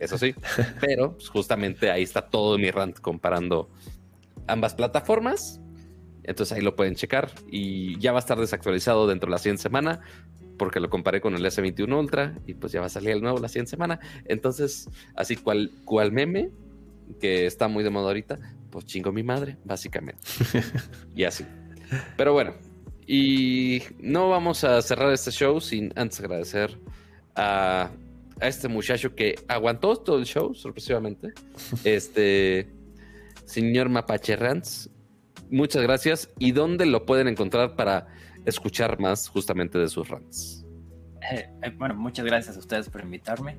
[0.00, 0.34] Eso sí.
[0.80, 3.70] Pero pues, justamente ahí está todo mi rant comparando
[4.48, 5.60] ambas plataformas.
[6.24, 9.62] Entonces ahí lo pueden checar y ya va a estar desactualizado dentro de la siguiente
[9.62, 10.00] semana
[10.58, 13.38] porque lo comparé con el S21 Ultra y pues ya va a salir el nuevo
[13.38, 14.00] la siguiente semana.
[14.26, 16.50] Entonces, así cual, cual meme
[17.20, 18.38] que está muy de moda ahorita,
[18.70, 20.22] pues chingo mi madre, básicamente.
[21.14, 21.44] y así.
[22.16, 22.54] Pero bueno,
[23.06, 26.78] y no vamos a cerrar este show sin antes agradecer
[27.34, 27.90] a,
[28.40, 31.32] a este muchacho que aguantó todo el show, sorpresivamente.
[31.84, 32.68] Este
[33.44, 34.90] señor Mapache Rants.
[35.50, 36.30] Muchas gracias.
[36.38, 38.08] ¿Y dónde lo pueden encontrar para
[38.44, 40.64] escuchar más justamente de sus rants.
[41.30, 43.56] Eh, eh, bueno, muchas gracias a ustedes por invitarme.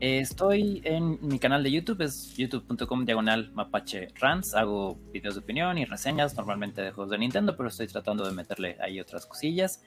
[0.00, 4.54] Eh, estoy en mi canal de YouTube, es youtube.com diagonal mapache rants.
[4.54, 8.32] Hago videos de opinión y reseñas, normalmente de juegos de Nintendo, pero estoy tratando de
[8.32, 9.82] meterle ahí otras cosillas.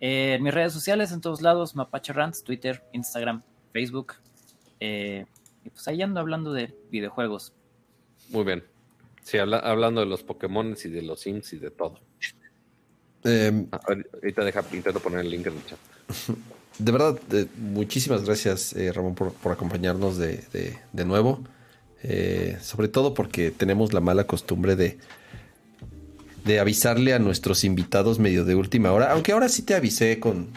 [0.00, 4.14] en mis redes sociales, en todos lados, mapache rants, Twitter, Instagram, Facebook.
[4.80, 7.52] y pues ahí ando hablando de videojuegos.
[8.30, 8.64] Muy bien.
[9.22, 12.00] Sí, hablando de los Pokémon y de los Sims y de todo.
[13.24, 15.78] Eh, Ahorita deja, intento poner el link en el chat.
[16.78, 17.18] De verdad,
[17.58, 21.42] muchísimas gracias, eh, Ramón, por, acompañarnos de, nuevo.
[22.02, 24.98] Eh, sobre todo porque tenemos la mala costumbre de,
[26.44, 29.12] de avisarle a nuestros invitados medio de última hora.
[29.12, 30.48] Aunque ahora sí te avisé con,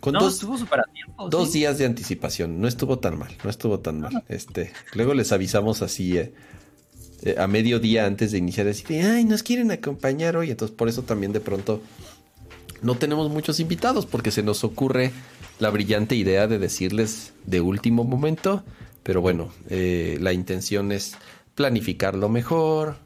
[0.00, 0.46] con dos,
[1.30, 2.60] dos días de anticipación.
[2.60, 4.24] No estuvo tan mal, no estuvo tan mal.
[4.28, 6.18] Este, luego les avisamos así
[7.22, 10.50] eh, a mediodía antes de iniciar, decir, ay, nos quieren acompañar hoy.
[10.50, 11.80] Entonces, por eso también de pronto
[12.82, 15.10] no tenemos muchos invitados, porque se nos ocurre
[15.58, 18.62] la brillante idea de decirles de último momento.
[19.02, 21.16] Pero bueno, eh, la intención es
[21.54, 22.96] planificarlo mejor,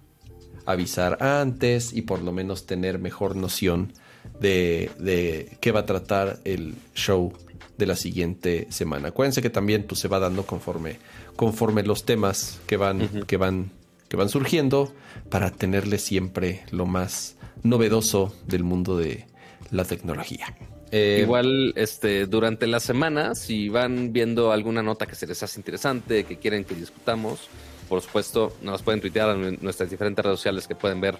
[0.66, 3.92] avisar antes y por lo menos tener mejor noción
[4.40, 7.32] de, de qué va a tratar el show
[7.78, 9.08] de la siguiente semana.
[9.08, 10.98] Acuérdense que también pues, se va dando conforme,
[11.36, 13.70] conforme los temas que van, que van
[14.12, 14.92] que van surgiendo
[15.30, 19.24] para tenerle siempre lo más novedoso del mundo de
[19.70, 20.54] la tecnología.
[20.90, 25.58] Eh, Igual, este, durante la semana, si van viendo alguna nota que se les hace
[25.58, 27.48] interesante, que quieren que discutamos,
[27.88, 31.16] por supuesto, nos pueden tuitear en nuestras diferentes redes sociales que pueden ver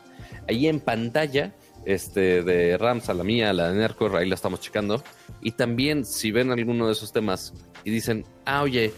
[0.47, 1.55] ahí en pantalla,
[1.87, 5.03] este, de Rams a la mía, la de Nercor, ahí la estamos checando.
[5.41, 7.55] Y también, si ven alguno de esos temas
[7.85, 8.93] y dicen, ah, oye,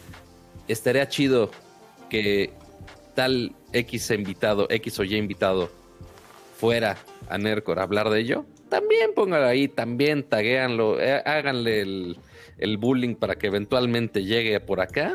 [0.67, 1.53] estaría chido
[2.11, 2.53] que
[3.15, 5.71] tal X invitado, X o Y invitado
[6.59, 6.97] fuera
[7.29, 13.15] a Nercor a hablar de ello, también pónganlo ahí, también taguéanlo, eh, háganle el, bullying
[13.15, 15.15] para que eventualmente llegue por acá.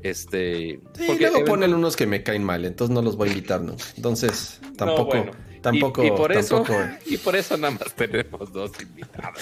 [0.00, 0.78] Este.
[1.08, 3.76] porque luego ponen unos que me caen mal, entonces no los voy a invitar, ¿no?
[3.96, 5.26] Entonces, tampoco.
[5.60, 6.64] Tampoco, y, por eso,
[7.06, 9.40] y por eso nada más tenemos dos invitados.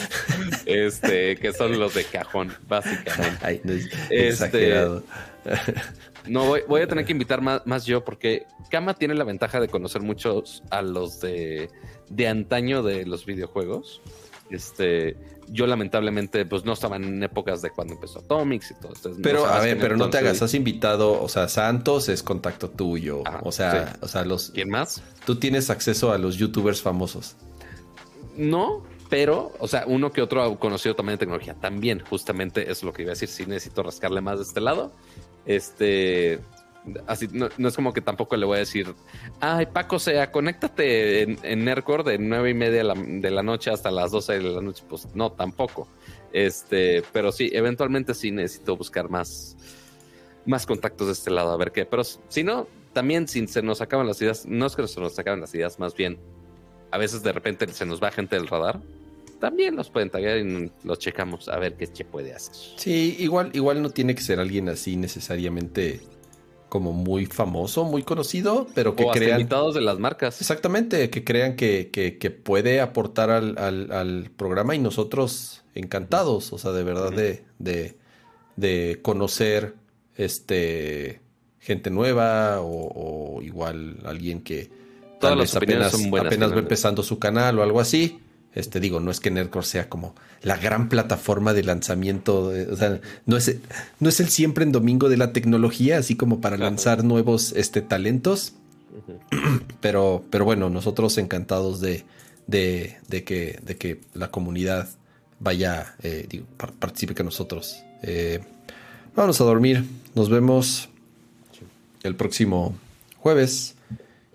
[0.64, 3.38] este, que son los de cajón, básicamente.
[3.42, 3.60] Ay,
[4.08, 5.02] este, exagerado.
[6.28, 10.02] No, voy, a tener que invitar más, yo porque Kama tiene la ventaja de conocer
[10.02, 11.70] muchos a los de,
[12.08, 14.02] de antaño de los videojuegos.
[14.50, 15.16] Este,
[15.48, 18.92] yo lamentablemente pues no estaba en épocas de cuando empezó Atomics y todo.
[19.22, 23.22] pero a ver, pero no te hagas, has invitado, o sea, Santos es contacto tuyo,
[23.42, 25.02] o sea, o sea, los ¿Quién más?
[25.24, 27.36] Tú tienes acceso a los youtubers famosos.
[28.36, 31.54] No, pero, o sea, uno que otro ha conocido también de tecnología.
[31.54, 33.28] También, justamente, es lo que iba a decir.
[33.28, 34.92] Si necesito rascarle más de este lado,
[35.46, 36.40] este,
[37.06, 38.94] así no, es como que tampoco le voy a decir,
[39.40, 43.90] ay, Paco, sea, conéctate en, en Nercor de nueve y media de la, noche hasta
[43.90, 44.84] las 12 de la noche.
[44.88, 45.88] Pues no, tampoco.
[46.32, 49.56] Este, pero sí, eventualmente sí necesito buscar más,
[50.44, 51.86] más contactos de este lado, a ver qué.
[51.86, 55.18] Pero si no, también si se nos acaban las ideas, no es que se nos
[55.18, 56.18] acaben las ideas, más bien,
[56.90, 58.80] a veces de repente se nos va gente del radar
[59.38, 62.54] también los pueden taguear y los checamos a ver qué che puede hacer.
[62.76, 66.00] Sí, igual, igual no tiene que ser alguien así necesariamente
[66.68, 69.40] como muy famoso, muy conocido, pero que o crean...
[69.40, 70.40] invitados de las marcas.
[70.40, 76.72] Exactamente, que crean que, que, puede aportar al, al, programa y nosotros encantados, o sea,
[76.72, 77.96] de verdad de, de,
[78.56, 79.74] de, conocer
[80.16, 81.20] este
[81.60, 84.70] gente nueva o, o igual alguien que
[85.20, 88.20] Todas las apenas, son buenas, apenas va empezando su canal o algo así.
[88.56, 93.00] Este, digo, no es que Nerdcore sea como la gran plataforma de lanzamiento, o sea,
[93.26, 93.54] no es,
[94.00, 97.82] no es el siempre en domingo de la tecnología, así como para lanzar nuevos este,
[97.82, 98.54] talentos.
[99.80, 102.04] pero, pero bueno, nosotros encantados de,
[102.46, 104.88] de, de, que, de que la comunidad
[105.38, 107.82] vaya, eh, digo, participe con nosotros.
[108.02, 108.40] Eh,
[109.14, 110.88] vamos a dormir, nos vemos
[112.02, 112.74] el próximo
[113.18, 113.74] jueves,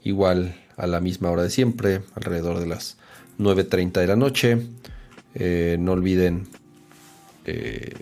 [0.03, 2.97] igual a la misma hora de siempre, alrededor de las
[3.41, 4.57] 9.30 de la noche.
[5.33, 6.47] Eh, no olviden
[7.45, 7.93] eh,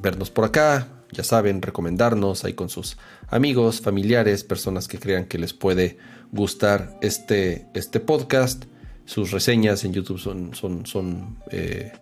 [0.00, 2.96] vernos por acá, ya saben, recomendarnos ahí con sus
[3.28, 5.98] amigos, familiares, personas que crean que les puede
[6.32, 8.64] gustar este, este podcast.
[9.04, 11.92] Sus reseñas en YouTube son, son, son eh,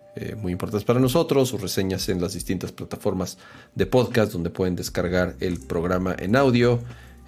[0.41, 3.37] muy importantes para nosotros, sus reseñas en las distintas plataformas
[3.75, 6.79] de podcast donde pueden descargar el programa en audio.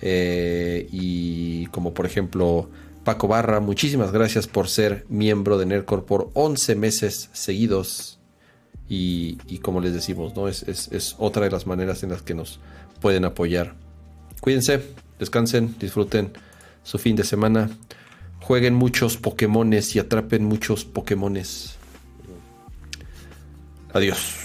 [0.02, 2.70] y como por ejemplo
[3.04, 8.20] Paco Barra, muchísimas gracias por ser miembro de Nerdcore por 11 meses seguidos.
[8.90, 10.48] Y, como les decimos, ¿no?
[10.48, 12.60] Es, es, otra de las maneras en las que nos
[13.02, 13.74] pueden apoyar.
[14.40, 14.84] Cuídense,
[15.18, 16.32] descansen, disfruten
[16.84, 17.72] su fin de semana.
[18.42, 21.76] Jueguen muchos Pokémones y atrapen muchos Pokémones.
[23.94, 24.36] Adiós.